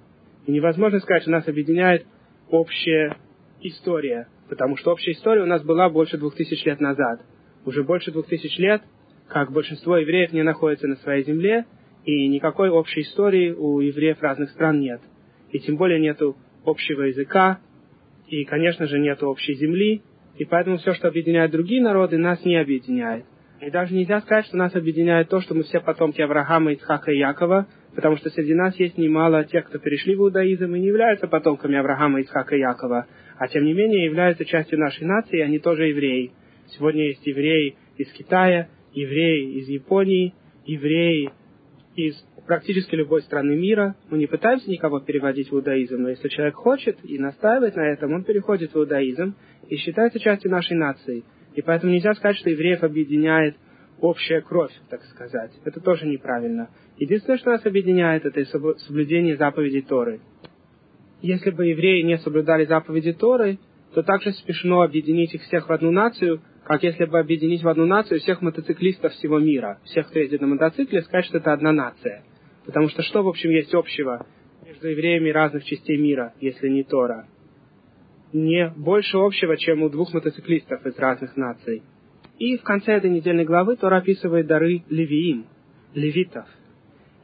И 0.46 0.52
невозможно 0.52 1.00
сказать, 1.00 1.22
что 1.22 1.32
нас 1.32 1.46
объединяет 1.48 2.06
общая 2.48 3.16
история, 3.62 4.28
потому 4.48 4.76
что 4.76 4.92
общая 4.92 5.12
история 5.12 5.42
у 5.42 5.46
нас 5.46 5.62
была 5.62 5.90
больше 5.90 6.18
двух 6.18 6.34
тысяч 6.34 6.64
лет 6.64 6.80
назад. 6.80 7.20
Уже 7.66 7.84
больше 7.84 8.10
двух 8.10 8.26
тысяч 8.26 8.56
лет, 8.58 8.82
как 9.28 9.52
большинство 9.52 9.96
евреев 9.96 10.32
не 10.32 10.42
находится 10.42 10.86
на 10.86 10.96
своей 10.96 11.24
земле, 11.24 11.66
и 12.04 12.28
никакой 12.28 12.70
общей 12.70 13.02
истории 13.02 13.50
у 13.52 13.80
евреев 13.80 14.22
разных 14.22 14.50
стран 14.50 14.80
нет. 14.80 15.00
И 15.50 15.58
тем 15.60 15.76
более 15.76 16.00
нету 16.00 16.36
общего 16.64 17.02
языка, 17.02 17.60
и, 18.28 18.44
конечно 18.44 18.86
же, 18.86 18.98
нету 18.98 19.26
общей 19.26 19.54
земли, 19.54 20.02
и 20.38 20.44
поэтому 20.44 20.78
все, 20.78 20.94
что 20.94 21.08
объединяет 21.08 21.50
другие 21.50 21.82
народы, 21.82 22.16
нас 22.16 22.44
не 22.44 22.56
объединяет. 22.56 23.24
И 23.60 23.70
даже 23.70 23.94
нельзя 23.94 24.22
сказать, 24.22 24.46
что 24.46 24.56
нас 24.56 24.74
объединяет 24.74 25.28
то, 25.28 25.40
что 25.42 25.54
мы 25.54 25.64
все 25.64 25.80
потомки 25.80 26.22
Авраама, 26.22 26.72
Ицхака 26.72 27.12
и 27.12 27.18
Якова, 27.18 27.66
потому 27.94 28.16
что 28.16 28.30
среди 28.30 28.54
нас 28.54 28.74
есть 28.80 28.96
немало 28.96 29.44
тех, 29.44 29.66
кто 29.66 29.78
перешли 29.78 30.14
в 30.14 30.20
иудаизм 30.20 30.74
и 30.74 30.80
не 30.80 30.86
являются 30.86 31.28
потомками 31.28 31.76
Авраама, 31.76 32.22
Ицхака 32.22 32.56
и 32.56 32.60
Якова, 32.60 33.06
а 33.38 33.48
тем 33.48 33.64
не 33.64 33.74
менее 33.74 34.06
являются 34.06 34.46
частью 34.46 34.78
нашей 34.78 35.06
нации, 35.06 35.40
они 35.40 35.58
тоже 35.58 35.88
евреи. 35.88 36.32
Сегодня 36.68 37.08
есть 37.08 37.26
евреи 37.26 37.76
из 37.98 38.10
Китая, 38.12 38.68
евреи 38.94 39.58
из 39.58 39.68
Японии, 39.68 40.34
евреи 40.64 41.30
из 41.96 42.14
практически 42.46 42.94
любой 42.94 43.20
страны 43.22 43.56
мира. 43.56 43.94
Мы 44.08 44.16
не 44.16 44.26
пытаемся 44.26 44.70
никого 44.70 45.00
переводить 45.00 45.50
в 45.50 45.54
иудаизм, 45.54 45.96
но 46.00 46.08
если 46.08 46.28
человек 46.28 46.54
хочет 46.54 46.96
и 47.04 47.18
настаивает 47.18 47.76
на 47.76 47.86
этом, 47.92 48.14
он 48.14 48.24
переходит 48.24 48.72
в 48.72 48.78
иудаизм 48.78 49.34
и 49.68 49.76
считается 49.76 50.18
частью 50.18 50.50
нашей 50.50 50.78
нации– 50.78 51.24
и 51.54 51.62
поэтому 51.62 51.92
нельзя 51.92 52.14
сказать, 52.14 52.36
что 52.36 52.50
евреев 52.50 52.82
объединяет 52.82 53.56
общая 54.00 54.40
кровь, 54.40 54.72
так 54.88 55.02
сказать. 55.04 55.52
Это 55.64 55.80
тоже 55.80 56.06
неправильно. 56.06 56.70
Единственное, 56.96 57.38
что 57.38 57.50
нас 57.50 57.64
объединяет, 57.64 58.24
это 58.24 58.44
соблюдение 58.44 59.36
заповедей 59.36 59.82
Торы. 59.82 60.20
Если 61.22 61.50
бы 61.50 61.66
евреи 61.66 62.02
не 62.02 62.18
соблюдали 62.18 62.64
заповеди 62.64 63.12
Торы, 63.12 63.58
то 63.94 64.02
также 64.02 64.32
смешно 64.32 64.82
объединить 64.82 65.34
их 65.34 65.42
всех 65.42 65.68
в 65.68 65.72
одну 65.72 65.90
нацию, 65.90 66.40
как 66.64 66.82
если 66.82 67.04
бы 67.04 67.18
объединить 67.18 67.62
в 67.62 67.68
одну 67.68 67.86
нацию 67.86 68.20
всех 68.20 68.40
мотоциклистов 68.40 69.12
всего 69.12 69.38
мира, 69.38 69.80
всех, 69.84 70.08
кто 70.08 70.20
ездит 70.20 70.40
на 70.40 70.46
мотоцикле, 70.46 71.02
сказать, 71.02 71.26
что 71.26 71.38
это 71.38 71.52
одна 71.52 71.72
нация. 71.72 72.22
Потому 72.64 72.88
что 72.88 73.02
что, 73.02 73.22
в 73.22 73.28
общем, 73.28 73.50
есть 73.50 73.74
общего 73.74 74.26
между 74.64 74.88
евреями 74.88 75.30
разных 75.30 75.64
частей 75.64 75.98
мира, 75.98 76.34
если 76.40 76.68
не 76.68 76.84
Тора? 76.84 77.26
Не 78.32 78.72
больше 78.76 79.16
общего, 79.16 79.56
чем 79.56 79.82
у 79.82 79.88
двух 79.88 80.14
мотоциклистов 80.14 80.84
из 80.86 80.96
разных 80.98 81.36
наций. 81.36 81.82
И 82.38 82.56
в 82.56 82.62
конце 82.62 82.92
этой 82.92 83.10
недельной 83.10 83.44
главы 83.44 83.76
Тора 83.76 83.98
описывает 83.98 84.46
дары 84.46 84.82
левиим, 84.88 85.46
левитов. 85.94 86.46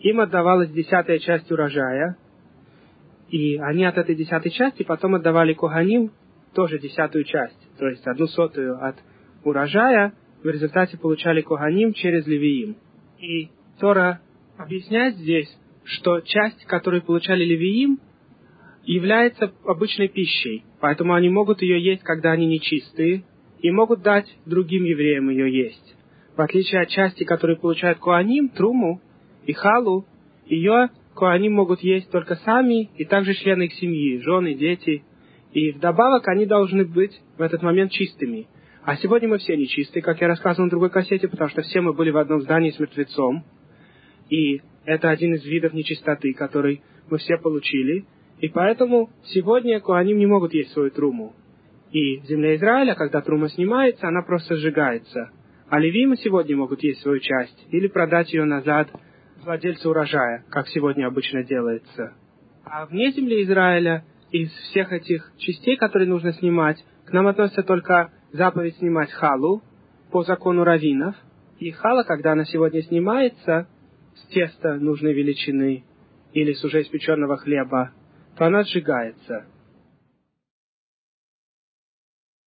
Им 0.01 0.21
отдавалась 0.21 0.71
десятая 0.71 1.19
часть 1.19 1.51
урожая, 1.51 2.17
и 3.31 3.57
они 3.57 3.85
от 3.85 3.97
этой 3.97 4.15
десятой 4.15 4.51
части 4.51 4.83
потом 4.83 5.15
отдавали 5.15 5.55
Коганим 5.55 6.13
тоже 6.55 6.79
десятую 6.79 7.25
часть, 7.25 7.59
то 7.79 7.89
есть 7.89 8.07
одну 8.07 8.27
сотую 8.27 8.83
от 8.83 8.97
урожая, 9.45 10.13
в 10.43 10.49
результате 10.49 10.99
получали 10.99 11.41
Коганим 11.41 11.93
через 11.93 12.27
Левиим. 12.27 12.77
И 13.19 13.51
Тора 13.81 14.21
объясняет 14.57 15.17
здесь, 15.17 15.49
что 15.85 16.21
часть, 16.21 16.65
которую 16.67 17.03
получали 17.03 17.45
Левиим, 17.45 18.01
является 18.87 19.53
обычной 19.65 20.09
пищей, 20.09 20.65
поэтому 20.81 21.15
они 21.15 21.29
могут 21.29 21.61
ее 21.61 21.83
есть, 21.83 22.03
когда 22.03 22.33
они 22.33 22.47
нечистые, 22.47 23.25
и 23.61 23.71
могут 23.71 24.03
дать 24.03 24.27
другим 24.47 24.85
евреям 24.85 25.29
ее 25.29 25.53
есть. 25.53 25.97
В 26.37 26.41
отличие 26.41 26.83
от 26.83 26.89
части, 26.89 27.25
которую 27.25 27.59
получают 27.59 27.99
Куаним, 27.99 28.49
Труму 28.51 29.01
и 29.45 29.53
Халу, 29.53 30.07
ее 30.47 30.91
Куаним 31.15 31.55
могут 31.55 31.81
есть 31.81 32.11
только 32.11 32.37
сами 32.37 32.91
и 32.97 33.05
также 33.05 33.35
члены 33.35 33.65
их 33.65 33.73
семьи, 33.75 34.21
жены, 34.21 34.55
дети. 34.55 35.03
И 35.53 35.73
вдобавок 35.73 36.29
они 36.29 36.45
должны 36.45 36.85
быть 36.85 37.19
в 37.39 37.43
этот 37.43 37.63
момент 37.63 37.91
чистыми. 37.91 38.47
А 38.85 38.97
сегодня 38.97 39.29
мы 39.29 39.39
все 39.39 39.57
нечистые, 39.57 40.03
как 40.03 40.21
я 40.21 40.29
рассказывал 40.29 40.67
на 40.67 40.71
другой 40.71 40.91
кассете, 40.91 41.27
потому 41.27 41.49
что 41.51 41.63
все 41.63 41.81
мы 41.81 41.95
были 41.95 42.11
в 42.11 42.19
одном 42.19 42.43
здании 42.43 42.71
с 42.71 42.79
мертвецом. 42.79 43.45
И 44.29 44.61
это 44.85 45.09
один 45.09 45.35
из 45.35 45.45
видов 45.45 45.73
нечистоты, 45.73 46.35
который 46.35 46.83
мы 47.11 47.19
все 47.19 47.39
получили. 47.39 48.05
И 48.39 48.49
поэтому 48.49 49.11
сегодня 49.25 49.81
Куаним 49.81 50.19
не 50.19 50.27
могут 50.27 50.53
есть 50.53 50.73
свою 50.73 50.91
труму. 50.91 51.35
И 51.91 52.19
в 52.19 52.27
земле 52.27 52.57
Израиля, 52.57 52.95
когда 52.95 53.21
трума 53.23 53.49
снимается, 53.49 54.09
она 54.09 54.23
просто 54.23 54.57
сжигается. 54.57 55.31
А 55.69 55.79
левимы 55.79 56.17
сегодня 56.17 56.57
могут 56.57 56.83
есть 56.83 57.01
свою 57.01 57.19
часть 57.21 57.67
или 57.71 57.89
продать 57.89 58.33
ее 58.33 58.45
назад 58.45 58.89
владельцу 59.45 59.91
урожая, 59.91 60.45
как 60.51 60.69
сегодня 60.69 61.07
обычно 61.07 61.45
делается. 61.45 62.15
А 62.65 62.87
вне 62.87 63.11
земли 63.13 63.43
Израиля, 63.45 64.05
из 64.31 64.51
всех 64.51 64.93
этих 64.93 65.33
частей, 65.39 65.77
которые 65.77 66.09
нужно 66.09 66.33
снимать, 66.33 66.85
к 67.05 67.13
нам 67.13 67.29
относится 67.29 67.63
только 67.63 68.11
заповедь 68.33 68.77
снимать 68.77 69.11
халу 69.13 69.63
по 70.11 70.23
закону 70.25 70.65
раввинов. 70.65 71.15
И 71.59 71.71
хала, 71.71 72.03
когда 72.03 72.33
она 72.33 72.45
сегодня 72.45 72.83
снимается 72.83 73.69
с 74.15 74.27
теста 74.29 74.75
нужной 74.75 75.15
величины 75.15 75.85
или 76.33 76.53
с 76.53 76.63
уже 76.65 76.83
испеченного 76.83 77.39
хлеба, 77.39 77.93
то 78.37 78.47
она 78.47 78.63
сжигается. 78.65 79.47